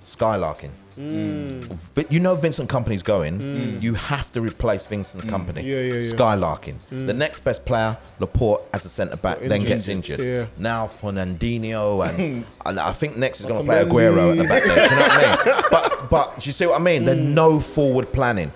[0.04, 0.70] skylarking.
[0.98, 1.64] Mm.
[1.94, 3.78] Vi- You know Vincent Kompany's going.
[3.80, 5.62] You have to replace Vincent Kompany.
[5.64, 6.12] Yeah, yeah, yeah.
[6.12, 6.74] Skylarking.
[6.90, 10.20] The next best player, Laporte, as a centre back, then gets injured.
[10.20, 10.46] Yeah.
[10.58, 13.84] Now Fernandinho and, and I think next is going to play.
[13.84, 14.88] Aguero at the back there.
[14.88, 15.62] Do you know what I mean?
[15.70, 17.04] But but do you see what I mean?
[17.06, 18.52] There's no forward planning.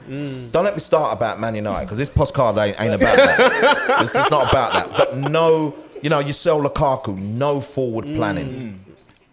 [0.53, 3.97] Don't let me start about Man United because this postcard ain't, ain't about that.
[4.01, 4.91] this is not about that.
[4.99, 8.79] But no, you know, you sell Lukaku, no forward planning.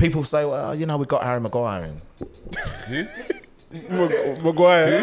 [0.04, 3.08] People say, well, you know, we got Harry Maguire in.
[3.90, 5.00] Mag- Maguire.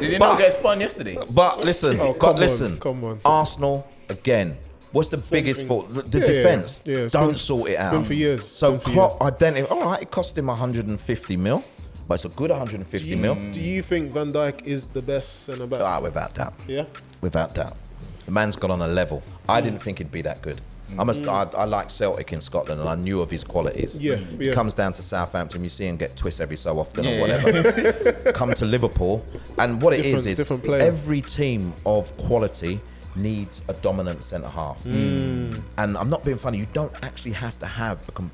[0.00, 1.18] Did he But- not get spun yesterday?
[1.30, 3.20] But listen, Oh, but come on, listen, come on.
[3.22, 4.56] Arsenal again.
[4.92, 5.92] What's the biggest fault?
[5.92, 6.80] The, the Yeah, yeah, defense.
[6.86, 6.92] yeah.
[6.96, 7.92] Yeah, it's Don't been- sort it out.
[7.92, 8.48] been for years.
[8.48, 9.70] So Been for Klopp identified.
[9.78, 11.62] All right, it cost him 150 mil,
[12.08, 13.34] but it's a good 150 Do you, mil.
[13.52, 15.82] do you think Van Dijk is the best centre back?
[15.82, 16.54] Ah, without doubt.
[16.66, 16.84] Yeah.
[17.20, 17.76] Without doubt.
[18.24, 19.22] The man's got on a level.
[19.50, 20.62] I didn't think he'd be that good.
[20.98, 21.26] I must.
[21.26, 23.98] I, I like Celtic in Scotland, and I knew of his qualities.
[23.98, 24.54] Yeah, He yeah.
[24.54, 28.32] comes down to Southampton, you see him get twists every so often or whatever.
[28.32, 29.24] Come to Liverpool,
[29.58, 32.80] and what it is is every team of quality
[33.14, 34.82] needs a dominant centre half.
[34.84, 35.62] Mm.
[35.78, 36.58] And I'm not being funny.
[36.58, 38.30] You don't actually have to have a, com-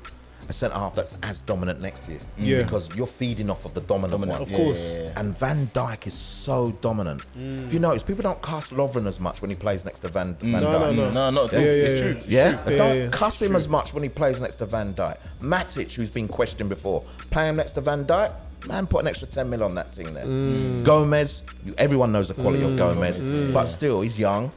[0.49, 2.17] a centre half that's as dominant next to you.
[2.17, 2.23] Mm.
[2.37, 2.63] Yeah.
[2.63, 4.41] Because you're feeding off of the dominant, one.
[4.41, 4.83] Of course.
[5.15, 7.21] And Van Dijk is so dominant.
[7.37, 7.67] Mm.
[7.67, 10.33] If you notice, people don't cuss Lovren as much when he plays next to Van,
[10.35, 10.51] mm.
[10.51, 10.95] Van No, Dijk.
[10.95, 11.09] no, no.
[11.11, 11.65] No, not at all.
[11.65, 12.11] Yeah, yeah, it's yeah.
[12.11, 12.21] true.
[12.27, 15.17] Yeah, Yeah, don't yeah, cuss him as much when he plays next to Van Dijk.
[15.41, 18.33] Matip, who's been questioned before, play him next to Van Dijk.
[18.67, 20.25] Man, put an extra 10 mil on that team there.
[20.25, 20.83] Mm.
[20.83, 23.17] Gomez, you, everyone knows the quality of Gomez,
[23.53, 24.51] but still, he's young.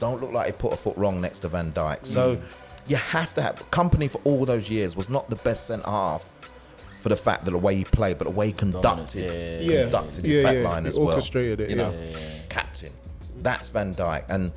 [0.00, 2.00] Don't look like he put a foot wrong next to Van Dijk.
[2.00, 2.06] Mm.
[2.06, 2.40] So
[2.86, 6.28] you have to have Kompany for all those years was not the best centre half
[7.00, 9.82] for the fact that the way he played, but the way he conducted, yeah, yeah.
[9.82, 10.68] conducted Yeah, his back yeah.
[10.70, 11.08] line He as well.
[11.10, 12.18] orchestrated it, you know, yeah.
[12.48, 12.92] captain.
[13.42, 14.52] That's Van Dijk, and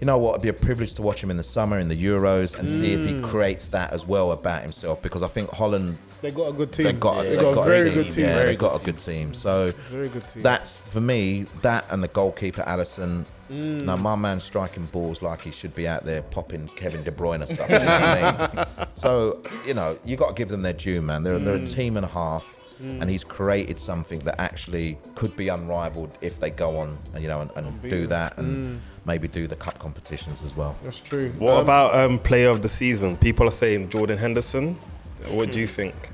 [0.00, 0.30] you know what?
[0.32, 2.92] It'd be a privilege to watch him in the summer in the Euros and see
[2.92, 3.24] if he Mm.
[3.24, 5.00] creates that as well about himself.
[5.00, 6.84] Because I think Holland, They got a good team.
[6.86, 8.02] they got, they they got, got a very team.
[8.02, 8.24] good team.
[8.24, 9.32] Yeah, Very they got good a good team.
[9.34, 10.42] So Very good team.
[10.42, 11.44] that's for me.
[11.62, 13.24] That and the goalkeeper Alisson.
[13.52, 13.82] Mm.
[13.82, 17.42] Now my man's striking balls like he should be out there popping Kevin De Bruyne
[17.42, 17.68] and stuff.
[17.68, 18.66] you know what I mean?
[18.94, 21.22] So you know you got to give them their due, man.
[21.22, 21.74] They're they're a Mm.
[21.74, 22.58] team and a half.
[23.00, 27.28] And he's created something that actually could be unrivaled if they go on, and you
[27.28, 28.80] know, and, and do that, and Mm.
[29.06, 30.74] maybe do the cup competitions as well.
[30.82, 31.30] That's true.
[31.38, 33.16] What Um, about um, player of the season?
[33.16, 34.80] People are saying Jordan Henderson.
[35.28, 35.94] What do you think?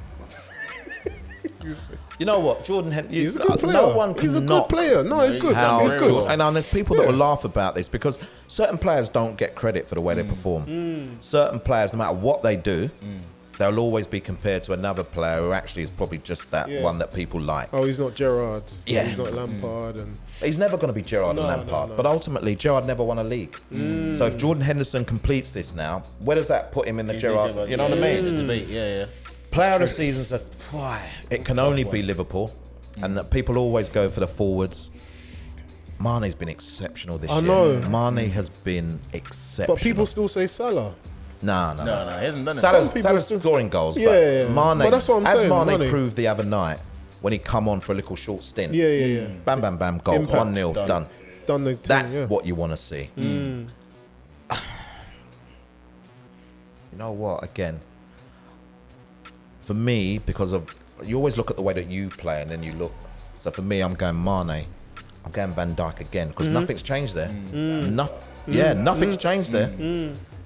[2.19, 2.91] You know what, Jordan?
[2.91, 3.73] Hen- He's a good player.
[3.73, 5.05] No one can he's a good player.
[5.05, 5.55] No, he's good.
[5.55, 6.29] how He's good.
[6.29, 8.19] and, and there's people that will laugh about this because
[8.49, 10.29] certain players don't get credit for the way they mm.
[10.29, 10.67] perform.
[10.67, 11.23] Mm.
[11.23, 13.23] Certain players, no matter what they do, mm.
[13.59, 16.83] they'll always be compared to another player who actually is probably just that Yeah.
[16.83, 17.69] one that people like.
[17.73, 18.65] Oh, he's not Gerrard.
[18.85, 19.05] Yeah.
[19.05, 19.97] He's not Lampard.
[19.97, 21.97] And He's never going to be Gerrard No, and Lampard, no.
[21.97, 23.57] but ultimately Gerrard never won a league.
[23.73, 24.17] Mm.
[24.17, 27.69] So if Jordan Henderson completes this now, where does that put him in the Gerrard?
[27.69, 28.25] You know what I mean?
[28.25, 29.07] The debate, yeah, yeah.
[29.51, 30.39] Player of the season's a
[30.71, 32.53] why it can only be Liverpool,
[33.03, 34.91] and that people always go for the forwards.
[36.01, 37.43] Mane's been exceptional this I year.
[37.43, 37.81] know.
[37.89, 39.75] Mane has been exceptional.
[39.77, 40.95] but people still say Salah.
[41.43, 42.61] no, no, No, no, he hasn't done it.
[42.61, 44.49] Salah's, Some people Salah's still- scoring goals, Yeah, but yeah, yeah.
[44.49, 45.91] Mane, But that's what I'm as saying, Mane, Mane.
[45.91, 46.79] proved the other night
[47.21, 48.73] when he come on for a little short stint.
[48.75, 49.27] Yeah, yeah, yeah.
[49.45, 50.37] Bam, bam, bam, goal, Impact.
[50.39, 50.87] one 0 Done.
[50.89, 51.07] done.
[51.47, 52.27] Done the thing, That's yeah.
[52.27, 53.11] what you want to see.
[53.17, 53.69] Mm.
[56.93, 57.45] You know what?
[57.45, 57.81] Again,
[59.69, 60.75] for me, because of
[61.05, 62.95] you always look at the way that you play, and then you look.
[63.39, 64.65] So for me, I'm going Mane.
[65.25, 66.53] I'm going Van Dijk again because mm.
[66.53, 67.29] nothing's changed there.
[67.29, 67.51] Mm.
[67.51, 67.93] Mm.
[67.93, 68.55] Nothing.
[68.61, 69.69] Yeah, nothing's changed there.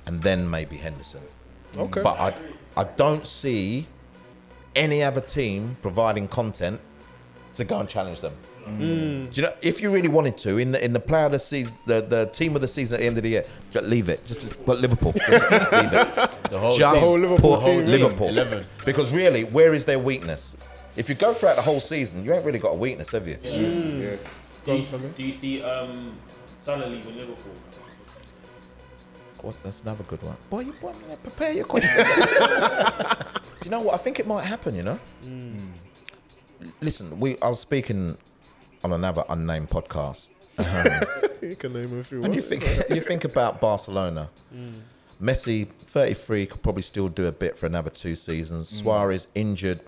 [0.07, 1.21] And then maybe Henderson.
[1.77, 2.01] Okay.
[2.03, 2.35] But I,
[2.77, 3.87] I don't see
[4.75, 6.81] any other team providing content
[7.55, 8.33] to go and challenge them.
[8.67, 11.39] Do you know if you really wanted to in the in the player of the
[11.39, 14.09] season, the, the team of the season at the end of the year, just leave
[14.09, 14.25] it.
[14.25, 15.13] Just put Liverpool.
[15.13, 15.31] Just
[15.73, 16.31] leave it.
[16.53, 17.87] The whole Just The whole Liverpool put team.
[17.87, 18.29] Liverpool.
[18.29, 18.67] 11.
[18.85, 20.55] Because really, where is their weakness?
[20.97, 23.39] If you go throughout the whole season, you ain't really got a weakness, have you?
[23.43, 23.51] Yeah.
[23.53, 24.19] Mm.
[24.67, 24.85] Do you,
[25.17, 26.15] do you see um,
[26.59, 27.55] Salah leaving Liverpool?
[29.41, 29.61] What?
[29.63, 30.37] That's another good one.
[30.51, 30.93] Boy, you boy,
[31.23, 31.97] prepare your questions.
[33.65, 33.95] you know what?
[33.95, 34.75] I think it might happen.
[34.75, 34.99] You know.
[35.25, 35.55] Mm.
[35.55, 35.69] Mm.
[36.81, 37.39] Listen, we.
[37.41, 38.17] I was speaking
[38.85, 40.31] on another unnamed podcast,
[41.43, 42.23] you can name a few.
[42.23, 44.31] and you think you think about Barcelona.
[44.55, 44.81] Mm.
[45.21, 48.69] Messi, 33, could probably still do a bit for another two seasons.
[48.69, 48.83] Mm.
[48.83, 49.79] Suarez injured,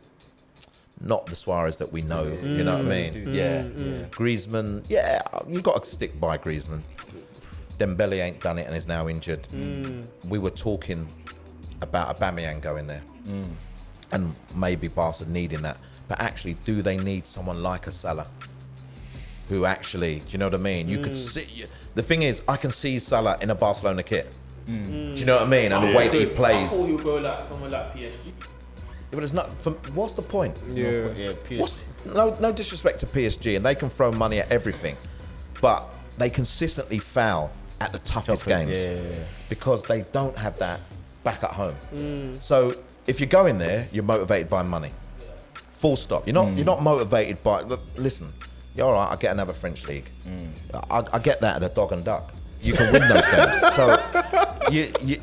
[1.01, 2.25] not the Suarez that we know.
[2.25, 3.15] You know what I mm.
[3.15, 3.35] mean?
[3.35, 3.63] Yeah.
[4.11, 6.83] Griezmann, yeah, you got to stick by Griezmann.
[7.79, 9.47] Dembele ain't done it and is now injured.
[10.29, 11.09] We were talking
[11.81, 13.03] about Aubameyang going there,
[14.13, 15.79] and maybe Barca needing that.
[16.09, 18.27] But actually, do they need someone like a Salah?
[19.49, 20.89] Who actually, do you know what I mean?
[20.89, 21.15] You could hmm.
[21.15, 21.65] see.
[21.95, 24.33] The thing is, I can see Salah in a Barcelona kit.
[24.67, 25.15] Hmm.
[25.15, 25.73] Do you know what I mean?
[25.73, 26.71] And the way that he I plays.
[26.71, 28.33] thought he'll go like somewhere like PSG.
[29.11, 29.51] But it's not.
[29.63, 30.57] For, what's the point?
[30.69, 31.09] Yeah.
[31.13, 31.61] Yeah, PSG.
[31.61, 31.77] What's,
[32.07, 34.97] no, no disrespect to PSG, and they can throw money at everything,
[35.61, 37.51] but they consistently foul
[37.81, 39.25] at the toughest Toughest, games yeah, yeah, yeah.
[39.49, 40.81] because they don't have that
[41.23, 41.75] back at home.
[41.91, 42.33] Hmm.
[42.33, 42.77] So
[43.07, 44.93] if you go in there, you're motivated by money.
[45.85, 46.27] Full stop.
[46.27, 46.47] You're not.
[46.55, 46.65] You're hmm.
[46.65, 47.61] not motivated by.
[47.61, 48.33] look, Listen,
[48.75, 49.13] you're all right.
[49.13, 50.09] I get another French league.
[50.23, 50.47] Hmm.
[50.91, 52.33] I, I get that at a dog and duck.
[52.63, 53.75] You can win those games.
[53.77, 54.01] So
[54.73, 55.21] you you.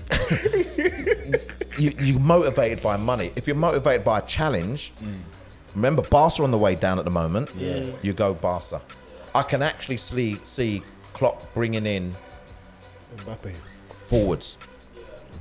[1.79, 3.31] you, you're motivated by money.
[3.35, 5.15] If you're motivated by a challenge, hmm.
[5.73, 7.49] remember Barca on the way down at the moment.
[7.57, 7.83] Yeah.
[8.03, 8.83] You go Barca.
[9.33, 10.83] I can actually see see
[11.13, 12.11] Klopp bringing in
[13.17, 13.55] Mbappe.
[13.89, 14.59] forwards,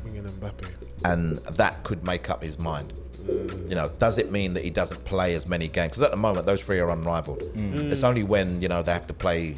[0.03, 0.67] Bringing Mbappe.
[1.05, 2.95] and that could make up his mind.
[3.27, 5.91] You know, does it mean that he doesn't play as many games?
[5.91, 7.43] Because at the moment, those three are unrivaled.
[7.55, 9.57] It's only when you know they have to play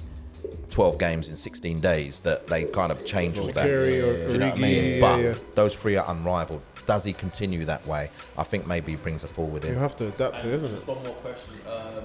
[0.72, 3.68] 12 games in 16 days that they kind of change all that.
[3.68, 4.94] Or Do you know what I mean?
[4.94, 5.34] yeah, but yeah.
[5.54, 6.62] those three are unrivaled.
[6.86, 8.10] Does he continue that way?
[8.36, 10.74] I think maybe he brings a forward You have to adapt to, it, isn't it?
[10.74, 11.54] Just one more question.
[11.66, 12.04] Um,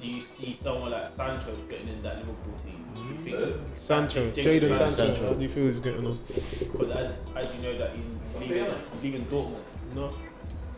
[0.00, 2.84] do you see someone like Sancho fitting in that Liverpool team?
[2.94, 4.90] Do you think Sancho, Jadon Jadon Sancho.
[4.90, 5.26] Sancho.
[5.26, 6.18] How do you feel he's getting on?
[6.60, 9.60] Because as, as you know that he's leaving, he's leaving Dortmund.
[9.98, 10.12] No.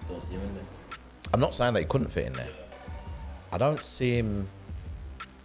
[0.09, 0.65] Don't see him in there.
[1.33, 2.49] I'm not saying that he couldn't fit in there.
[3.53, 4.49] I don't see him.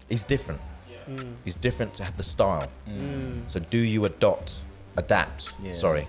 [0.10, 0.62] He's different.
[1.44, 2.68] He's different to the style.
[2.90, 3.44] Mm.
[3.48, 4.66] So do you adopt,
[4.98, 5.52] adapt?
[5.62, 5.74] Yeah.
[5.74, 6.08] Sorry,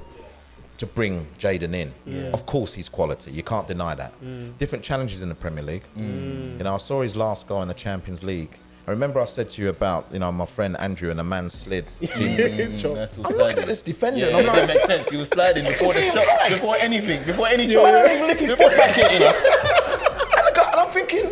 [0.78, 1.92] to bring Jadon in.
[2.06, 2.30] Yeah.
[2.32, 3.30] Of course, he's quality.
[3.32, 4.12] You can't deny that.
[4.22, 4.56] Mm.
[4.56, 5.84] Different challenges in the Premier League.
[5.98, 6.56] Mm.
[6.58, 8.58] You know, I saw his last goal in the Champions League.
[8.86, 11.50] I remember I said to you about you know my friend Andrew and the man
[11.50, 11.90] slid.
[12.16, 14.80] Mm, that's still I'm looking at this defender Yeah, and I'm it like, didn't make
[14.82, 15.08] sense.
[15.08, 16.48] He was sliding before the shot, slide?
[16.48, 17.82] before anything, before any I shot.
[17.82, 19.28] don't even lift his foot back in, you know.
[19.28, 21.26] and, the guy, and I'm thinking,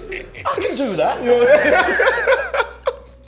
[0.44, 1.20] I can do that.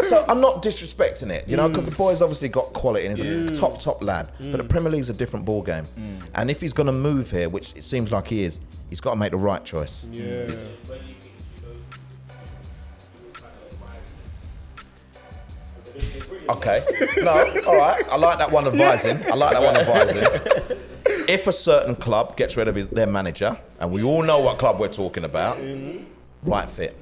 [0.05, 1.73] so I'm not disrespecting it, you know, mm.
[1.73, 3.59] because the boy's obviously got quality and he's a mm.
[3.59, 4.31] top, top lad.
[4.39, 4.69] But the mm.
[4.69, 5.87] Premier League's a different ball game.
[6.35, 9.11] And if he's going to move here, which it seems like he is, he's got
[9.11, 10.07] to make the right choice.
[10.13, 10.51] Yeah.
[16.49, 16.85] Okay.
[17.19, 17.31] No,
[17.67, 18.05] all right.
[18.09, 19.17] I like that one advising.
[19.31, 20.77] I like that one advising.
[21.29, 24.59] If a certain club gets rid of his, their manager, and we all know what
[24.59, 25.59] club we're talking about,
[26.45, 26.97] right fit.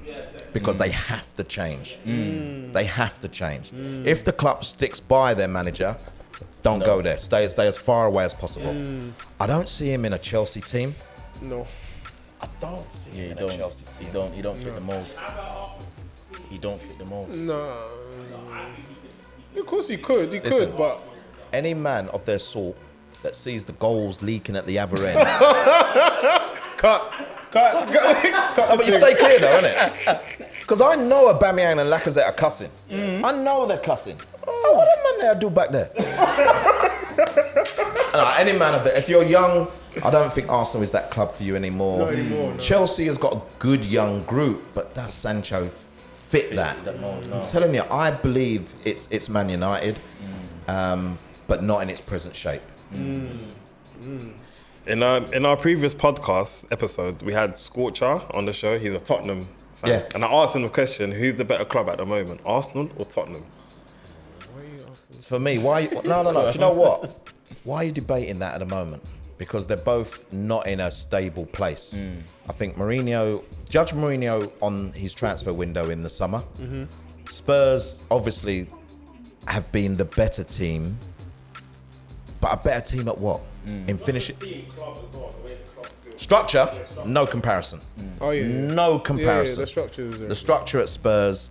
[0.53, 1.99] Because they have to change.
[2.05, 3.71] They have to change.
[4.05, 5.95] If the club sticks by their manager,
[6.63, 7.17] don't go there.
[7.19, 8.73] Stay, stay as far away as possible.
[8.73, 9.11] Mm.
[9.39, 10.95] I don't see him in a Chelsea team.
[11.41, 11.67] No.
[12.41, 13.57] I don't see Yeah, him he in don't.
[13.57, 14.13] Chelsea He team.
[14.13, 14.33] don't.
[14.33, 15.05] He don't fit the mold.
[16.49, 17.29] He don't fit the mold.
[17.29, 17.89] No.
[19.57, 20.31] Of course he could.
[20.33, 20.67] He Listen.
[20.69, 21.01] could, but
[21.53, 22.75] Any man of their sort
[23.23, 25.19] that sees the goals leaking at the other end.
[26.77, 27.11] cut.
[27.51, 27.91] Cut.
[27.91, 27.91] Cut.
[27.91, 30.59] cut No, but you stay clear though, innit?
[30.59, 32.69] Because I know Aubameyang and Lacazette are cussing.
[32.89, 33.23] Mm.
[33.23, 34.19] I know they're cussing.
[34.47, 35.91] Oh, what a man there do back there?
[38.13, 38.97] No, any man of that.
[38.97, 39.67] if you're young,
[40.01, 42.09] I don't think Arsenal is that club for you anymore.
[42.13, 42.57] Anymore, no.
[42.57, 45.67] Chelsea has got a good young group, but does Sancho
[46.35, 46.83] fit that?
[46.83, 47.39] That mold, no.
[47.39, 50.73] I'm telling you, I believe it's it's Man United, mm.
[50.73, 51.17] um,
[51.47, 52.61] but not in its present shape.
[52.93, 53.47] Mm.
[54.01, 54.33] Mm.
[54.87, 58.77] In our, in our previous podcast episode, we had Scorcher on the show.
[58.77, 59.89] He's a Tottenham fan.
[59.89, 60.09] Yeah.
[60.13, 63.05] And I asked him a question who's the better club at the moment, Arsenal or
[63.05, 63.45] Tottenham?
[65.13, 65.57] It's for me.
[65.57, 65.85] Why?
[66.03, 66.51] No, no, no.
[66.51, 67.19] Do you know what?
[67.63, 69.01] Why are you debating that at the moment?
[69.37, 72.03] Because they're both not in a stable place.
[72.47, 73.43] I think Mourinho,
[73.75, 76.41] judge Mourinho on his transfer window in the summer.
[77.27, 78.67] Spurs obviously
[79.49, 80.97] have been the better team,
[82.39, 83.41] but a better team at what?
[83.67, 83.89] Mm.
[83.89, 84.37] In finishing
[86.15, 86.71] structure,
[87.05, 87.81] no comparison.
[87.99, 88.11] Mm.
[88.21, 88.47] Oh yeah.
[88.47, 89.59] No Yeah, yeah, comparison.
[89.59, 90.21] the structure is.
[90.21, 91.49] Uh, the structure at Spurs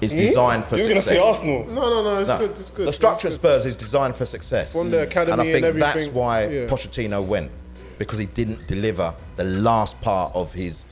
[0.00, 0.18] is hmm?
[0.18, 1.20] designed for You're going to success.
[1.20, 1.66] say Arsenal?
[1.74, 2.20] No, no, no.
[2.20, 2.50] It's No, good.
[2.52, 2.86] It's good.
[2.86, 3.48] The structure at It's good.
[3.48, 4.72] Spurs is designed for success.
[4.74, 5.10] From the hmm.
[5.10, 6.68] academy and I think and that's why yeah.
[6.68, 7.50] Pochettino went
[7.98, 10.86] because he didn't deliver the last part of his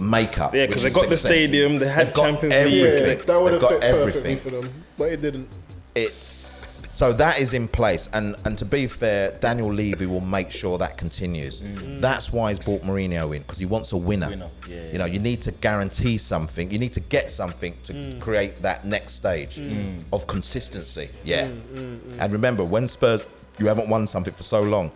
[0.00, 0.54] makeup.
[0.54, 3.08] Yeah, because they is got the stadium, they had They've got Champions everything.
[3.08, 3.18] League.
[3.18, 4.38] Yeah, that would They've got fit perfectly everything.
[4.38, 5.48] for them, but it didn't.
[5.94, 6.48] It's
[6.98, 10.78] so that is in place, and and to be fair, Daniel Levy will make sure
[10.78, 11.62] that continues.
[11.62, 12.00] Mm.
[12.00, 14.28] That's why he's brought Mourinho in because he wants a winner.
[14.28, 16.72] Winner, yeah, You know, you need to guarantee something.
[16.72, 18.20] You need to get something to mm.
[18.20, 20.02] create that next stage mm.
[20.12, 21.08] of consistency.
[21.22, 21.48] Yeah,
[22.18, 23.22] and remember when Spurs,
[23.60, 24.90] you haven't won something for so long.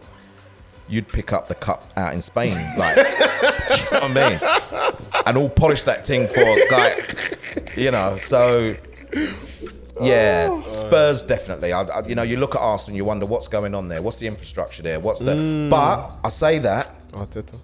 [0.89, 3.07] You'd pick up the cup out in Spain, like, do you
[3.93, 5.23] know what I mean?
[5.27, 8.17] And all polish that thing for, like, you know.
[8.19, 8.75] So,
[10.01, 11.73] yeah, Spurs definitely.
[11.73, 14.03] I, I, you know, you look at Arsenal, you wonder what's going on there.
[14.03, 15.01] What's the infrastructure there?
[15.01, 15.33] What's the?
[15.33, 15.71] Mm.
[15.71, 17.59] But I say that Arteta,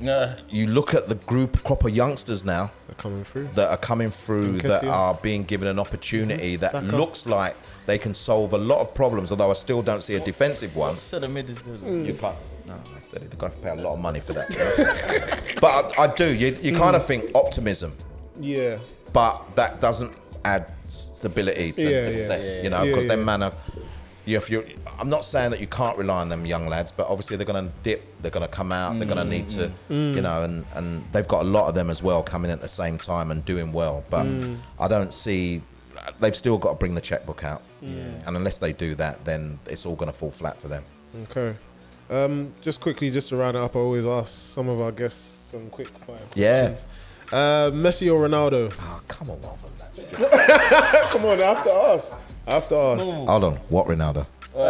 [0.00, 0.34] Nah.
[0.48, 3.48] you look at the group crop of youngsters now they're coming through.
[3.54, 6.60] that are coming through that are being given an opportunity mm-hmm.
[6.60, 6.96] that Saka.
[6.96, 9.30] looks like they can solve a lot of problems.
[9.30, 10.98] Although I still don't see a defensive one.
[10.98, 12.04] Centre mid is the.
[12.04, 12.36] You can't.
[12.66, 13.08] No, that's.
[13.08, 14.50] They're going to have to pay a lot of money for that.
[14.50, 15.54] you know?
[15.60, 16.34] but I, I do.
[16.36, 17.96] You, you kind of think optimism,
[18.40, 18.78] Yeah.
[19.12, 20.14] but that doesn't
[20.44, 22.44] add stability to Yeah, yeah, success.
[22.56, 23.16] yeah, you know, because yeah.
[23.16, 23.52] them man are.
[24.24, 24.64] You, if you,
[25.00, 27.66] I'm not saying that you can't rely on them young lads, but obviously they're going
[27.66, 28.04] to dip.
[28.22, 28.96] They're going to come out.
[29.00, 30.14] They're going to need to, Mm.
[30.14, 32.60] you know, and and they've got a lot of them as well coming in at
[32.62, 34.04] the same time and doing well.
[34.10, 34.58] But Mm.
[34.78, 35.60] I don't see.
[36.20, 38.04] They've still got to bring the checkbook out, Yeah.
[38.26, 40.84] and unless they do that, then it's all going to fall flat for them.
[41.22, 41.56] Okay.
[42.12, 45.50] Um, just quickly, just to round it up, I always ask some of our guests
[45.50, 46.68] some quick fire Yeah.
[46.68, 46.86] questions.
[47.32, 48.70] Uh, Messi or Ronaldo?
[48.78, 49.70] Oh, come on, Marvin.
[51.10, 52.12] Come on, I have to ask.
[52.46, 53.04] I have to ask.
[53.04, 53.54] Hold on.
[53.68, 54.26] What Ronaldo?
[54.54, 54.68] Uh,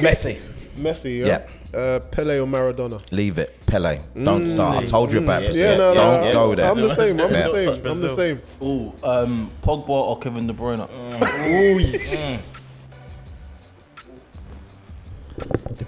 [0.00, 0.38] Messi.
[0.76, 1.46] Messi, yeah.
[1.76, 3.00] Uh, Pele or Maradona?
[3.12, 3.54] Leave it.
[3.66, 4.00] Pele.
[4.20, 4.82] Don't start.
[4.82, 5.94] I told you about Yeah, no, no.
[5.94, 6.70] Don't I'm- go there.
[6.70, 7.20] I'm the same.
[7.20, 7.42] I'm Yeah.
[7.42, 7.86] the same.
[7.86, 8.40] I'm the same.
[8.62, 10.86] Ooh, um, Pogba or Kevin De Bruyne?
[10.88, 12.59] De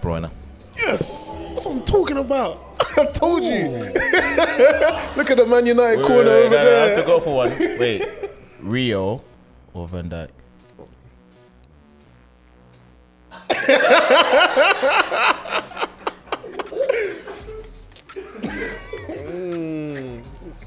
[0.02, 0.30] Bruyne.
[0.76, 2.58] Yes, that's what I'm talking about.
[2.98, 3.68] I told you.
[5.16, 7.20] Look at the Man United Wait, corner wait, over no, no, I have to go
[7.20, 7.50] for one.
[7.58, 8.08] Wait,
[8.60, 9.22] Rio
[9.72, 10.28] or Van Dijk?
[19.22, 20.18] Hmm.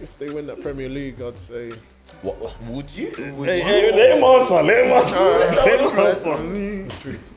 [0.02, 1.74] If they win that Premier League, I'd say.
[2.22, 2.62] What?
[2.70, 3.12] Would you?
[3.44, 4.64] Hey, hey, let him answer.
[4.64, 5.20] Let him answer.
[5.66, 7.35] Let him answer.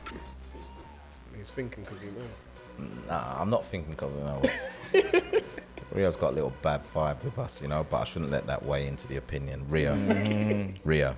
[1.59, 3.07] He's thinking because he knows.
[3.09, 4.41] Nah, I'm not thinking because you know.
[5.91, 8.63] Rio's got a little bad vibe with us, you know, but I shouldn't let that
[8.63, 9.65] weigh into the opinion.
[9.69, 9.95] Rio,
[10.85, 11.17] Rio,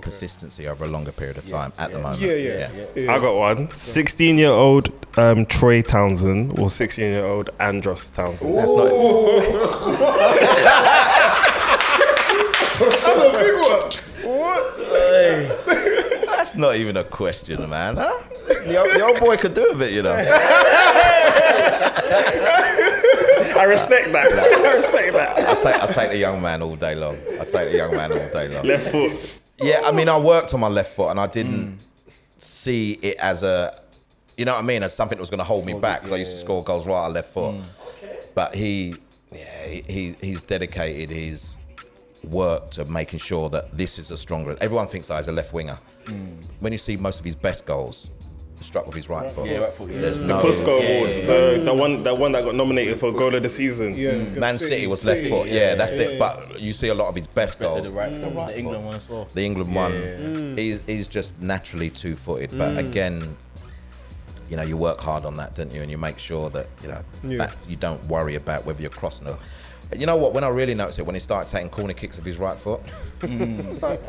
[0.00, 2.20] consistency over a longer period of time at the moment.
[2.20, 3.12] Yeah, yeah, yeah.
[3.12, 3.68] I got one.
[3.76, 8.56] 16 year old um, Troy Townsend or 16 year old Andros Townsend.
[8.56, 8.88] That's not.
[12.78, 13.90] That's a big one.
[14.38, 14.76] What?
[16.26, 17.96] That's not even a question, man.
[17.96, 18.18] Huh?
[18.46, 20.12] The old, the old boy could do a bit, you know.
[23.62, 24.32] I respect that.
[24.66, 25.38] I respect that.
[25.48, 27.16] I take I take the young man all day long.
[27.40, 28.64] I take the young man all day long.
[28.66, 29.12] Left foot.
[29.58, 31.78] Yeah, I mean, I worked on my left foot and I didn't
[32.38, 33.80] see it as a,
[34.36, 36.12] you know what I mean, as something that was going to hold me back because
[36.14, 37.54] I used to score goals right on left foot.
[38.34, 38.96] But he,
[39.30, 41.56] yeah, he, he he's dedicated his
[42.24, 44.56] work to making sure that this is a stronger.
[44.60, 45.78] Everyone thinks that he's a left winger.
[46.60, 48.10] When you see most of his best goals,
[48.62, 49.46] struck with his right foot.
[49.48, 50.00] Yeah, right foot, yeah.
[50.00, 50.42] There's The no.
[50.42, 51.16] Puskás Awards.
[51.16, 53.94] The, the one the one that got nominated for goal of the season.
[53.96, 55.48] Yeah, Man City was left foot.
[55.48, 56.18] Yeah, that's it.
[56.18, 57.90] But you see a lot of his best The goals.
[57.90, 58.56] right, the, the mm.
[58.56, 59.24] England one as well.
[59.32, 59.92] the England one.
[59.92, 60.58] Mm.
[60.58, 62.78] He's, he's just naturally two-footed, but mm.
[62.78, 63.36] again,
[64.48, 65.82] you know, you work hard on that, don't you?
[65.82, 67.38] And you make sure that you know Yeah.
[67.38, 69.38] that you don't worry about whether you're crossing or.
[69.96, 70.32] You know what?
[70.32, 72.80] When I really noticed it, when he started taking corner kicks with his right foot,
[73.22, 74.00] it's like,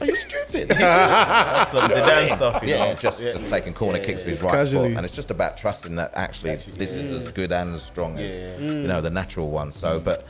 [0.00, 0.68] are you stupid?
[0.68, 2.94] That's some Zidane stuff, you yeah, know.
[2.98, 4.90] just just taking corner kicks with his right Casually.
[4.90, 8.18] foot, and it's just about trusting that actually this is as good and as strong
[8.18, 9.72] as you know the natural one.
[9.72, 10.26] So, but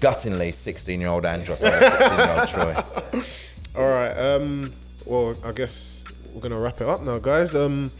[0.00, 2.48] guttingly, 16-year-old Andros, 16-year-old
[3.14, 3.22] Troy.
[3.76, 4.12] All right.
[4.34, 4.74] Um.
[5.06, 7.54] Well, I guess we're gonna wrap it up now, guys.
[7.54, 7.90] Um.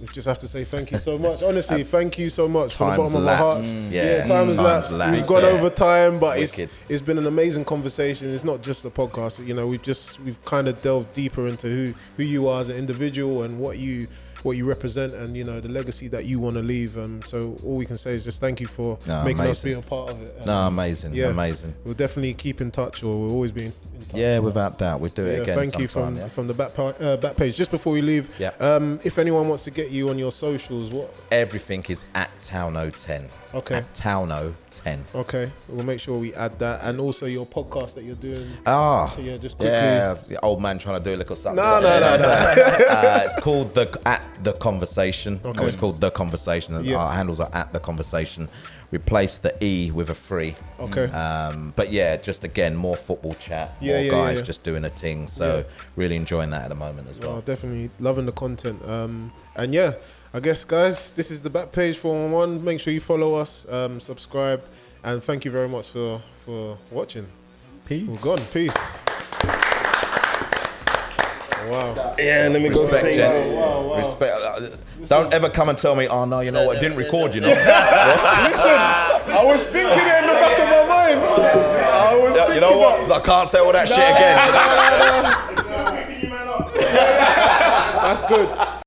[0.00, 1.42] We just have to say thank you so much.
[1.42, 3.62] Honestly, thank you so much from the time's bottom of my heart.
[3.64, 3.90] Mm.
[3.90, 4.92] Yeah, time has time's lapsed.
[4.92, 5.48] lapsed, We've gone yeah.
[5.58, 6.58] over time, but it's
[6.88, 8.28] it's been an amazing conversation.
[8.28, 9.46] It's not just a podcast.
[9.46, 12.68] You know, we've just we've kind of delved deeper into who who you are as
[12.68, 14.06] an individual and what you
[14.46, 16.96] what you represent and you know the legacy that you want to leave.
[16.96, 17.20] Um.
[17.26, 19.82] So all we can say is just thank you for No, making us be a
[19.82, 20.46] part of it.
[20.46, 21.26] No, Um, amazing, yeah.
[21.26, 21.74] amazing.
[21.84, 24.14] We'll definitely keep in touch, or we'll always be in touch.
[24.14, 25.58] Yeah, without doubt, we'll do it Yeah, again.
[25.58, 26.28] thank you from yeah?
[26.28, 27.56] from the back pa- uh, back page.
[27.56, 28.52] Just before we leave, Yeah.
[28.60, 31.08] um, if anyone wants to get you on your socials, what?
[31.32, 33.24] Everything is at Towno10.
[33.54, 33.74] Okay.
[33.76, 33.94] At
[34.84, 34.98] Towno10.
[35.14, 38.46] Okay, we'll make sure we add that, and also your podcast that you're doing.
[38.66, 39.72] Ah, Yeah, just quickly.
[39.74, 41.62] yeah, the old man trying to do a little something.
[41.62, 42.24] No, no, no, no.
[42.88, 45.40] uh, it's called the at the conversation.
[45.44, 45.60] Okay.
[45.62, 46.74] Oh, it's called the conversation.
[46.76, 46.96] and Yeah.
[46.96, 48.48] Our handles are at the conversation.
[48.92, 50.54] Replace the e with a free.
[50.78, 51.06] Okay.
[51.10, 53.74] Um, but yeah, just again more football chat.
[53.80, 55.26] Yeah, more yeah, guys just doing a thing.
[55.26, 55.64] So
[55.96, 57.40] really enjoying that at the moment as Oh, well.
[57.40, 58.80] definitely loving the content.
[58.88, 59.94] Um, and yeah,
[60.34, 62.62] I guess guys, this is the back page for one.
[62.64, 64.62] Make sure you follow us, um, subscribe,
[65.04, 67.26] and thank you very much for for watching.
[67.86, 68.06] Peace.
[68.06, 68.38] We're gone.
[68.52, 69.02] Peace.
[71.68, 72.14] Wow.
[72.16, 73.52] Yeah, let me go Respect, say gents.
[73.52, 73.96] Wow, wow.
[73.96, 74.32] Respect.
[74.40, 74.70] uh,
[75.08, 76.76] Don't ever come and tell me, oh no, you know what?
[76.76, 77.34] I didn't record.
[77.34, 77.48] You know.
[77.48, 81.18] Listen, I was thinking it in the back of my mind.
[81.20, 83.10] I was you know thinking what?
[83.10, 84.46] I can't say all that shit again.
[86.22, 86.70] you know?
[86.74, 86.86] that.
[88.02, 88.48] That's good.